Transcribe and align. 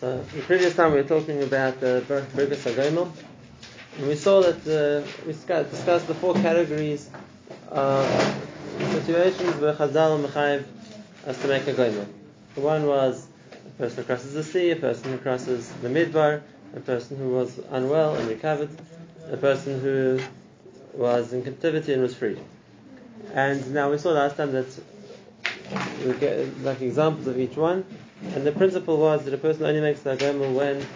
So 0.00 0.18
the 0.18 0.42
previous 0.42 0.76
time 0.76 0.92
we 0.92 1.00
were 1.00 1.08
talking 1.08 1.42
about 1.42 1.80
the 1.80 2.04
Birkas 2.06 2.70
HaGomel, 2.70 3.10
and 3.96 4.06
we 4.06 4.14
saw 4.14 4.42
that 4.42 4.60
uh, 4.68 5.08
we 5.24 5.32
discussed 5.32 6.06
the 6.06 6.14
four 6.14 6.34
categories 6.34 7.08
of 7.70 8.04
situations 8.92 9.56
where 9.56 9.72
Chazal 9.72 10.22
Mechayiv 10.22 10.66
has 11.24 11.40
to 11.40 11.48
make 11.48 11.66
a. 11.66 11.72
The 11.72 12.60
one 12.60 12.86
was 12.86 13.26
a 13.66 13.70
person 13.78 13.96
who 13.96 14.02
crosses 14.04 14.34
the 14.34 14.44
sea, 14.44 14.72
a 14.72 14.76
person 14.76 15.12
who 15.12 15.18
crosses 15.18 15.72
the 15.80 15.88
Midbar, 15.88 16.42
a 16.74 16.80
person 16.80 17.16
who 17.16 17.30
was 17.30 17.58
unwell 17.70 18.16
and 18.16 18.28
recovered, 18.28 18.68
a 19.30 19.38
person 19.38 19.80
who 19.80 20.20
was 20.92 21.32
in 21.32 21.42
captivity 21.42 21.94
and 21.94 22.02
was 22.02 22.14
freed. 22.14 22.38
And 23.32 23.72
now 23.72 23.90
we 23.90 23.96
saw 23.96 24.10
last 24.10 24.36
time 24.36 24.52
that 24.52 24.78
we 26.04 26.12
get 26.18 26.60
like 26.60 26.82
examples 26.82 27.26
of 27.28 27.40
each 27.40 27.56
one, 27.56 27.86
and 28.22 28.46
the 28.46 28.52
principle 28.52 28.98
was 28.98 29.24
that 29.24 29.34
a 29.34 29.38
person 29.38 29.64
only 29.64 29.80
makes 29.80 30.00
the 30.00 30.16
agoma 30.16 30.52
when, 30.52 30.86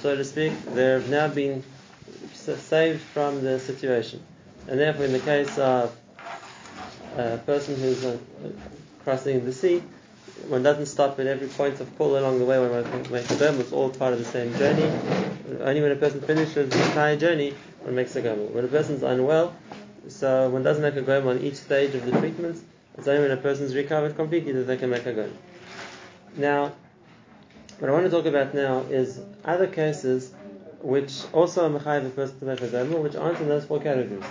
so 0.00 0.16
to 0.16 0.24
speak, 0.24 0.52
they 0.74 0.84
have 0.84 1.08
now 1.08 1.28
been 1.28 1.62
saved 2.34 3.00
from 3.00 3.42
the 3.42 3.58
situation. 3.58 4.22
And 4.68 4.78
therefore, 4.78 5.06
in 5.06 5.12
the 5.12 5.18
case 5.20 5.58
of 5.58 5.96
a 7.16 7.38
person 7.38 7.76
who's 7.76 8.04
uh, 8.04 8.18
crossing 9.04 9.44
the 9.44 9.52
sea, 9.52 9.82
one 10.48 10.62
doesn't 10.62 10.86
stop 10.86 11.18
at 11.20 11.26
every 11.26 11.48
point 11.48 11.80
of 11.80 11.96
call 11.98 12.18
along 12.18 12.38
the 12.38 12.44
way 12.44 12.58
when 12.58 12.70
one 12.70 13.12
makes 13.12 13.30
a 13.30 13.36
gomel. 13.36 13.60
It's 13.60 13.72
all 13.72 13.90
part 13.90 14.12
of 14.12 14.18
the 14.18 14.24
same 14.24 14.54
journey. 14.54 14.90
Only 15.60 15.80
when 15.80 15.92
a 15.92 15.96
person 15.96 16.20
finishes 16.20 16.70
the 16.70 16.84
entire 16.86 17.16
journey, 17.16 17.54
one 17.80 17.94
makes 17.94 18.14
a 18.16 18.22
gomel. 18.22 18.50
When 18.50 18.64
a 18.64 18.68
person's 18.68 19.02
unwell, 19.02 19.54
so 20.08 20.50
one 20.50 20.62
doesn't 20.62 20.82
make 20.82 20.96
a 20.96 21.02
gomel 21.02 21.30
on 21.30 21.40
each 21.40 21.56
stage 21.56 21.94
of 21.94 22.04
the 22.04 22.12
treatment. 22.18 22.62
It's 22.98 23.08
only 23.08 23.22
when 23.22 23.30
a 23.30 23.40
person's 23.40 23.74
recovered 23.74 24.16
completely 24.16 24.52
that 24.52 24.64
they 24.64 24.76
can 24.76 24.90
make 24.90 25.06
a 25.06 25.12
gomel. 25.12 25.32
Now, 26.36 26.72
what 27.78 27.90
I 27.90 27.92
want 27.92 28.04
to 28.04 28.10
talk 28.10 28.26
about 28.26 28.54
now 28.54 28.80
is 28.90 29.20
other 29.44 29.66
cases 29.66 30.32
which 30.80 31.22
also 31.32 31.66
are 31.66 31.78
mechayiv 31.78 32.06
a 32.06 32.10
person 32.10 32.38
to 32.38 32.44
make 32.46 32.60
a 32.62 32.68
gomel, 32.68 33.02
which 33.02 33.16
aren't 33.16 33.38
in 33.38 33.48
those 33.48 33.64
four 33.64 33.80
categories. 33.80 34.24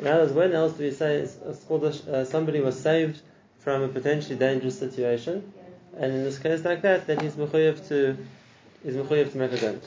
In 0.00 0.06
other 0.06 0.22
words, 0.22 0.32
when 0.32 0.52
else 0.52 0.74
do 0.74 0.84
we 0.84 0.90
say 0.90 1.26
uh, 1.26 2.24
somebody 2.24 2.60
was 2.60 2.78
saved 2.78 3.22
from 3.58 3.82
a 3.82 3.88
potentially 3.88 4.36
dangerous 4.36 4.78
situation, 4.78 5.52
and 5.96 6.12
in 6.12 6.24
this 6.24 6.38
case 6.38 6.64
like 6.64 6.82
that, 6.82 7.06
then 7.06 7.20
he's 7.20 7.34
mechayiv 7.34 7.88
to 7.88 8.16
he's 8.84 8.94
mechayiv 8.94 9.32
to 9.32 9.38
make 9.38 9.52
a 9.52 9.56
gomel. 9.56 9.80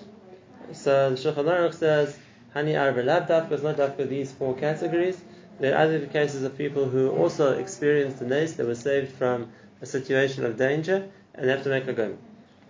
So 0.74 1.12
the 1.12 1.16
Shulchan 1.16 1.46
Aruch 1.46 1.76
says, 1.76 2.18
Hani 2.56 2.80
arba 2.80 3.04
lab 3.04 3.28
dafka 3.28 3.52
is 3.52 3.64
not 3.64 3.78
dafka 3.78 4.10
these 4.10 4.32
four 4.32 4.56
categories. 4.56 5.22
There 5.60 5.76
are 5.76 5.84
other 5.84 6.08
cases 6.08 6.44
of 6.44 6.58
people 6.58 6.86
who 6.86 7.12
also 7.12 7.58
experienced 7.60 8.20
the 8.20 8.26
nace, 8.26 8.54
they 8.54 8.64
were 8.64 8.76
saved 8.76 9.12
from 9.14 9.52
a 9.82 9.86
situation 9.86 10.46
of 10.46 10.58
danger, 10.58 11.10
and 11.40 11.48
they 11.48 11.54
have 11.54 11.64
to 11.64 11.70
make 11.70 11.88
a 11.88 11.94
gomel. 11.94 12.18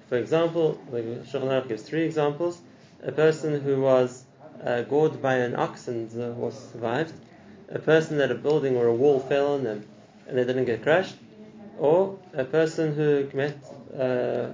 For 0.09 0.17
example, 0.17 0.79
the 0.91 1.01
Shulchan 1.27 1.67
gives 1.67 1.81
three 1.81 2.03
examples. 2.03 2.61
A 3.03 3.11
person 3.11 3.59
who 3.61 3.81
was 3.81 4.23
uh, 4.63 4.83
gored 4.83 5.21
by 5.21 5.35
an 5.35 5.55
ox 5.55 5.87
and 5.87 6.09
the 6.11 6.33
horse 6.33 6.71
survived. 6.71 7.13
A 7.69 7.79
person 7.79 8.17
that 8.19 8.29
a 8.29 8.35
building 8.35 8.77
or 8.77 8.85
a 8.85 8.93
wall 8.93 9.19
fell 9.19 9.55
on 9.55 9.63
them 9.63 9.85
and 10.27 10.37
they 10.37 10.45
didn't 10.45 10.65
get 10.65 10.83
crushed. 10.83 11.15
Or 11.79 12.19
a 12.33 12.43
person 12.43 12.93
who 12.93 13.27
met, 13.33 13.57
uh, 13.93 14.53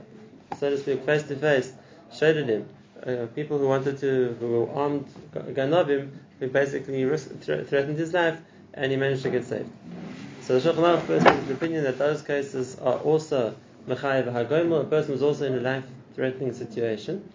so 0.58 0.70
to 0.70 0.78
speak, 0.78 1.04
face 1.04 1.24
to 1.24 1.36
face, 1.36 1.74
shaded 2.14 2.48
him. 2.48 2.70
Uh, 3.06 3.26
people 3.36 3.58
who 3.58 3.68
wanted 3.68 3.98
to, 4.00 4.38
who 4.40 4.48
were 4.48 4.72
armed 4.72 5.06
ganavim, 5.34 6.12
who 6.40 6.48
basically 6.48 7.04
threatened 7.42 7.98
his 7.98 8.14
life, 8.14 8.40
and 8.74 8.92
he 8.92 8.98
managed 8.98 9.24
to 9.24 9.30
get 9.30 9.44
saved. 9.44 9.70
So 10.42 10.58
the 10.60 10.70
Shulchan 10.70 10.84
Aruch 10.84 11.02
first 11.02 11.48
the 11.48 11.54
opinion 11.54 11.84
that 11.84 11.98
those 11.98 12.22
cases 12.22 12.78
are 12.80 13.00
also 13.00 13.56
a 13.88 14.84
person 14.90 15.12
was 15.12 15.22
also 15.22 15.46
in 15.46 15.54
a 15.54 15.62
life-threatening 15.62 16.54
situation, 16.54 17.30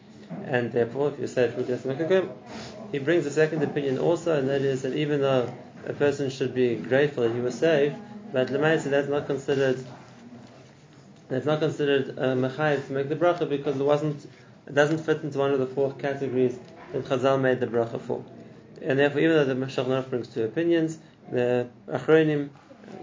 and 0.45 0.73
therefore, 0.73 1.09
if 1.11 1.19
you're 1.19 1.29
saved 1.29 1.55
from 1.55 1.65
death, 1.65 1.85
make. 1.85 2.29
He 2.93 2.99
brings 2.99 3.27
a 3.27 3.31
second 3.31 3.63
opinion 3.63 3.99
also, 3.99 4.39
and 4.39 4.49
that 4.49 4.63
is 4.63 4.83
that 4.83 4.95
even 4.95 5.21
though 5.21 5.53
a 5.87 5.93
person 5.93 6.31
should 6.31 6.55
be 6.55 6.75
grateful 6.77 7.23
that 7.23 7.35
he 7.35 7.41
was 7.41 7.55
saved, 7.55 7.97
but 8.33 8.49
Lemaisa 8.49 8.91
that's 8.91 9.09
not 9.09 9.27
considered 9.27 9.85
that's 11.29 11.47
not 11.47 11.61
considered 11.61 12.19
uh, 12.19 12.35
Mechayiv 12.35 12.87
to 12.89 12.93
make 12.93 13.09
the 13.09 13.17
bracha 13.17 13.49
because 13.49 13.79
it 13.79 13.85
wasn't 13.85 14.25
it 14.67 14.75
doesn't 14.75 14.99
fit 14.99 15.23
into 15.23 15.39
one 15.39 15.53
of 15.53 15.59
the 15.59 15.67
four 15.67 15.93
categories 15.95 16.59
that 16.93 17.05
Chazal 17.05 17.41
made 17.41 17.61
the 17.61 17.67
bracha 17.67 18.01
for. 18.01 18.25
And 18.83 18.99
therefore, 18.99 19.21
even 19.21 19.37
though 19.37 19.45
the 19.45 19.55
Shulchan 19.67 20.09
brings 20.11 20.29
two 20.29 20.45
opinions, 20.45 20.99
the 21.31 21.69
Achronim, 21.89 22.51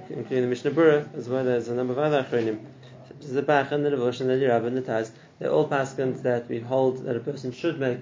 including 0.10 0.42
the 0.42 0.48
Mishnah 0.48 0.72
Berurah, 0.72 1.18
as 1.18 1.30
well 1.30 1.48
as 1.48 1.68
a 1.68 1.76
number 1.76 1.94
of 1.94 2.00
other 2.00 2.24
Achronim, 2.24 2.60
such 3.20 3.30
as 3.30 3.34
the 3.34 3.42
Bach 3.42 3.72
and 3.72 3.86
the 3.86 3.90
Levush 3.90 4.22
and 4.22 4.30
the 4.30 4.36
Lirab 4.36 4.66
and 4.66 4.78
the 4.78 4.82
Taz, 4.82 5.12
they're 5.40 5.52
all 5.52 5.68
paskins 5.68 6.22
that 6.24 6.48
we 6.48 6.60
hold 6.60 7.04
that 7.06 7.16
a 7.16 7.20
person 7.20 7.52
should 7.52 7.80
make 7.80 8.02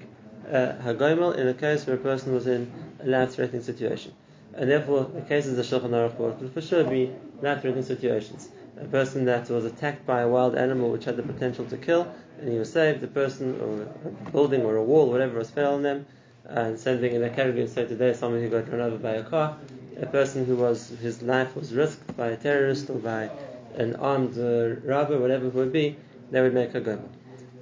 uh, 0.52 0.74
Hagomel 0.84 1.36
in 1.36 1.48
a 1.48 1.54
case 1.54 1.86
where 1.86 1.96
a 1.96 2.00
person 2.00 2.34
was 2.34 2.48
in 2.48 2.72
a 3.02 3.08
life-threatening 3.08 3.64
situation. 3.64 4.14
And 4.54 4.70
therefore, 4.70 5.10
the 5.14 5.22
cases 5.22 5.56
the 5.56 5.64
Shulchan 5.64 5.90
Aruch 5.90 6.16
would 6.16 6.54
for 6.54 6.62
sure 6.62 6.84
be 6.84 7.12
life-threatening 7.42 7.84
situations. 7.84 8.50
A 8.80 8.86
person 8.86 9.26
that 9.26 9.50
was 9.50 9.66
attacked 9.66 10.06
by 10.06 10.22
a 10.22 10.28
wild 10.28 10.56
animal 10.56 10.92
which 10.92 11.06
had 11.06 11.18
the 11.18 11.24
potential 11.24 11.66
to 11.66 11.78
kill, 11.78 12.14
and 12.40 12.50
he 12.50 12.58
was 12.58 12.72
saved. 12.72 13.04
A 13.04 13.08
person 13.08 13.60
or 13.62 13.84
a 13.84 14.32
building 14.32 14.64
or 14.64 14.76
a 14.76 14.84
wall, 14.84 15.10
whatever 15.10 15.38
was 15.38 15.50
fell 15.50 15.76
on 15.76 15.84
them. 15.84 16.06
And 16.46 16.80
same 16.80 17.00
thing 17.00 17.16
in 17.16 17.22
the 17.22 17.30
category 17.30 17.68
say 17.68 17.86
today, 17.86 18.14
someone 18.14 18.42
who 18.42 18.50
got 18.50 18.70
run 18.70 18.82
over 18.82 18.98
by 18.98 19.14
a 19.14 19.24
car, 19.24 19.58
a 20.00 20.06
person 20.06 20.46
who 20.46 20.56
was 20.56 20.90
his 21.02 21.22
life 21.22 21.56
was 21.56 21.74
risked 21.74 22.16
by 22.16 22.28
a 22.28 22.38
terrorist 22.38 22.90
or 22.90 23.00
by 23.00 23.30
an 23.76 23.96
armed 23.96 24.38
uh, 24.38 24.76
robber, 24.88 25.20
whatever 25.20 25.48
it 25.48 25.54
would 25.54 25.74
be, 25.74 25.98
they 26.32 26.42
would 26.42 26.54
make 26.54 26.74
a 26.76 26.82
gomel. 26.82 27.10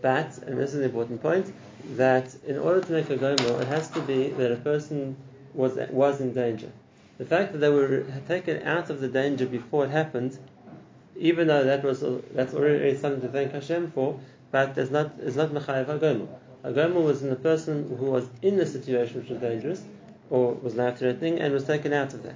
But, 0.01 0.37
and 0.39 0.57
this 0.57 0.73
is 0.73 0.79
an 0.79 0.83
important 0.83 1.21
point, 1.21 1.53
that 1.95 2.35
in 2.45 2.57
order 2.57 2.81
to 2.81 2.91
make 2.91 3.09
a 3.09 3.17
gomel, 3.17 3.61
it 3.61 3.67
has 3.67 3.89
to 3.89 4.01
be 4.01 4.29
that 4.29 4.51
a 4.51 4.57
person 4.57 5.15
was 5.53 5.75
was 5.91 6.21
in 6.21 6.33
danger. 6.33 6.71
The 7.17 7.25
fact 7.25 7.51
that 7.51 7.59
they 7.59 7.69
were 7.69 8.05
taken 8.27 8.63
out 8.63 8.89
of 8.89 8.99
the 8.99 9.07
danger 9.07 9.45
before 9.45 9.85
it 9.85 9.91
happened, 9.91 10.37
even 11.15 11.47
though 11.47 11.63
that 11.63 11.83
was 11.83 12.03
that's 12.33 12.53
already 12.53 12.97
something 12.97 13.21
to 13.21 13.27
thank 13.27 13.51
Hashem 13.51 13.91
for, 13.91 14.19
but 14.51 14.77
it's 14.77 14.91
not 14.91 15.13
it's 15.19 15.35
not 15.35 15.49
mechayev 15.49 15.85
agomel. 15.85 16.27
Agomel 16.63 17.03
was 17.03 17.21
in 17.21 17.29
the 17.29 17.35
person 17.35 17.95
who 17.97 18.05
was 18.05 18.27
in 18.41 18.57
the 18.57 18.65
situation 18.65 19.21
which 19.21 19.29
was 19.29 19.39
dangerous 19.39 19.83
or 20.29 20.53
was 20.53 20.75
life 20.75 20.97
threatening 20.97 21.39
and 21.39 21.53
was 21.53 21.65
taken 21.65 21.93
out 21.93 22.13
of 22.13 22.23
that. 22.23 22.35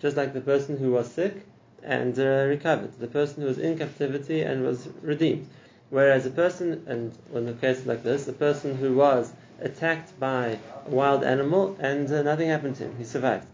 Just 0.00 0.16
like 0.16 0.32
the 0.32 0.40
person 0.40 0.76
who 0.76 0.92
was 0.92 1.10
sick 1.10 1.46
and 1.86 2.18
uh, 2.18 2.44
recovered, 2.46 2.98
the 2.98 3.06
person 3.06 3.42
who 3.42 3.48
was 3.48 3.58
in 3.58 3.78
captivity 3.78 4.42
and 4.42 4.62
was 4.64 4.88
redeemed. 5.02 5.46
Whereas 5.88 6.26
a 6.26 6.30
person, 6.30 6.84
and 6.86 7.16
in 7.34 7.48
a 7.48 7.54
case 7.54 7.86
like 7.86 8.02
this, 8.02 8.28
a 8.28 8.32
person 8.32 8.76
who 8.76 8.94
was 8.96 9.32
attacked 9.60 10.18
by 10.20 10.58
a 10.86 10.90
wild 10.90 11.24
animal 11.24 11.76
and 11.80 12.12
uh, 12.12 12.22
nothing 12.22 12.48
happened 12.48 12.76
to 12.76 12.84
him, 12.84 12.96
he 12.98 13.04
survived 13.04 13.46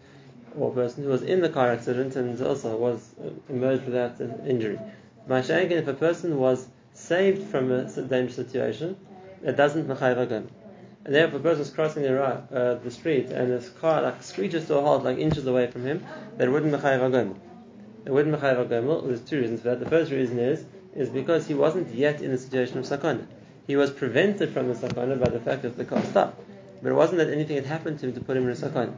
or 0.59 0.71
a 0.71 0.75
person 0.75 1.05
who 1.05 1.11
was 1.11 1.23
in 1.23 1.41
the 1.41 1.49
car 1.49 1.71
accident 1.71 2.17
and 2.17 2.41
also 2.43 2.77
was 2.77 3.11
uh, 3.25 3.29
emerged 3.49 3.85
without 3.85 4.21
injury. 4.47 4.79
Ma'ashayin, 5.29 5.71
if 5.71 5.89
a 5.89 5.95
person 5.95 6.39
was 6.39 6.67
saved 6.95 7.49
from 7.49 7.71
a 7.71 7.85
dangerous 7.85 8.37
situation, 8.37 8.97
it 9.45 9.57
doesn't 9.57 9.87
mechayiv 9.89 10.27
agam. 10.27 10.47
And 11.05 11.15
therefore, 11.15 11.41
if 11.41 11.45
a 11.45 11.49
person 11.49 11.63
is 11.63 11.71
crossing 11.71 12.03
the, 12.03 12.23
uh, 12.23 12.75
the 12.75 12.91
street 12.91 13.31
and 13.31 13.51
his 13.51 13.69
car 13.71 14.03
like 14.03 14.23
screeches 14.23 14.67
to 14.67 14.77
a 14.77 14.83
halt, 14.83 15.05
like 15.05 15.19
inches 15.19 15.47
away 15.47 15.69
from 15.69 15.85
him, 15.85 16.05
that 16.37 16.51
wouldn't 16.51 16.73
mechayiv 16.73 17.01
agam. 17.01 17.35
It 18.05 18.11
wouldn't 18.13 18.39
mechayiv 18.39 18.69
agam. 18.69 19.07
There's 19.07 19.21
two 19.21 19.41
reasons 19.41 19.61
for 19.61 19.71
that. 19.71 19.81
The 19.81 19.89
first 19.89 20.11
reason 20.11 20.39
is 20.39 20.65
is 20.95 21.09
because 21.09 21.47
he 21.47 21.55
wasn't 21.55 21.95
yet 21.95 22.21
in 22.21 22.31
the 22.31 22.39
situation 22.39 22.79
of 22.79 22.85
sakana. 22.85 23.27
He 23.67 23.77
was 23.77 23.91
prevented 23.91 24.51
from 24.51 24.69
the 24.69 24.75
sakana 24.75 25.19
by 25.19 25.31
the 25.31 25.41
fact 25.41 25.63
that 25.63 25.77
the 25.77 25.85
car 25.85 26.03
stopped. 26.05 26.41
But 26.83 26.93
it 26.93 26.95
wasn't 26.95 27.19
that 27.19 27.31
anything 27.31 27.57
had 27.57 27.67
happened 27.67 28.01
to 28.01 28.07
him 28.07 28.15
to 28.15 28.21
put 28.21 28.37
him 28.37 28.45
in 28.45 28.51
a 28.51 28.55
sakana. 28.55 28.95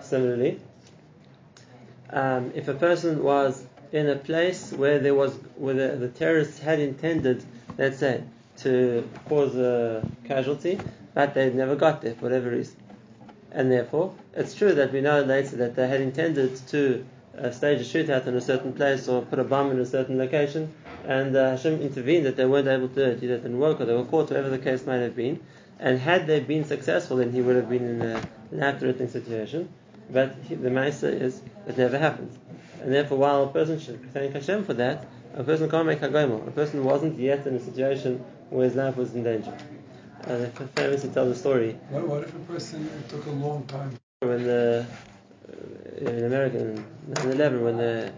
Similarly, 0.00 0.60
um, 2.10 2.52
if 2.54 2.68
a 2.68 2.74
person 2.74 3.22
was 3.22 3.64
in 3.92 4.08
a 4.08 4.16
place 4.16 4.72
where 4.72 4.98
there 4.98 5.14
was 5.14 5.34
where 5.56 5.74
the, 5.74 5.96
the 5.96 6.08
terrorists 6.08 6.58
had 6.58 6.80
intended, 6.80 7.44
let's 7.78 7.98
say, 7.98 8.22
to 8.58 9.08
cause 9.28 9.54
a 9.54 10.06
casualty, 10.24 10.80
but 11.14 11.34
they 11.34 11.50
never 11.50 11.76
got 11.76 12.02
there 12.02 12.14
for 12.14 12.22
whatever 12.22 12.50
reason, 12.50 12.76
and 13.52 13.70
therefore 13.70 14.14
it's 14.34 14.54
true 14.54 14.74
that 14.74 14.92
we 14.92 15.00
know 15.00 15.22
later 15.22 15.56
that 15.56 15.76
they 15.76 15.86
had 15.86 16.00
intended 16.00 16.56
to 16.68 17.06
uh, 17.38 17.50
stage 17.50 17.80
a 17.80 17.84
shootout 17.84 18.26
in 18.26 18.34
a 18.34 18.40
certain 18.40 18.72
place 18.72 19.08
or 19.08 19.22
put 19.22 19.38
a 19.38 19.44
bomb 19.44 19.70
in 19.70 19.78
a 19.78 19.86
certain 19.86 20.18
location, 20.18 20.72
and 21.06 21.34
uh, 21.36 21.50
Hashem 21.50 21.80
intervened 21.80 22.26
that 22.26 22.36
they 22.36 22.44
weren't 22.44 22.68
able 22.68 22.88
to 22.88 23.16
do 23.16 23.28
that 23.28 23.42
and 23.42 23.58
work, 23.60 23.80
or 23.80 23.84
they 23.84 23.94
were 23.94 24.04
caught, 24.04 24.30
whatever 24.30 24.50
the 24.50 24.58
case 24.58 24.86
might 24.86 24.98
have 24.98 25.16
been. 25.16 25.40
And 25.78 25.98
had 25.98 26.26
they 26.26 26.40
been 26.40 26.64
successful, 26.64 27.16
then 27.16 27.32
he 27.32 27.40
would 27.40 27.56
have 27.56 27.68
been 27.68 27.88
in 27.88 28.02
a 28.02 28.22
life-threatening 28.52 29.08
situation. 29.08 29.68
But 30.10 30.36
he, 30.46 30.54
the 30.54 30.68
Maisa 30.68 31.12
is 31.12 31.40
it 31.66 31.76
never 31.76 31.98
happened. 31.98 32.38
And 32.80 32.92
therefore, 32.92 33.18
while 33.18 33.44
a 33.44 33.48
person 33.48 33.80
should 33.80 34.12
thank 34.12 34.34
Hashem 34.34 34.64
for 34.64 34.74
that, 34.74 35.06
a 35.34 35.42
person 35.42 35.70
can't 35.70 35.86
make 35.86 36.00
Hagomel. 36.00 36.46
A 36.46 36.50
person 36.50 36.84
wasn't 36.84 37.18
yet 37.18 37.46
in 37.46 37.56
a 37.56 37.60
situation 37.60 38.18
where 38.50 38.64
his 38.64 38.76
life 38.76 38.96
was 38.96 39.14
in 39.14 39.24
danger. 39.24 39.56
Uh, 40.24 40.46
famously 40.76 41.10
tell 41.10 41.26
the 41.26 41.34
story. 41.34 41.72
What, 41.88 42.06
what 42.06 42.22
if 42.22 42.34
a 42.34 42.38
person 42.40 42.88
took 43.08 43.26
a 43.26 43.30
long 43.30 43.64
time? 43.66 43.98
When 44.20 44.44
the 44.44 44.86
in 46.06 46.24
America 46.24 46.58
in 46.58 46.84
9/11, 47.08 47.62
when 47.62 47.76
the 47.76 48.12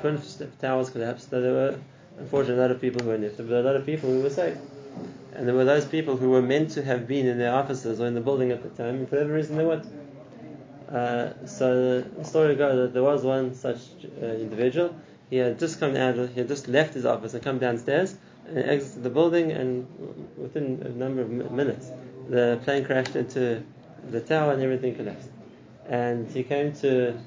twin 0.00 0.20
towers 0.60 0.90
collapsed, 0.90 1.30
there 1.30 1.40
were 1.40 1.78
unfortunately 2.18 2.62
a 2.62 2.66
lot 2.66 2.70
of 2.70 2.80
people 2.80 3.02
who 3.02 3.08
were 3.08 3.16
it, 3.16 3.36
but 3.36 3.46
a 3.46 3.60
lot 3.60 3.76
of 3.76 3.84
people 3.84 4.10
who 4.10 4.20
were 4.20 4.30
saved. 4.30 4.58
And 5.34 5.48
there 5.48 5.54
were 5.54 5.64
those 5.64 5.84
people 5.84 6.16
who 6.16 6.30
were 6.30 6.42
meant 6.42 6.70
to 6.70 6.82
have 6.82 7.08
been 7.08 7.26
in 7.26 7.38
their 7.38 7.52
offices 7.52 8.00
or 8.00 8.06
in 8.06 8.14
the 8.14 8.20
building 8.20 8.52
at 8.52 8.62
the 8.62 8.68
time, 8.70 8.96
and 8.96 9.08
for 9.08 9.16
whatever 9.16 9.34
reason 9.34 9.56
they 9.56 9.64
weren't. 9.64 9.86
Uh, 10.90 11.46
so 11.46 12.02
the 12.02 12.24
story 12.24 12.54
goes 12.54 12.76
that 12.76 12.92
there 12.94 13.02
was 13.02 13.24
one 13.24 13.54
such 13.54 13.80
uh, 14.22 14.26
individual. 14.26 14.94
He 15.30 15.36
had 15.36 15.58
just 15.58 15.80
come 15.80 15.96
out, 15.96 16.14
he 16.14 16.40
had 16.40 16.48
just 16.48 16.68
left 16.68 16.94
his 16.94 17.04
office 17.04 17.34
and 17.34 17.42
come 17.42 17.58
downstairs 17.58 18.14
and 18.46 18.58
exited 18.58 19.02
the 19.02 19.10
building, 19.10 19.50
and 19.50 19.86
within 20.36 20.82
a 20.84 20.90
number 20.90 21.22
of 21.22 21.30
minutes, 21.50 21.90
the 22.28 22.60
plane 22.62 22.84
crashed 22.84 23.16
into 23.16 23.62
the 24.10 24.20
tower 24.20 24.52
and 24.52 24.62
everything 24.62 24.94
collapsed. 24.94 25.28
And 25.88 26.30
he 26.30 26.42
came 26.42 26.72
to 26.76 27.18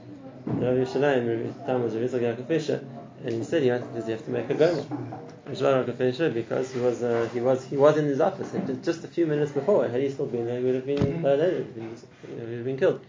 Rabbi 0.46 0.84
Shalim, 0.86 1.66
time 1.66 1.84
was 1.84 1.94
Rabbi 1.94 2.08
Yaakov 2.08 2.48
Fisher, 2.48 2.84
and 3.24 3.36
he 3.36 3.44
said 3.44 3.62
he 3.62 3.70
does 3.70 4.06
he 4.06 4.12
have 4.12 4.26
to 4.26 4.32
make 4.32 4.50
a 4.50 4.54
gomer? 4.54 5.94
Fisher 5.94 6.30
because 6.30 6.72
he 6.72 6.80
was 6.80 7.04
uh, 7.04 7.30
he 7.34 7.40
was 7.40 7.66
he 7.66 7.78
was 7.78 7.98
in 7.98 8.06
his 8.06 8.20
office 8.20 8.54
just 8.84 9.04
a 9.04 9.08
few 9.08 9.26
minutes 9.26 9.52
before. 9.52 9.88
Had 9.88 10.02
he 10.02 10.10
still 10.10 10.26
been 10.26 10.46
there, 10.46 10.60
he 10.60 10.66
would 10.66 10.76
have 10.76 10.86
been 10.86 11.26
uh, 11.26 11.30
later. 11.36 11.66
He 11.76 11.82
would 11.82 12.50
have 12.50 12.66
been 12.66 12.78
killed. 12.78 13.02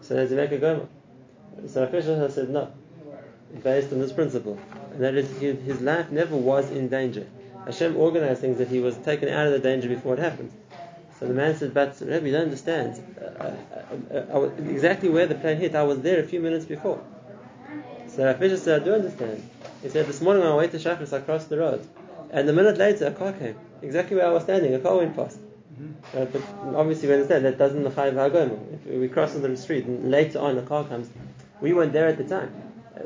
So 0.00 0.16
does 0.16 0.30
he 0.30 0.36
make 0.36 0.52
a 0.52 0.58
gomer? 0.58 0.88
So 1.66 1.86
Fisher 1.86 2.28
said 2.30 2.50
no, 2.50 2.72
based 3.62 3.92
on 3.92 3.98
this 3.98 4.12
principle, 4.12 4.58
and 4.92 5.02
that 5.02 5.14
is 5.14 5.30
his 5.38 5.80
life 5.80 6.10
never 6.10 6.36
was 6.36 6.70
in 6.70 6.88
danger. 6.88 7.26
Hashem 7.66 7.96
organized 7.96 8.40
things 8.40 8.58
that 8.58 8.68
he 8.68 8.80
was 8.80 8.96
taken 8.98 9.28
out 9.28 9.46
of 9.46 9.52
the 9.52 9.60
danger 9.60 9.88
before 9.88 10.14
it 10.14 10.18
happened. 10.18 10.50
So 11.22 11.28
the 11.28 11.34
man 11.34 11.56
said, 11.56 11.72
but 11.72 11.96
Rabbi, 12.00 12.26
you 12.26 12.32
don't 12.32 12.42
understand. 12.42 13.00
Uh, 13.16 13.54
uh, 14.12 14.16
uh, 14.16 14.50
exactly 14.68 15.08
where 15.08 15.24
the 15.24 15.36
plane 15.36 15.56
hit, 15.56 15.76
I 15.76 15.84
was 15.84 16.00
there 16.00 16.18
a 16.18 16.26
few 16.26 16.40
minutes 16.40 16.64
before. 16.64 17.00
So 18.08 18.34
Fisher 18.34 18.56
said, 18.56 18.82
I 18.82 18.84
do 18.84 18.94
understand. 18.94 19.48
He 19.82 19.88
said, 19.88 20.06
this 20.06 20.20
morning 20.20 20.42
on 20.42 20.50
my 20.50 20.56
way 20.56 20.66
to 20.66 20.78
Shachris, 20.78 21.12
I 21.12 21.20
crossed 21.20 21.48
the 21.48 21.58
road. 21.58 21.86
And 22.32 22.48
a 22.48 22.52
minute 22.52 22.76
later, 22.76 23.06
a 23.06 23.12
car 23.12 23.32
came. 23.34 23.54
Exactly 23.82 24.16
where 24.16 24.26
I 24.26 24.30
was 24.30 24.42
standing, 24.42 24.74
a 24.74 24.80
car 24.80 24.96
went 24.96 25.14
past. 25.14 25.38
Mm-hmm. 25.38 26.18
Uh, 26.18 26.24
but 26.24 26.76
obviously, 26.76 27.06
we 27.06 27.14
understand 27.14 27.44
that 27.44 27.56
doesn't 27.56 27.84
chayiv 27.84 28.14
hagoma. 28.14 28.58
If 28.84 28.98
we 28.98 29.06
cross 29.06 29.32
the 29.32 29.56
street 29.56 29.84
and 29.84 30.10
later 30.10 30.40
on 30.40 30.58
a 30.58 30.62
car 30.62 30.82
comes, 30.82 31.08
we 31.60 31.72
weren't 31.72 31.92
there 31.92 32.08
at 32.08 32.18
the 32.18 32.24
time. 32.24 32.52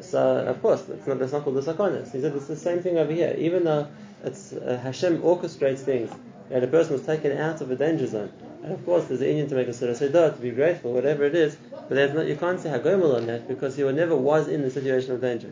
So 0.00 0.38
of 0.38 0.62
course, 0.62 0.88
it's 0.88 1.06
not, 1.06 1.18
that's 1.18 1.32
not 1.32 1.44
called 1.44 1.56
the 1.56 1.60
sakonis. 1.60 2.12
He 2.12 2.22
said 2.22 2.34
it's 2.34 2.46
the 2.46 2.56
same 2.56 2.80
thing 2.80 2.96
over 2.96 3.12
here. 3.12 3.34
Even 3.36 3.64
though 3.64 3.88
it's 4.24 4.54
uh, 4.54 4.80
Hashem 4.82 5.20
orchestrates 5.20 5.80
things 5.80 6.10
that 6.50 6.62
a 6.62 6.66
person 6.66 6.92
was 6.92 7.04
taken 7.04 7.36
out 7.36 7.60
of 7.60 7.70
a 7.70 7.76
danger 7.76 8.06
zone. 8.06 8.32
And 8.62 8.72
of 8.72 8.84
course, 8.84 9.04
there's 9.06 9.20
an 9.20 9.28
Indian 9.28 9.48
to 9.48 9.54
make 9.54 9.68
a 9.68 9.72
surah 9.72 10.30
to 10.30 10.36
be 10.40 10.50
grateful, 10.50 10.92
whatever 10.92 11.24
it 11.24 11.34
is, 11.34 11.56
but 11.88 12.14
not, 12.14 12.26
you 12.26 12.36
can't 12.36 12.60
say 12.60 12.70
Hagomel 12.70 13.16
on 13.16 13.26
that 13.26 13.46
because 13.48 13.76
he 13.76 13.82
never 13.84 14.16
was 14.16 14.48
in 14.48 14.62
the 14.62 14.70
situation 14.70 15.12
of 15.12 15.20
danger. 15.20 15.50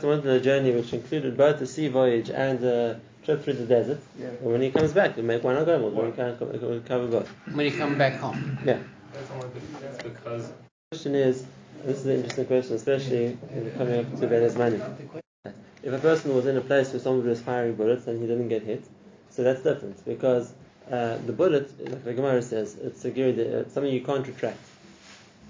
He 0.00 0.06
went 0.06 0.24
on 0.24 0.30
a 0.30 0.40
journey 0.40 0.72
which 0.72 0.92
included 0.92 1.36
both 1.36 1.60
a 1.60 1.66
sea 1.66 1.88
voyage 1.88 2.30
and 2.30 2.62
a 2.64 3.00
trip 3.24 3.42
through 3.44 3.54
the 3.54 3.66
desert. 3.66 4.00
Yeah. 4.18 4.26
And 4.26 4.52
when 4.52 4.62
he 4.62 4.70
comes 4.70 4.92
back, 4.92 5.14
he'll 5.14 5.24
make 5.24 5.42
one 5.44 5.56
Hagomel, 5.56 5.92
when 5.92 6.06
he 6.06 6.12
can 6.12 6.82
cover 6.82 7.06
both. 7.06 7.28
When 7.52 7.66
he 7.66 7.72
comes 7.72 7.98
back 7.98 8.14
home. 8.14 8.58
Yeah. 8.64 8.78
That's 9.12 10.02
because. 10.02 10.48
The 10.48 10.54
question 10.90 11.14
is, 11.14 11.46
this 11.84 11.98
is 11.98 12.06
an 12.06 12.12
interesting 12.12 12.46
question, 12.46 12.76
especially 12.76 13.38
coming 13.76 14.00
up 14.00 14.20
to 14.20 14.26
Beres 14.26 14.56
money. 14.56 14.80
If 15.82 15.92
a 15.92 15.98
person 15.98 16.34
was 16.34 16.46
in 16.46 16.56
a 16.56 16.60
place 16.60 16.92
where 16.92 17.00
somebody 17.00 17.28
was 17.28 17.40
firing 17.40 17.74
bullets 17.74 18.06
and 18.06 18.20
he 18.20 18.26
didn't 18.26 18.48
get 18.48 18.62
hit, 18.62 18.84
so 19.32 19.42
that's 19.42 19.62
different 19.62 20.04
because 20.04 20.52
uh, 20.90 21.16
the 21.26 21.32
bullet, 21.32 21.70
like 21.88 22.04
the 22.04 22.14
Gemara 22.14 22.42
says, 22.42 22.76
it's, 22.76 23.04
a, 23.04 23.10
it's 23.10 23.72
something 23.72 23.92
you 23.92 24.02
can't 24.02 24.26
retract. 24.26 24.58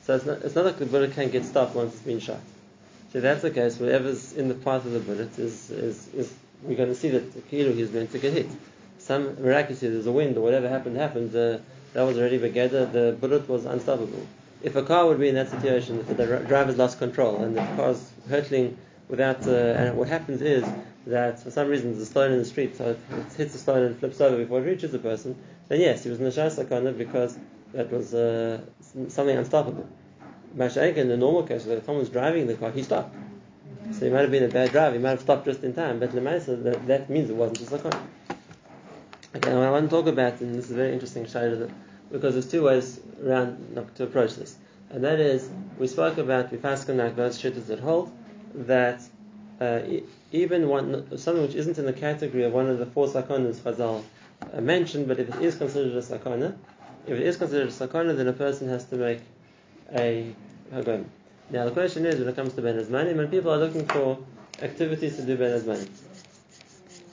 So 0.05 0.15
it's 0.17 0.27
not, 0.27 0.39
it's 0.43 0.55
not 0.55 0.65
like 0.65 0.79
the 0.79 0.87
bullet 0.87 1.13
can 1.13 1.31
get 1.31 1.45
stopped 1.45 1.75
once 1.75 1.95
it's 1.95 2.03
been 2.03 2.21
shot. 2.21 2.41
So 3.13 3.21
that's 3.21 3.43
the 3.43 3.51
case, 3.51 3.79
whatever's 3.79 4.33
in 4.33 4.49
the 4.49 4.55
path 4.55 4.85
of 4.87 4.93
the 4.93 5.01
bullet 5.01 5.39
is, 5.39 5.71
is, 5.71 6.09
is 6.15 6.35
we're 6.63 6.77
going 6.77 6.89
to 6.89 6.95
see 6.95 7.11
that 7.11 7.51
kilo 7.51 7.73
he's 7.73 7.93
meant 7.93 8.13
to 8.13 8.19
get 8.19 8.33
hit. 8.33 8.49
Some 8.99 9.43
miraculously 9.43 9.89
there's 9.89 10.07
a 10.07 10.13
wind 10.13 10.37
or 10.37 10.41
whatever 10.41 10.69
happened 10.69 10.97
happened. 10.97 11.35
Uh, 11.35 11.59
that 11.93 12.03
was 12.05 12.17
already 12.17 12.39
together. 12.39 12.87
The 12.87 13.17
bullet 13.21 13.49
was 13.49 13.65
unstoppable. 13.65 14.27
If 14.63 14.77
a 14.77 14.83
car 14.83 15.07
would 15.07 15.19
be 15.19 15.29
in 15.29 15.35
that 15.35 15.51
situation, 15.51 15.99
if 15.99 16.17
the 16.17 16.45
driver's 16.47 16.79
lost 16.79 16.99
control 16.99 17.43
and 17.43 17.57
the 17.57 17.61
car's 17.77 18.11
hurtling 18.29 18.79
without, 19.09 19.47
uh, 19.47 19.51
and 19.51 19.97
what 19.97 20.09
happens 20.09 20.41
is 20.41 20.65
that 21.07 21.41
for 21.41 21.51
some 21.51 21.69
reason 21.69 21.91
there's 21.91 22.03
a 22.03 22.07
stone 22.07 22.33
in 22.33 22.39
the 22.39 22.45
street, 22.45 22.77
so 22.77 22.91
it, 22.91 22.99
it 23.13 23.33
hits 23.33 23.53
the 23.53 23.59
stone 23.59 23.83
and 23.83 23.99
flips 23.99 24.21
over 24.21 24.37
before 24.37 24.61
it 24.61 24.65
reaches 24.65 24.93
the 24.93 24.99
person, 24.99 25.37
then 25.69 25.81
yes, 25.81 26.05
he 26.05 26.11
was 26.11 26.19
in 26.19 26.25
the 26.25 26.31
Shasakana 26.31 26.97
because 26.97 27.37
that 27.73 27.91
was 27.91 28.15
uh, 28.15 28.61
something 29.09 29.37
unstoppable. 29.37 29.89
Mashaik, 30.57 30.97
in 30.97 31.09
the 31.09 31.17
normal 31.17 31.45
case, 31.45 31.67
if 31.67 31.85
someone's 31.85 32.11
driving 32.11 32.47
the 32.47 32.55
car, 32.55 32.71
he 32.71 32.83
stopped. 32.83 33.17
So 33.93 34.05
he 34.05 34.11
might 34.11 34.21
have 34.21 34.31
been 34.31 34.45
a 34.45 34.49
bad 34.49 34.71
driver, 34.71 34.97
he 34.97 35.03
might 35.03 35.11
have 35.11 35.21
stopped 35.21 35.47
just 35.47 35.63
in 35.65 35.75
time, 35.75 35.99
but 35.99 36.11
Lemaisa, 36.11 36.63
that, 36.63 36.87
that 36.87 37.11
means 37.11 37.31
it 37.31 37.37
wasn't 37.37 37.61
a 37.61 37.65
Sakana. 37.65 38.03
Okay, 39.35 39.51
I 39.51 39.71
want 39.71 39.89
to 39.89 39.97
talk 39.97 40.07
about, 40.07 40.41
and 40.41 40.55
this 40.55 40.67
is 40.67 40.73
a 40.73 40.75
very 40.75 40.93
interesting 40.93 41.27
shade 41.27 41.71
because 42.11 42.35
there's 42.35 42.51
two 42.51 42.65
ways 42.65 43.01
around 43.25 43.89
to 43.95 44.05
approach 44.05 44.37
this. 44.37 44.57
And 44.91 45.03
that 45.05 45.19
is, 45.19 45.49
we 45.79 45.87
spoke 45.87 46.19
about, 46.19 46.53
like 46.53 47.17
those 47.17 47.41
shittas 47.41 47.67
that 47.69 47.81
hold, 47.81 48.13
that 48.55 49.01
uh, 49.59 49.81
even 50.33 50.69
one, 50.69 51.17
something 51.19 51.43
which 51.43 51.55
isn't 51.55 51.79
in 51.79 51.85
the 51.85 51.93
category 51.93 52.45
of 52.45 52.53
one 52.53 52.69
of 52.69 52.79
the 52.79 52.87
four 52.87 53.07
sakonas 53.07 53.57
Chazal 53.57 54.03
uh, 54.53 54.61
mentioned, 54.61 55.07
but 55.07 55.21
if 55.21 55.29
it 55.29 55.43
is 55.43 55.57
considered 55.57 55.93
a 55.93 56.03
sakona, 56.03 56.57
if 57.07 57.19
it 57.19 57.27
is 57.27 57.37
considered 57.37 57.69
a 57.69 57.73
sakona, 57.73 58.17
then 58.17 58.29
a 58.29 58.33
person 58.33 58.69
has 58.69 58.85
to 58.87 58.97
make 58.97 59.21
a 59.95 60.35
hagom. 60.73 61.05
Now 61.51 61.67
the 61.67 61.71
question 61.71 62.07
is, 62.07 62.19
when 62.19 62.29
it 62.29 62.35
comes 62.35 62.55
to 62.55 62.63
ben 62.63 62.91
money, 62.91 63.13
when 63.13 63.29
people 63.29 63.53
are 63.53 63.59
looking 63.59 63.87
for 63.87 64.19
activities 64.63 65.17
to 65.17 65.23
do 65.27 65.37
ben 65.37 65.67
money, 65.67 65.87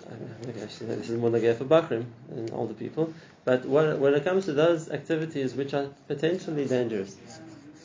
uh, 0.09 0.63
actually, 0.63 0.95
this 0.95 1.09
is 1.09 1.19
more 1.19 1.29
like 1.29 1.57
for 1.57 1.65
Bakrim 1.65 2.05
and 2.29 2.51
older 2.53 2.73
people. 2.73 3.13
But 3.43 3.65
when, 3.65 4.13
it 4.13 4.23
comes 4.23 4.45
to 4.45 4.53
those 4.53 4.89
activities 4.89 5.55
which 5.55 5.73
are 5.73 5.87
potentially 6.07 6.65
dangerous, 6.65 7.17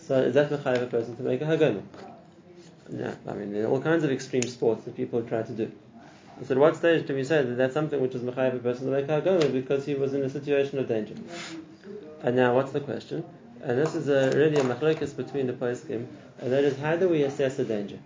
so 0.00 0.20
is 0.22 0.34
that 0.34 0.50
mechayiv 0.50 0.82
a 0.82 0.86
person 0.86 1.16
to 1.16 1.22
make 1.22 1.40
a 1.40 1.44
hagoma? 1.44 1.82
Yeah, 2.90 3.14
I 3.26 3.32
mean, 3.32 3.52
there 3.52 3.64
are 3.64 3.68
all 3.68 3.80
kinds 3.80 4.04
of 4.04 4.10
extreme 4.10 4.42
sports 4.42 4.84
that 4.84 4.96
people 4.96 5.22
try 5.22 5.42
to 5.42 5.52
do. 5.52 5.72
So 6.46 6.54
at 6.54 6.58
what 6.58 6.76
stage 6.76 7.06
do 7.06 7.14
we 7.14 7.24
say 7.24 7.42
that 7.42 7.54
that's 7.54 7.72
something 7.72 8.00
which 8.00 8.14
is 8.14 8.22
mechayiv 8.22 8.56
a 8.56 8.58
person 8.58 8.86
to 8.86 8.92
make 8.92 9.06
hagoma 9.06 9.52
because 9.52 9.86
he 9.86 9.94
was 9.94 10.12
in 10.14 10.22
a 10.22 10.28
situation 10.28 10.78
of 10.78 10.88
danger? 10.88 11.14
And 12.22 12.36
now, 12.36 12.54
what's 12.54 12.72
the 12.72 12.80
question? 12.80 13.24
And 13.62 13.78
this 13.78 13.94
is 13.94 14.08
a, 14.08 14.36
really 14.36 14.56
a 14.56 14.64
machlokes 14.64 15.16
between 15.16 15.46
the 15.46 15.52
poskim, 15.54 16.06
and 16.40 16.52
that 16.52 16.64
is 16.64 16.76
how 16.78 16.96
do 16.96 17.08
we 17.08 17.22
assess 17.22 17.56
the 17.56 17.64
danger? 17.64 17.98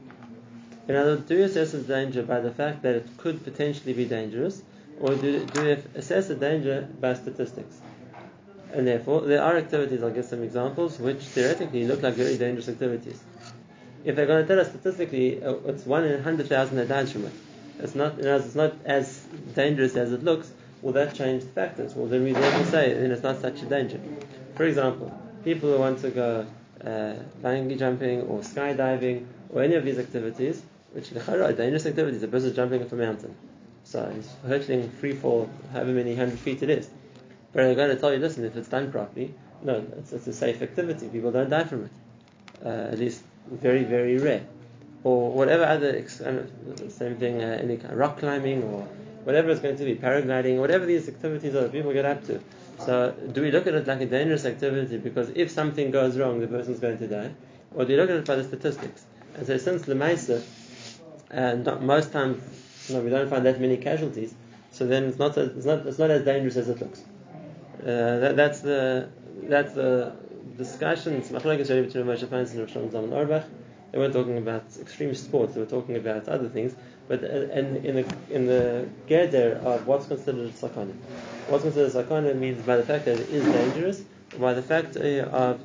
In 0.87 0.95
other 0.95 1.17
words, 1.17 1.27
do 1.27 1.37
we 1.37 1.43
assess 1.43 1.73
the 1.73 1.79
danger 1.79 2.23
by 2.23 2.41
the 2.41 2.51
fact 2.51 2.83
that 2.83 2.95
it 2.95 3.09
could 3.17 3.43
potentially 3.43 3.95
be 3.95 4.05
dangerous, 4.05 4.63
or 5.01 5.15
do, 5.15 5.45
do 5.47 5.63
we 5.63 5.71
assess 5.97 6.29
the 6.29 6.35
danger 6.35 6.89
by 7.01 7.15
statistics? 7.15 7.81
And 8.73 8.87
therefore, 8.87 9.23
there 9.23 9.43
are 9.43 9.57
activities, 9.57 10.03
I'll 10.03 10.11
give 10.11 10.27
some 10.27 10.43
examples, 10.43 10.99
which 10.99 11.19
theoretically 11.19 11.87
look 11.87 12.03
like 12.03 12.15
very 12.15 12.37
dangerous 12.37 12.69
activities 12.69 13.21
if 14.05 14.17
they're 14.17 14.27
going 14.27 14.43
to 14.43 14.49
tell 14.49 14.61
us 14.61 14.69
statistically 14.69 15.43
uh, 15.43 15.55
it's 15.67 15.85
one 15.85 16.05
in 16.05 16.19
a 16.19 16.23
hundred 16.23 16.49
thousand 16.49 16.77
that 16.77 16.89
dies 16.89 17.13
from 17.13 17.27
it, 17.27 17.33
it's 17.79 17.95
not, 17.95 18.19
it's 18.19 18.55
not 18.55 18.75
as 18.85 19.27
dangerous 19.55 19.97
as 19.97 20.13
it 20.13 20.25
looks, 20.25 20.51
will 20.83 20.93
that 20.93 21.15
change 21.15 21.43
the 21.43 21.51
factors? 21.51 21.95
Well, 21.95 22.07
then 22.07 22.25
we 22.25 22.35
say 22.35 22.95
then 22.95 23.11
it's 23.11 23.23
not 23.23 23.41
such 23.41 23.63
a 23.63 23.67
danger. 23.67 24.01
For 24.57 24.65
example, 24.65 25.17
people 25.45 25.73
who 25.73 25.79
want 25.79 26.01
to 26.01 26.11
go 26.11 26.47
uh, 26.85 27.15
bungee 27.43 27.79
jumping 27.79 28.23
or 28.23 28.41
skydiving 28.41 29.27
or 29.51 29.63
any 29.63 29.75
of 29.75 29.85
these 29.85 29.99
activities, 29.99 30.63
which 30.93 31.13
are 31.13 31.53
dangerous 31.53 31.87
activities, 31.87 32.23
a 32.23 32.29
person 32.29 32.55
jumping 32.55 32.83
off 32.83 32.93
a 32.93 32.97
mountain. 32.97 33.35
So 33.85 34.11
he's 34.15 34.31
hurtling 34.47 34.91
free 34.91 35.15
fall, 35.15 35.49
however 35.73 35.93
many 35.93 36.15
hundred 36.15 36.39
feet 36.39 36.63
it 36.63 36.71
is. 36.71 36.91
But 37.53 37.63
they're 37.63 37.75
going 37.75 37.91
to 37.91 37.97
tell 37.97 38.13
you, 38.13 38.19
listen, 38.19 38.45
if 38.45 38.57
it's 38.57 38.69
done 38.69 38.93
properly, 38.93 39.35
no, 39.63 39.85
it's, 39.97 40.13
it's 40.13 40.27
a 40.27 40.33
safe 40.33 40.61
activity. 40.61 41.09
People 41.09 41.33
don't 41.33 41.49
die 41.49 41.65
from 41.65 41.85
it. 41.85 41.91
Uh, 42.65 42.93
at 42.93 42.99
least 42.99 43.23
very, 43.51 43.85
very 43.85 44.19
rare. 44.19 44.47
Or 45.05 45.31
whatever 45.31 45.65
other, 45.65 46.07
same 46.09 47.17
thing, 47.17 47.43
uh, 47.43 47.59
any 47.63 47.77
kind 47.77 47.93
of 47.93 47.99
rock 47.99 48.19
climbing 48.19 48.63
or 48.65 48.83
whatever 49.25 49.51
it's 49.51 49.61
going 49.61 49.77
to 49.77 49.85
be, 49.85 49.95
paragliding, 49.95 50.59
whatever 50.59 50.87
these 50.87 51.09
activities 51.09 51.55
are 51.55 51.63
that 51.63 51.73
people 51.73 51.93
get 51.93 52.05
up 52.05 52.25
to. 52.27 52.41
So, 52.85 53.15
do 53.33 53.43
we 53.43 53.51
look 53.51 53.67
at 53.67 53.75
it 53.75 53.87
like 53.87 54.01
a 54.01 54.07
dangerous 54.07 54.45
activity 54.45 54.99
because 54.99 55.31
if 55.35 55.51
something 55.51 55.91
goes 55.91 56.17
wrong, 56.17 56.41
the 56.41 56.47
person's 56.47 56.79
going 56.79 56.99
to 56.99 57.09
die? 57.09 57.31
Or 57.75 57.85
do 57.85 57.93
we 57.93 58.01
look 58.01 58.11
at 58.11 58.17
it 58.17 58.25
by 58.25 58.37
the 58.37 58.45
statistics? 58.45 59.05
And 59.35 59.47
so, 59.47 59.57
since 59.59 59.83
the 59.83 60.43
and 61.31 61.69
uh, 61.69 61.77
most 61.77 62.13
times 62.13 62.43
we 62.89 63.11
don't 63.11 63.29
find 63.29 63.45
that 63.45 63.61
many 63.61 63.77
casualties, 63.77 64.35
so 64.73 64.87
then 64.87 65.05
it's 65.05 65.19
not, 65.19 65.37
it's 65.37 65.67
not, 65.67 65.87
it's 65.87 65.99
not 65.99 66.11
as 66.11 66.25
dangerous 66.25 66.57
as 66.57 66.69
it 66.69 66.81
looks. 66.81 67.01
Uh, 67.81 68.19
that, 68.19 68.37
that's 68.37 68.61
the 68.61 69.09
that's 69.43 69.75
the 69.75 70.17
discussions, 70.59 71.31
Machlekes 71.31 71.69
between 71.69 72.05
Moshe 72.05 72.27
Feinstein 72.27 72.59
and 72.59 72.69
Shlomo 72.69 72.91
Zalman. 72.91 73.45
They 73.93 73.99
weren't 73.99 74.13
talking 74.13 74.37
about 74.37 74.65
extreme 74.79 75.15
sports; 75.15 75.55
they 75.55 75.61
were 75.61 75.67
talking 75.67 75.97
about 75.97 76.29
other 76.29 76.49
things. 76.49 76.75
But 77.07 77.25
in, 77.25 77.77
in 77.77 77.95
the 77.95 78.17
in 78.31 78.47
the 78.47 78.89
gather 79.07 79.53
of 79.65 79.87
what's 79.87 80.07
considered 80.07 80.53
sakana, 80.53 80.93
what's 81.49 81.63
considered 81.63 81.93
sakana 81.93 82.37
means 82.37 82.61
by 82.67 82.77
the 82.77 82.83
fact 82.83 83.07
that 83.07 83.19
it 83.19 83.31
is 83.31 83.45
dangerous, 83.45 84.03
by 84.39 84.53
the 84.53 84.63
fact 84.63 84.97
uh, 84.97 85.01
of 85.01 85.61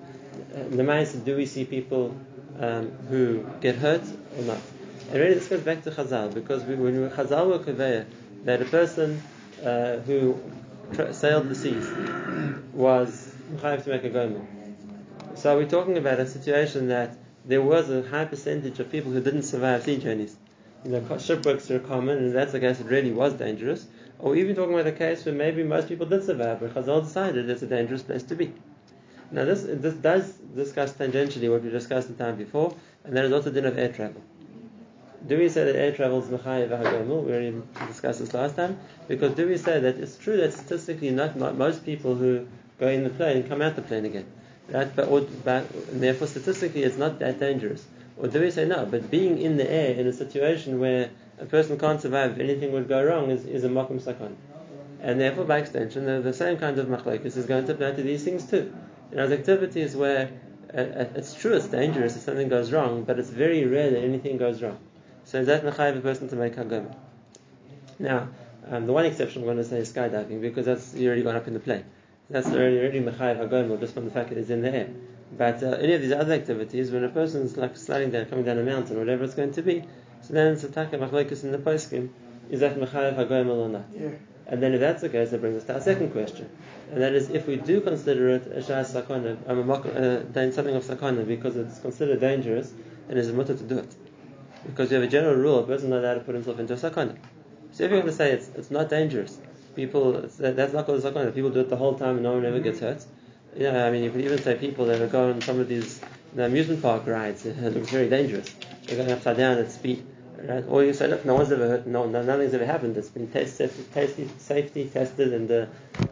uh, 0.55 0.63
the 0.69 0.89
uh, 0.89 1.05
do 1.25 1.35
we 1.35 1.45
see 1.45 1.65
people 1.65 2.15
um, 2.59 2.91
who 3.09 3.45
get 3.59 3.75
hurt 3.75 4.03
or 4.37 4.43
not? 4.43 4.61
And 5.09 5.19
really, 5.19 5.33
this 5.33 5.47
goes 5.49 5.61
back 5.61 5.83
to 5.83 5.91
Chazal 5.91 6.33
because 6.33 6.63
we, 6.63 6.75
when 6.75 7.01
we 7.01 7.09
Chazal 7.09 7.47
were 7.47 7.59
conveyor 7.59 8.05
that 8.45 8.61
a 8.61 8.65
person 8.65 9.21
uh, 9.65 9.97
who 9.97 10.39
tra- 10.93 11.13
sailed 11.13 11.49
the 11.49 11.55
seas 11.55 11.87
was 12.73 13.35
mechayiv 13.51 13.83
to 13.83 13.89
make 13.89 14.03
a 14.05 14.09
gomel. 14.09 14.45
So 15.43 15.57
we're 15.57 15.67
talking 15.67 15.97
about 15.97 16.21
a 16.21 16.25
situation 16.25 16.87
that 16.87 17.17
there 17.43 17.61
was 17.61 17.89
a 17.89 18.01
high 18.01 18.23
percentage 18.23 18.79
of 18.79 18.89
people 18.89 19.11
who 19.11 19.19
didn't 19.19 19.43
survive 19.43 19.83
sea 19.83 19.97
journeys. 19.97 20.37
You 20.85 20.91
know, 20.91 21.17
shipwrecks 21.17 21.69
are 21.69 21.79
common, 21.79 22.17
and 22.17 22.33
that's 22.33 22.53
the 22.53 22.61
case 22.61 22.79
it 22.79 22.85
really 22.85 23.11
was 23.11 23.33
dangerous. 23.33 23.85
Or 24.19 24.37
even 24.37 24.55
talking 24.55 24.73
about 24.73 24.87
a 24.87 24.93
case 24.93 25.25
where 25.25 25.35
maybe 25.35 25.61
most 25.63 25.89
people 25.89 26.05
did 26.05 26.23
survive, 26.23 26.61
but 26.61 26.73
Chazal 26.73 27.03
decided 27.03 27.49
it's 27.49 27.61
a 27.61 27.67
dangerous 27.67 28.03
place 28.03 28.23
to 28.23 28.35
be. 28.35 28.53
Now 29.31 29.43
this 29.43 29.63
this 29.67 29.95
does 29.95 30.31
discuss 30.55 30.93
tangentially 30.93 31.51
what 31.51 31.61
we 31.61 31.69
discussed 31.71 32.07
the 32.07 32.13
time 32.13 32.37
before, 32.37 32.73
and 33.03 33.17
that 33.17 33.25
is 33.25 33.33
also 33.33 33.49
the 33.49 33.59
din 33.59 33.65
of 33.69 33.77
air 33.77 33.91
travel. 33.91 34.21
Do 35.27 35.37
we 35.37 35.49
say 35.49 35.65
that 35.65 35.75
air 35.75 35.91
travel 35.91 36.23
is 36.23 36.29
mechayiv 36.29 36.69
v'hagomel? 36.69 37.21
We 37.25 37.33
already 37.33 37.61
discussed 37.87 38.19
this 38.19 38.33
last 38.33 38.55
time. 38.55 38.79
Because 39.09 39.35
do 39.35 39.45
we 39.49 39.57
say 39.57 39.81
that 39.81 39.97
it's 39.97 40.15
true 40.15 40.37
that 40.37 40.53
statistically 40.53 41.09
not, 41.09 41.35
not 41.35 41.57
most 41.57 41.85
people 41.85 42.15
who 42.15 42.47
go 42.79 42.87
in 42.87 43.03
the 43.03 43.09
plane 43.09 43.45
come 43.49 43.61
out 43.61 43.75
the 43.75 43.81
plane 43.81 44.05
again, 44.05 44.25
right? 44.69 44.95
But, 44.95 45.07
or, 45.09 45.21
but 45.21 45.65
therefore 45.99 46.27
statistically 46.27 46.83
it's 46.83 46.97
not 46.97 47.19
that 47.19 47.39
dangerous. 47.39 47.85
Or 48.17 48.27
do 48.27 48.41
we 48.41 48.51
say 48.51 48.65
no? 48.65 48.85
But 48.85 49.09
being 49.09 49.39
in 49.39 49.57
the 49.57 49.69
air 49.69 49.95
in 49.95 50.07
a 50.07 50.13
situation 50.13 50.79
where 50.79 51.09
a 51.39 51.45
person 51.45 51.79
can't 51.79 51.99
survive, 52.01 52.39
anything 52.39 52.71
would 52.71 52.87
go 52.87 53.03
wrong, 53.03 53.31
is, 53.31 53.45
is 53.45 53.63
a 53.63 53.69
makom 53.69 54.01
sakon. 54.01 54.37
And 55.01 55.19
therefore, 55.19 55.45
by 55.45 55.57
extension, 55.57 56.05
the, 56.05 56.21
the 56.21 56.33
same 56.33 56.57
kind 56.57 56.77
of 56.79 56.87
machlokes 56.87 57.35
is 57.35 57.45
going 57.45 57.65
to 57.65 57.73
apply 57.73 57.91
to 57.91 58.03
these 58.03 58.23
things 58.23 58.49
too. 58.49 58.73
You 59.11 59.17
know, 59.17 59.31
activities 59.31 59.95
where 59.95 60.31
uh, 60.73 60.77
uh, 60.77 61.05
it's 61.15 61.33
true 61.33 61.53
it's 61.53 61.67
dangerous 61.67 62.15
if 62.15 62.23
something 62.23 62.49
goes 62.49 62.71
wrong, 62.71 63.03
but 63.03 63.19
it's 63.19 63.29
very 63.29 63.65
rare 63.65 63.91
that 63.91 63.99
anything 63.99 64.37
goes 64.37 64.61
wrong. 64.61 64.77
So 65.25 65.39
is 65.39 65.47
that 65.47 65.63
mechayiv 65.63 65.97
a 65.97 66.01
person 66.01 66.29
to 66.29 66.35
make 66.35 66.55
hagoma? 66.55 66.95
Now, 67.99 68.29
um, 68.69 68.87
the 68.87 68.93
one 68.93 69.05
exception 69.05 69.41
I'm 69.41 69.45
going 69.45 69.57
to 69.57 69.63
say 69.63 69.79
is 69.79 69.91
skydiving 69.91 70.41
because 70.41 70.65
that's 70.65 70.93
you 70.95 71.07
already 71.07 71.23
gone 71.23 71.35
up 71.35 71.47
in 71.47 71.53
the 71.53 71.59
plane. 71.59 71.85
That's 72.29 72.47
already 72.47 72.79
already 72.79 73.01
mechayiv 73.01 73.37
hagoma 73.37 73.79
just 73.79 73.93
from 73.93 74.05
the 74.05 74.11
fact 74.11 74.29
that 74.29 74.37
it's 74.37 74.49
in 74.49 74.61
the 74.61 74.73
air. 74.73 74.89
But 75.37 75.63
uh, 75.63 75.71
any 75.71 75.93
of 75.93 76.01
these 76.01 76.11
other 76.11 76.33
activities, 76.33 76.91
when 76.91 77.03
a 77.03 77.09
person's 77.09 77.57
like 77.57 77.75
sliding 77.75 78.11
down, 78.11 78.25
coming 78.25 78.45
down 78.45 78.57
a 78.59 78.63
mountain, 78.63 78.97
whatever 78.97 79.23
it's 79.23 79.33
going 79.33 79.51
to 79.53 79.61
be, 79.61 79.83
so 80.21 80.33
then 80.33 80.53
it's 80.53 80.63
a 80.63 80.69
taka 80.69 80.97
machlokes 80.97 81.43
in 81.43 81.51
the 81.51 81.57
poskim, 81.57 82.09
is 82.49 82.59
that 82.59 82.75
mechayiv 82.77 83.15
hagoma 83.15 83.55
or 83.55 83.69
not? 83.69 83.85
Yeah. 83.93 84.09
And 84.45 84.61
then 84.61 84.73
if 84.73 84.79
that's 84.81 85.01
the 85.01 85.09
case, 85.09 85.31
that 85.31 85.41
brings 85.41 85.57
us 85.57 85.63
to 85.65 85.75
our 85.75 85.81
second 85.81 86.11
question. 86.11 86.49
And 86.91 87.01
that 87.01 87.13
is 87.13 87.29
if 87.29 87.47
we 87.47 87.55
do 87.55 87.81
consider 87.81 88.29
it 88.29 88.47
a 88.47 88.61
shas 88.61 88.93
sakana, 88.93 89.37
um, 89.49 89.71
uh, 89.71 90.51
something 90.51 90.75
of 90.75 90.83
sakana 90.83 91.25
because 91.25 91.55
it's 91.55 91.79
considered 91.79 92.19
dangerous, 92.19 92.71
and 93.09 93.17
is 93.17 93.31
mutter 93.31 93.55
to 93.55 93.63
do 93.63 93.79
it. 93.79 93.95
Because 94.65 94.89
we 94.89 94.95
have 94.95 95.03
a 95.03 95.07
general 95.07 95.35
rule, 95.35 95.59
a 95.59 95.63
person 95.63 95.89
not 95.89 95.99
allowed 95.99 96.15
to 96.15 96.19
put 96.21 96.35
himself 96.35 96.59
into 96.59 96.73
a 96.73 96.77
sakana. 96.77 97.17
So 97.71 97.85
if 97.85 97.91
you're 97.91 98.01
going 98.01 98.05
to 98.05 98.13
say 98.13 98.31
it's, 98.31 98.49
it's 98.49 98.69
not 98.69 98.89
dangerous, 98.89 99.39
people, 99.75 100.27
that's 100.37 100.73
not 100.73 100.85
called 100.85 101.03
a 101.03 101.11
sakana, 101.11 101.33
people 101.33 101.49
do 101.49 101.61
it 101.61 101.69
the 101.69 101.77
whole 101.77 101.95
time 101.95 102.15
and 102.15 102.23
no 102.23 102.33
one 102.33 102.45
ever 102.45 102.59
gets 102.59 102.79
hurt. 102.79 103.05
Yeah, 103.55 103.85
I 103.85 103.91
mean, 103.91 104.03
you 104.03 104.11
could 104.11 104.21
even 104.21 104.41
say 104.41 104.55
people 104.55 104.85
that 104.85 105.01
are 105.01 105.07
going 105.07 105.35
on 105.35 105.41
some 105.41 105.59
of 105.59 105.67
these 105.67 106.01
know, 106.35 106.45
amusement 106.45 106.81
park 106.81 107.05
rides, 107.07 107.45
it 107.45 107.57
looks 107.57 107.89
very 107.89 108.09
dangerous. 108.09 108.53
They're 108.85 108.97
going 108.97 109.11
upside 109.11 109.37
down 109.37 109.57
at 109.57 109.71
speed. 109.71 110.05
Right? 110.37 110.65
Or 110.67 110.83
you 110.83 110.93
say, 110.93 111.07
look, 111.07 111.23
no 111.23 111.35
one's 111.35 111.51
ever 111.51 111.67
hurt, 111.67 111.87
no, 111.87 112.05
no 112.05 112.21
nothing's 112.21 112.53
ever 112.53 112.65
happened. 112.65 112.97
It's 112.97 113.09
been 113.09 113.29
tested, 113.29 113.71
safety, 113.93 114.29
safety 114.39 114.89
tested, 114.89 115.33
and 115.33 115.49
uh, 115.49 115.65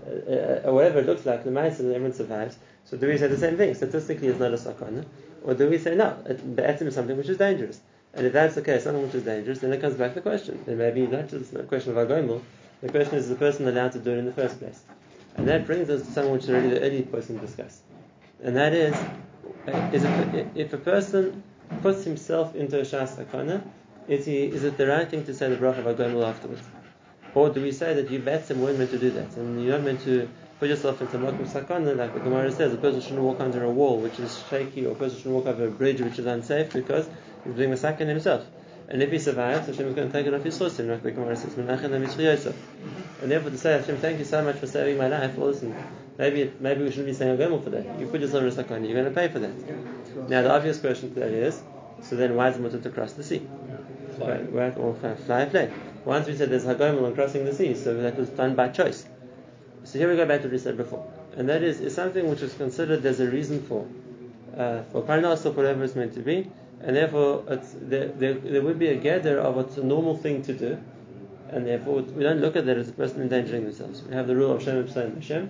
uh, 0.08 0.70
uh, 0.70 0.72
whatever 0.72 1.00
it 1.00 1.06
looks 1.06 1.26
like, 1.26 1.44
the 1.44 1.52
mice 1.52 1.80
and 1.80 1.92
everyone 1.92 2.14
survives. 2.14 2.58
So 2.86 2.96
do 2.96 3.08
we 3.08 3.18
say 3.18 3.28
the 3.28 3.38
same 3.38 3.58
thing? 3.58 3.74
Statistically, 3.74 4.30
it's 4.30 4.40
not 4.40 4.54
a 4.54 4.58
sakana, 4.58 5.06
or 5.44 5.54
do 5.54 5.70
we 5.70 5.78
say 5.78 5.96
no? 5.96 6.12
Be'etzim 6.56 6.88
is 6.88 6.96
something 6.96 7.18
which 7.18 7.28
is 7.28 7.38
dangerous. 7.38 7.82
And 8.14 8.26
if 8.26 8.34
that's 8.34 8.56
the 8.56 8.62
case, 8.62 8.84
something 8.84 9.04
which 9.04 9.16
is 9.16 9.24
dangerous, 9.24 9.60
then 9.60 9.74
it 9.74 9.82
comes 9.82 9.96
back 9.96 10.12
to 10.12 10.16
the 10.16 10.22
question. 10.22 10.62
Then 10.66 10.78
maybe 10.78 11.08
not 11.08 11.30
just 11.30 11.54
a 11.54 11.64
question 11.64 11.98
of 11.98 12.08
agomel. 12.08 12.42
The 12.82 12.90
question 12.90 13.16
is, 13.16 13.26
is 13.26 13.30
the 13.30 13.36
person 13.36 13.68
allowed 13.68 13.92
to 13.92 14.00
do 14.00 14.12
it 14.12 14.18
in 14.18 14.26
the 14.26 14.34
first 14.34 14.60
place? 14.60 14.82
And 15.36 15.48
that 15.48 15.68
brings 15.68 15.90
us 15.90 16.02
to 16.02 16.12
something 16.12 16.34
which 16.34 16.50
already 16.50 16.70
the 16.70 16.82
early 16.82 17.04
person 17.04 17.38
discussed. 17.38 17.82
And 18.44 18.56
that 18.56 18.74
is, 18.74 18.96
uh, 19.68 19.92
is 19.94 20.04
it, 20.04 20.48
if 20.56 20.74
a 20.74 20.78
person 20.78 21.44
puts 21.82 22.04
himself 22.04 22.56
into 22.56 22.80
a 22.80 22.82
shas 22.82 23.16
sakana, 23.16 23.62
is, 24.08 24.26
he, 24.26 24.46
is 24.46 24.64
it 24.64 24.78
the 24.78 24.88
right 24.88 25.08
thing 25.08 25.24
to 25.26 25.34
say 25.34 25.48
the 25.50 25.56
bracha 25.56 25.86
of 25.86 25.96
agomel 25.96 26.28
afterwards? 26.28 26.64
Or 27.36 27.50
do 27.50 27.62
we 27.62 27.72
say 27.72 27.94
that 27.94 28.10
you 28.10 28.20
betzim 28.20 28.58
weren't 28.58 28.80
meant 28.80 28.92
to 28.92 28.98
do 28.98 29.12
that, 29.12 29.38
and 29.38 29.64
you're 29.64 29.78
not 29.78 29.86
meant 29.86 30.02
to 30.02 30.28
put 30.60 30.68
yourself 30.68 31.02
into 31.02 31.18
makom 31.18 31.48
sakana, 31.48 31.96
like 31.96 32.14
the 32.14 32.20
Gemara 32.20 32.52
says, 32.52 32.74
a 32.74 32.78
person 32.78 33.00
shouldn't 33.00 33.22
walk 33.22 33.40
under 33.40 33.64
a 33.64 33.70
wall 33.70 34.00
which 34.00 34.20
is 34.20 34.44
shaky, 34.50 34.86
or 34.86 34.92
a 34.92 34.96
person 34.96 35.18
shouldn't 35.18 35.36
walk 35.36 35.46
over 35.46 35.68
a 35.68 35.72
bridge 35.72 36.02
which 36.02 36.20
is 36.20 36.26
unsafe 36.26 36.74
because 36.74 37.08
he's 37.44 37.54
doing 37.56 37.70
the 37.70 37.78
sakan 37.78 38.08
himself. 38.08 38.46
And 38.92 39.02
if 39.02 39.10
he 39.10 39.20
survives, 39.20 39.68
Hashem 39.68 39.88
is 39.88 39.96
going 39.96 40.12
to 40.12 40.14
take 40.14 40.28
it 40.28 40.34
off 40.34 40.44
his 40.44 40.60
chosim, 40.60 40.90
like 40.90 41.02
the 41.02 41.12
Gemara 41.12 41.38
says, 41.38 41.58
and 41.58 43.32
therefore 43.32 43.52
to 43.52 43.58
say, 43.58 43.72
Hashem, 43.72 43.96
thank 43.98 44.20
you 44.20 44.26
so 44.26 44.44
much 44.44 44.58
for 44.58 44.68
saving 44.68 44.98
my 44.98 45.08
life, 45.08 45.38
well 45.38 45.48
listen, 45.48 45.74
maybe 46.18 46.52
maybe 46.60 46.84
we 46.84 46.90
shouldn't 46.90 47.08
be 47.08 47.14
saying 47.14 47.38
agomel 47.38 47.64
for 47.64 47.70
that. 47.70 47.98
You 47.98 48.08
put 48.08 48.20
yourself 48.20 48.44
in 48.44 48.50
a 48.50 48.52
sakana, 48.52 48.86
you're 48.86 49.02
going 49.02 49.06
to 49.06 49.12
pay 49.12 49.30
for 49.30 49.40
that. 49.40 50.30
Now 50.30 50.42
the 50.42 50.52
obvious 50.52 50.78
question 50.78 51.14
to 51.14 51.22
that 51.22 51.30
is, 51.30 51.64
so 52.02 52.18
then 52.18 52.36
why 52.36 52.50
is 52.50 52.58
it 52.58 52.62
mutter 52.62 52.80
to 52.80 52.90
cross 52.90 53.14
the 53.14 53.24
sea? 53.24 53.48
Right, 54.18 54.52
right, 54.52 54.78
or 54.78 54.94
fly 55.26 55.46
plane. 55.46 55.72
Once 56.04 56.28
we 56.28 56.36
said 56.36 56.50
there's 56.50 56.66
hagomel 56.66 57.06
on 57.06 57.16
crossing 57.16 57.46
the 57.46 57.54
sea, 57.54 57.76
so 57.76 57.94
that 57.94 58.18
was 58.18 58.28
done 58.28 58.56
by 58.56 58.68
choice. 58.68 59.06
So 59.86 60.00
here 60.00 60.10
we 60.10 60.18
go 60.18 60.26
back 60.26 60.42
to 60.42 60.48
what 60.48 60.52
we 60.52 60.58
said 60.58 60.76
before, 60.76 61.10
and 61.38 61.48
that 61.48 61.64
is, 61.64 61.80
is 61.80 61.96
something 61.96 62.30
which 62.30 62.42
is 62.42 62.54
considered 62.56 63.04
there's 63.04 63.22
a 63.22 63.32
reason 63.32 63.64
for, 63.64 63.88
uh, 64.58 64.82
for 64.92 65.02
parnas 65.02 65.46
or 65.46 65.52
whatever 65.52 65.86
it's 65.86 65.96
meant 65.96 66.14
to 66.16 66.20
be, 66.20 66.52
and 66.84 66.96
therefore 66.96 67.44
there, 67.82 68.08
there, 68.08 68.34
there, 68.34 68.62
would 68.62 68.80
be 68.80 68.88
a 68.88 68.96
gather 68.96 69.40
of 69.40 69.56
what's 69.56 69.78
a 69.78 69.84
normal 69.84 70.18
thing 70.18 70.42
to 70.44 70.54
do, 70.54 70.78
and 71.50 71.68
therefore 71.68 72.02
we 72.02 72.24
don't 72.24 72.40
look 72.40 72.56
at 72.56 72.66
that 72.66 72.78
as 72.78 72.90
a 72.90 72.94
person 72.94 73.22
endangering 73.22 73.64
themselves. 73.64 74.02
We 74.04 74.16
have 74.16 74.28
the 74.28 74.36
rule 74.36 74.52
of 74.52 74.64
Shem 74.64 74.86
Hashem 74.86 75.16
Hashem, 75.16 75.50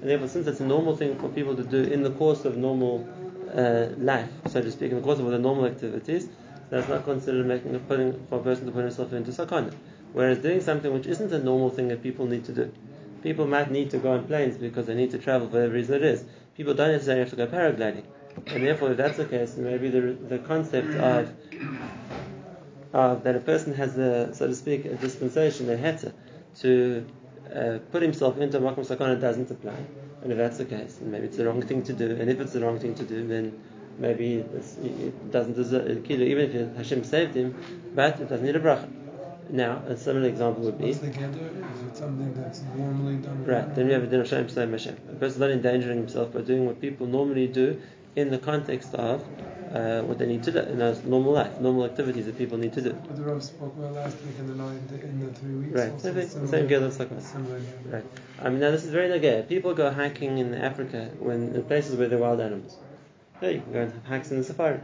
and 0.00 0.10
therefore 0.10 0.28
since 0.28 0.46
it's 0.46 0.60
a 0.60 0.66
normal 0.66 0.96
thing 0.96 1.18
for 1.18 1.28
people 1.28 1.54
to 1.56 1.62
do 1.62 1.82
in 1.82 2.02
the 2.02 2.10
course 2.10 2.44
of 2.44 2.56
normal 2.56 3.08
uh, 3.54 3.88
life, 3.98 4.28
so 4.48 4.60
to 4.60 4.70
speak, 4.70 4.90
in 4.90 4.96
the 4.96 5.02
course 5.02 5.18
of 5.18 5.26
the 5.26 5.38
normal 5.38 5.66
activities, 5.66 6.28
that's 6.70 6.88
not 6.88 7.04
considered 7.04 7.46
making 7.46 7.74
a 7.74 7.78
putting 7.78 8.26
for 8.28 8.40
a 8.40 8.42
person 8.42 8.66
to 8.66 8.72
put 8.72 8.82
himself 8.82 9.12
into 9.12 9.30
sakana. 9.30 9.74
Whereas 10.12 10.38
doing 10.38 10.60
something 10.60 10.92
which 10.92 11.06
isn't 11.06 11.32
a 11.32 11.38
normal 11.38 11.70
thing 11.70 11.88
that 11.88 12.02
people 12.02 12.26
need 12.26 12.44
to 12.46 12.52
do. 12.52 12.72
People 13.22 13.46
might 13.46 13.70
need 13.70 13.90
to 13.90 13.98
go 13.98 14.12
on 14.12 14.24
planes 14.26 14.56
because 14.56 14.86
they 14.86 14.94
need 14.94 15.10
to 15.12 15.18
travel 15.18 15.48
for 15.48 15.54
whatever 15.54 15.74
reason 15.74 15.94
it 15.96 16.02
is. 16.02 16.24
People 16.56 16.74
don't 16.74 16.92
necessarily 16.92 17.20
have 17.20 17.30
to 17.30 17.36
go 17.36 17.46
paragliding. 17.46 18.04
And 18.46 18.66
therefore, 18.66 18.92
if 18.92 18.96
that's 18.96 19.16
the 19.16 19.24
case, 19.24 19.56
maybe 19.56 19.88
the, 19.88 20.00
the 20.00 20.38
concept 20.38 20.94
of, 20.96 21.32
of 22.92 23.24
that 23.24 23.36
a 23.36 23.40
person 23.40 23.74
has 23.74 23.96
a, 23.98 24.34
so 24.34 24.46
to 24.46 24.54
speak, 24.54 24.84
a 24.84 24.94
dispensation, 24.94 25.70
a 25.70 25.76
heta, 25.76 26.12
to 26.60 27.06
uh, 27.54 27.78
put 27.90 28.02
himself 28.02 28.38
into 28.38 28.58
a 28.58 28.60
makom 28.60 28.86
sakana 28.86 29.20
doesn't 29.20 29.50
apply. 29.50 29.76
And 30.22 30.32
if 30.32 30.38
that's 30.38 30.58
the 30.58 30.64
case, 30.64 30.96
then 30.96 31.10
maybe 31.10 31.26
it's 31.26 31.36
the 31.36 31.46
wrong 31.46 31.62
thing 31.62 31.82
to 31.84 31.92
do. 31.92 32.10
And 32.10 32.30
if 32.30 32.40
it's 32.40 32.52
the 32.52 32.60
wrong 32.60 32.78
thing 32.78 32.94
to 32.94 33.04
do, 33.04 33.26
then 33.26 33.60
maybe 33.98 34.36
it 34.36 35.30
doesn't 35.30 35.54
deserve 35.54 35.90
a 35.90 36.00
kilo, 36.00 36.24
even 36.24 36.50
if 36.50 36.76
Hashem 36.76 37.04
saved 37.04 37.34
him, 37.34 37.54
but 37.94 38.20
it 38.20 38.28
doesn't 38.28 38.46
need 38.46 38.56
a 38.56 38.60
bracha. 38.60 38.90
Now, 39.50 39.82
a 39.86 39.96
similar 39.96 40.28
example 40.28 40.64
would 40.64 40.78
be. 40.78 40.86
What's 40.86 40.98
the 40.98 41.08
gather? 41.08 41.40
Is 41.74 41.82
it 41.82 41.96
something 41.96 42.32
that's 42.34 42.62
normally 42.76 43.16
done? 43.16 43.44
Right, 43.44 43.74
then 43.74 43.86
we 43.86 43.92
have 43.92 44.04
a 44.04 44.06
din 44.06 44.20
of 44.20 44.28
Shem 44.28 44.48
Shem 44.48 44.70
Hashem. 44.70 44.96
A 45.10 45.14
person's 45.14 45.40
not 45.40 45.50
endangering 45.50 45.98
himself 45.98 46.32
by 46.32 46.40
doing 46.40 46.64
what 46.64 46.80
people 46.80 47.06
normally 47.06 47.48
do 47.48 47.80
in 48.16 48.30
the 48.30 48.38
context 48.38 48.94
of 48.94 49.24
uh, 49.72 50.02
what 50.02 50.18
they 50.18 50.26
need 50.26 50.42
to 50.42 50.52
do 50.52 50.58
in 50.58 50.80
a 50.80 50.94
normal 51.02 51.32
life, 51.32 51.58
normal 51.60 51.84
activities 51.84 52.26
that 52.26 52.36
people 52.36 52.58
need 52.58 52.72
to 52.74 52.82
do. 52.82 52.92
But 52.92 53.16
the 53.16 53.22
Rav 53.22 53.42
spoke 53.42 53.74
about 53.76 53.94
last 53.94 54.16
week 54.22 54.38
in 54.38 54.46
the 54.46 54.54
nine, 54.54 54.82
in 54.90 55.20
the 55.20 55.32
three 55.32 55.54
weeks. 55.54 55.72
Right, 55.72 55.92
also, 55.92 56.12
same, 56.12 56.28
similar, 56.28 56.48
same 56.50 56.66
gather 56.66 56.88
like 56.90 57.08
that. 57.08 57.22
Similar 57.22 57.60
gather. 57.60 57.96
Right. 57.96 58.04
I 58.40 58.50
mean, 58.50 58.60
now 58.60 58.70
this 58.70 58.84
is 58.84 58.90
very 58.90 59.08
nagaya. 59.08 59.48
People 59.48 59.72
go 59.72 59.90
hiking 59.90 60.38
in 60.38 60.54
Africa 60.54 61.10
when 61.18 61.54
in 61.54 61.62
places 61.64 61.96
where 61.96 62.08
there 62.08 62.18
are 62.18 62.22
wild 62.22 62.40
animals. 62.40 62.76
Yeah, 63.40 63.50
you 63.50 63.60
can 63.62 63.72
go 63.72 63.80
and 63.80 63.92
have 63.92 64.04
hikes 64.04 64.30
in 64.30 64.38
the 64.38 64.44
safari. 64.44 64.80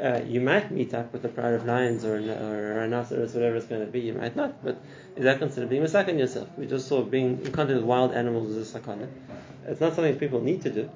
Uh, 0.00 0.22
you 0.26 0.40
might 0.40 0.70
meet 0.70 0.94
up 0.94 1.12
with 1.12 1.22
a 1.26 1.28
pride 1.28 1.52
of 1.52 1.66
lions 1.66 2.04
or, 2.04 2.16
or 2.16 2.72
a 2.72 2.74
rhinoceros, 2.80 3.34
whatever 3.34 3.56
it's 3.56 3.66
going 3.66 3.84
to 3.84 3.92
be. 3.92 4.00
You 4.00 4.14
might 4.14 4.34
not, 4.34 4.64
but 4.64 4.80
is 5.14 5.24
that 5.24 5.38
considered 5.38 5.68
being 5.68 5.82
a 5.82 5.86
sakana 5.86 6.18
yourself? 6.18 6.48
We 6.56 6.66
just 6.66 6.88
saw 6.88 7.02
being 7.02 7.44
in 7.44 7.52
contact 7.52 7.76
with 7.76 7.84
wild 7.84 8.14
animals 8.14 8.50
is 8.52 8.74
a 8.74 8.80
sakana. 8.80 9.08
It's 9.66 9.80
not 9.80 9.94
something 9.94 10.16
people 10.18 10.40
need 10.40 10.62
to 10.62 10.70
do. 10.70 10.90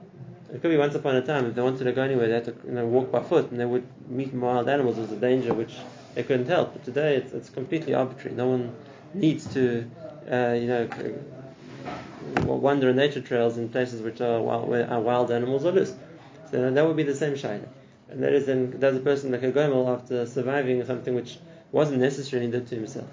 It 0.53 0.61
could 0.61 0.71
be 0.71 0.77
once 0.77 0.95
upon 0.95 1.15
a 1.17 1.23
time 1.23 1.47
if 1.47 1.55
they 1.55 1.63
wanted 1.63 1.85
to 1.85 1.93
go 1.93 2.03
anywhere, 2.03 2.27
they 2.27 2.35
had 2.35 2.45
to 2.47 2.55
you 2.67 2.73
know, 2.73 2.87
walk 2.87 3.13
by 3.13 3.23
foot, 3.23 3.51
and 3.51 3.61
they 3.61 3.67
would 3.67 3.87
meet 4.09 4.33
wild 4.35 4.69
animals 4.69 4.99
as 4.99 5.13
a 5.13 5.17
danger 5.17 5.55
which 5.55 5.77
they 6.15 6.25
couldn't 6.25 6.47
help. 6.47 6.73
But 6.73 6.85
today 6.85 7.17
it's, 7.17 7.33
it's 7.33 7.51
completely 7.51 7.95
arbitrary. 7.95 8.37
No 8.37 8.49
one 8.49 8.75
needs 9.15 9.53
to, 9.55 9.89
uh, 10.31 10.57
you 10.59 10.67
know, 10.67 10.89
wander 12.47 12.93
nature 12.93 13.21
trails 13.21 13.59
in 13.59 13.69
places 13.69 14.03
which 14.03 14.21
are 14.21 14.41
wild, 14.41 14.69
where 14.69 14.87
wild 14.99 15.31
animals 15.31 15.65
are 15.65 15.73
loose. 15.73 15.95
So 16.51 16.71
that 16.71 16.87
would 16.87 16.97
be 16.97 17.05
the 17.05 17.15
same 17.15 17.35
shayla. 17.35 17.69
And 18.09 18.23
that 18.25 18.33
is 18.33 18.47
then 18.47 18.79
does 18.81 18.97
a 18.97 19.01
person 19.01 19.31
like 19.31 19.45
a 19.45 19.53
gomel 19.53 19.89
after 19.89 20.27
surviving 20.27 20.85
something 20.85 21.15
which 21.15 21.39
wasn't 21.71 22.01
necessarily 22.01 22.51
did 22.51 22.67
to 22.67 22.75
himself. 22.75 23.09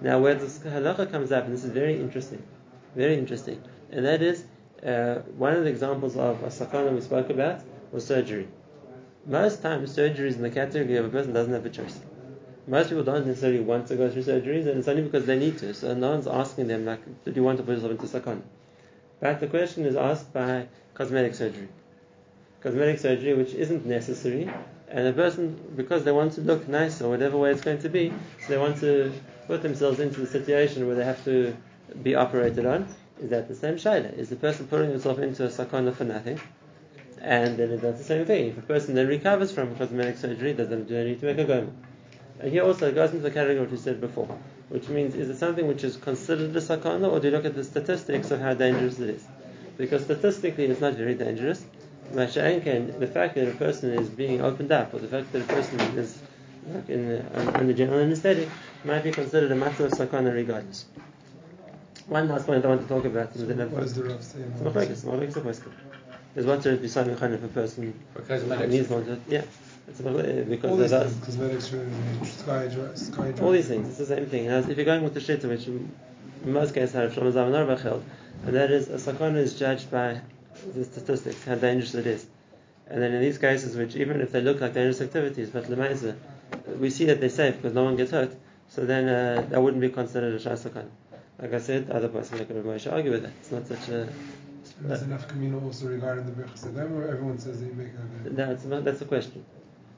Now 0.00 0.18
where 0.18 0.34
this 0.34 0.58
halacha 0.60 1.10
comes 1.10 1.30
up, 1.30 1.44
and 1.44 1.52
this 1.52 1.62
is 1.62 1.70
very 1.72 2.00
interesting, 2.00 2.42
very 2.96 3.18
interesting, 3.18 3.62
and 3.92 4.06
that 4.06 4.22
is 4.22 4.44
uh, 4.84 5.16
one 5.36 5.54
of 5.54 5.64
the 5.64 5.70
examples 5.70 6.16
of 6.16 6.42
a 6.42 6.46
sakana 6.48 6.92
we 6.92 7.00
spoke 7.00 7.30
about 7.30 7.60
was 7.92 8.06
surgery. 8.06 8.48
Most 9.26 9.62
times 9.62 9.92
surgery 9.92 10.28
is 10.28 10.36
in 10.36 10.42
the 10.42 10.50
category 10.50 10.96
of 10.96 11.04
a 11.04 11.08
person 11.08 11.32
doesn't 11.32 11.52
have 11.52 11.66
a 11.66 11.70
choice. 11.70 11.98
most 12.66 12.88
people 12.88 13.04
don't 13.04 13.26
necessarily 13.26 13.60
want 13.60 13.86
to 13.88 13.96
go 13.96 14.08
through 14.10 14.22
surgeries, 14.22 14.66
and 14.66 14.78
it's 14.78 14.88
only 14.88 15.02
because 15.02 15.26
they 15.26 15.38
need 15.38 15.58
to. 15.58 15.74
So 15.74 15.92
no 15.94 16.10
one's 16.10 16.26
asking 16.26 16.68
them 16.68 16.84
like, 16.86 17.00
"Do 17.24 17.32
you 17.32 17.42
want 17.42 17.58
to 17.58 17.64
put 17.64 17.74
yourself 17.74 17.92
into 17.92 18.06
sakana?" 18.06 18.42
But 19.20 19.40
the 19.40 19.48
question 19.48 19.84
is 19.84 19.96
asked 19.96 20.32
by 20.32 20.68
cosmetic 20.94 21.34
surgery, 21.34 21.68
cosmetic 22.60 22.98
surgery 23.00 23.34
which 23.34 23.54
isn't 23.54 23.84
necessary, 23.84 24.50
and 24.88 25.06
a 25.08 25.12
person 25.12 25.58
because 25.76 26.04
they 26.04 26.12
want 26.12 26.32
to 26.34 26.40
look 26.40 26.68
nice 26.68 27.02
or 27.02 27.10
whatever 27.10 27.36
way 27.36 27.50
it's 27.50 27.60
going 27.60 27.82
to 27.82 27.88
be, 27.88 28.12
so 28.40 28.48
they 28.48 28.58
want 28.58 28.78
to 28.78 29.12
put 29.46 29.62
themselves 29.62 30.00
into 30.00 30.20
the 30.20 30.26
situation 30.26 30.86
where 30.86 30.96
they 30.96 31.04
have 31.04 31.22
to 31.24 31.54
be 32.02 32.14
operated 32.14 32.66
on. 32.66 32.86
Is 33.20 33.30
that 33.30 33.48
the 33.48 33.54
same 33.54 33.74
shaila? 33.74 34.16
Is 34.16 34.30
the 34.30 34.36
person 34.36 34.66
putting 34.66 34.90
himself 34.90 35.18
into 35.18 35.44
a 35.44 35.48
sakana 35.48 35.94
for 35.94 36.04
nothing? 36.04 36.40
And 37.20 37.58
then 37.58 37.70
it 37.70 37.82
does 37.82 37.98
the 37.98 38.04
same 38.04 38.24
thing. 38.24 38.48
If 38.48 38.58
a 38.58 38.62
person 38.62 38.94
then 38.94 39.08
recovers 39.08 39.52
from 39.52 39.76
cosmetic 39.76 40.16
surgery, 40.16 40.54
does 40.54 40.70
not 40.70 40.88
do 40.88 41.04
need 41.04 41.20
to 41.20 41.26
make 41.26 41.38
a 41.38 41.44
goma? 41.44 41.70
And 42.38 42.50
here 42.50 42.64
also 42.64 42.88
it 42.88 42.94
goes 42.94 43.10
into 43.10 43.22
the 43.22 43.30
category 43.30 43.60
what 43.60 43.70
we 43.70 43.76
said 43.76 44.00
before, 44.00 44.38
which 44.70 44.88
means 44.88 45.14
is 45.14 45.28
it 45.28 45.36
something 45.36 45.68
which 45.68 45.84
is 45.84 45.98
considered 45.98 46.56
a 46.56 46.60
sakana, 46.60 47.12
or 47.12 47.20
do 47.20 47.28
you 47.28 47.36
look 47.36 47.44
at 47.44 47.54
the 47.54 47.64
statistics 47.64 48.30
of 48.30 48.40
how 48.40 48.54
dangerous 48.54 48.98
it 48.98 49.10
is? 49.10 49.26
Because 49.76 50.04
statistically 50.04 50.64
it's 50.64 50.80
not 50.80 50.94
very 50.94 51.14
dangerous. 51.14 51.66
Masha'ankan, 52.12 52.98
the 52.98 53.06
fact 53.06 53.34
that 53.34 53.48
a 53.48 53.54
person 53.56 53.92
is 53.92 54.08
being 54.08 54.40
opened 54.40 54.72
up, 54.72 54.94
or 54.94 54.98
the 54.98 55.08
fact 55.08 55.30
that 55.32 55.42
a 55.42 55.46
person 55.46 55.78
is 55.98 56.18
like 56.72 56.88
in 56.88 57.08
the, 57.08 57.58
under 57.58 57.74
general 57.74 58.00
anesthetic, 58.00 58.48
might 58.84 59.04
be 59.04 59.10
considered 59.10 59.52
a 59.52 59.54
matter 59.54 59.84
of 59.84 59.92
sakana 59.92 60.32
regardless. 60.32 60.86
One 62.10 62.26
last 62.28 62.44
point 62.44 62.64
I 62.64 62.68
want 62.68 62.82
to 62.82 62.88
talk 62.88 63.04
about. 63.04 63.32
So 63.36 63.44
what 63.46 63.82
does 63.82 63.94
the 63.94 64.02
Rav 64.02 64.24
say? 64.24 64.40
It's 64.40 64.60
not 64.60 64.74
focus, 64.74 65.04
not 65.04 65.20
focus, 65.20 65.34
focus. 65.36 65.60
There's 66.34 66.44
one 66.44 66.60
to 66.62 66.76
be 66.76 66.88
signing 66.88 67.16
kind 67.16 67.34
of 67.34 67.44
a 67.44 67.48
person 67.48 67.94
needs 68.68 68.88
one 68.88 69.22
yeah. 69.28 69.42
It's 69.86 70.00
a, 70.00 70.44
because 70.48 70.70
All 70.70 70.76
these 70.76 70.90
things, 70.90 71.24
cosmetic 71.24 71.60
surgery, 71.60 71.90
sky 72.24 72.68
sky 72.96 73.30
dry. 73.30 73.46
All 73.46 73.52
these 73.52 73.68
things, 73.68 73.88
it's 73.88 73.98
the 73.98 74.06
same 74.06 74.26
thing. 74.26 74.48
As 74.48 74.68
if 74.68 74.76
you're 74.76 74.86
going 74.86 75.04
with 75.04 75.14
the 75.14 75.20
shita, 75.20 75.48
which 75.48 75.68
in 75.68 75.92
most 76.44 76.74
cases 76.74 76.96
have 76.96 77.12
Shlomo 77.12 77.32
Zalman 77.32 77.54
Auerbach 77.54 77.80
held, 77.82 78.04
and 78.44 78.56
that 78.56 78.72
is 78.72 78.88
a 78.88 78.94
sakana 78.94 79.36
is 79.36 79.56
judged 79.56 79.88
by 79.88 80.20
the 80.74 80.84
statistics, 80.84 81.44
how 81.44 81.54
dangerous 81.54 81.94
it 81.94 82.08
is. 82.08 82.26
And 82.88 83.00
then 83.00 83.12
in 83.12 83.20
these 83.20 83.38
cases, 83.38 83.76
which 83.76 83.94
even 83.94 84.20
if 84.20 84.32
they 84.32 84.40
look 84.40 84.60
like 84.60 84.74
dangerous 84.74 85.00
activities, 85.00 85.50
but 85.50 85.66
lemaisa, 85.66 86.16
we 86.76 86.90
see 86.90 87.04
that 87.04 87.20
they're 87.20 87.28
safe 87.28 87.54
because 87.56 87.72
no 87.72 87.84
one 87.84 87.94
gets 87.94 88.10
hurt, 88.10 88.34
so 88.68 88.84
then 88.84 89.08
uh, 89.08 89.46
that 89.48 89.62
wouldn't 89.62 89.80
be 89.80 89.90
considered 89.90 90.34
a 90.34 90.40
shah 90.40 90.50
sakana. 90.50 90.90
Like 91.40 91.54
I 91.54 91.58
said, 91.58 91.90
other 91.90 92.08
person 92.08 92.38
like 92.38 92.50
Rabbi 92.50 92.68
Moshe 92.68 92.92
argue 92.92 93.12
with 93.12 93.22
that. 93.22 93.32
It's 93.40 93.50
not 93.50 93.66
such 93.66 93.88
a. 93.88 94.08
There's 94.82 95.02
enough 95.02 95.26
communal 95.26 95.64
also 95.64 95.86
regarding 95.86 96.26
the 96.26 96.32
Birchas 96.32 96.66
Agam, 96.66 96.92
or 96.92 97.08
everyone 97.08 97.38
says 97.38 97.60
that 97.60 97.66
you 97.66 97.72
make 97.72 97.88
a 97.88 98.30
That's 98.30 98.64
that's 98.64 99.00
a 99.00 99.04
question. 99.06 99.44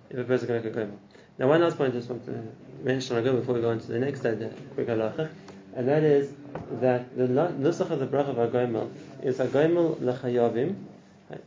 If 0.08 0.18
a 0.18 0.24
person 0.24 0.46
can 0.46 0.56
make 0.56 0.66
a 0.66 0.70
goma. 0.70 0.92
Now, 1.38 1.48
one 1.48 1.60
last 1.60 1.78
point 1.78 1.94
I 1.94 1.96
just 1.96 2.08
want 2.08 2.24
to 2.26 2.42
mention 2.84 3.16
on 3.16 3.26
a 3.26 3.28
goma 3.28 3.40
before 3.40 3.56
we 3.56 3.60
go 3.60 3.70
on 3.70 3.80
to 3.80 3.86
the 3.86 3.98
next 3.98 4.24
uh, 4.24 4.36
quick 4.74 4.86
halacha, 4.86 5.30
and 5.74 5.88
that 5.88 6.04
is 6.04 6.32
that 6.80 7.16
the 7.16 7.26
nusach 7.26 7.90
of 7.90 7.98
the 7.98 8.06
bracha 8.06 8.28
of 8.28 8.52
agomel 8.52 8.90
is 9.22 9.38
agomel 9.38 9.96
lechayavim. 9.96 10.76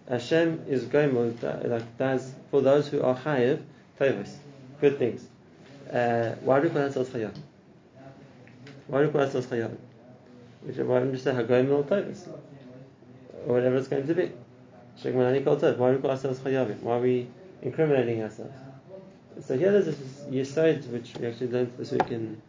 Hashem 0.10 0.66
is 0.68 0.90
that 0.90 1.70
like 1.70 1.98
does 1.98 2.34
for 2.52 2.62
those 2.62 2.90
who 2.90 3.02
are 3.02 3.16
chayiv 3.16 3.62
tovus, 3.98 4.36
good 4.82 4.98
things. 4.98 5.25
Uh, 5.90 6.32
why 6.42 6.60
do 6.60 6.68
we 6.68 6.74
call 6.74 6.84
ourselves 6.84 7.10
chayavim? 7.12 7.38
Why 8.88 9.02
do 9.02 9.08
we 9.08 9.14
call 9.14 9.22
ourselves 9.22 9.48
chayavim? 9.48 9.78
Which 10.65 10.77
why 10.77 11.00
don't 11.00 11.12
you 11.12 11.17
say 11.17 11.31
hagomel 11.31 11.84
tovus? 11.86 12.27
Or 13.45 13.53
whatever 13.53 13.77
it's 13.77 13.88
going 13.88 14.07
to 14.07 14.13
be. 14.13 14.31
Shegmalani 15.01 15.43
Kol 15.43 15.57
Tov. 15.57 15.77
Why 15.77 15.91
do 15.91 15.98
we 15.98 16.10
ourselves 16.10 16.39
Chayavim? 16.39 16.81
Why 16.81 16.98
are 16.98 17.01
we 17.01 17.27
incriminating 17.62 18.24
ourselves? 18.24 18.53
So 19.41 19.57
here 19.57 19.72
there's 19.72 19.86
this 19.86 19.98
Yesod 20.29 20.88
which 20.88 21.13
we 21.19 21.27
actually 21.27 21.48
learned 21.48 21.74
this 21.77 21.91
week 21.91 22.10
in, 22.10 22.41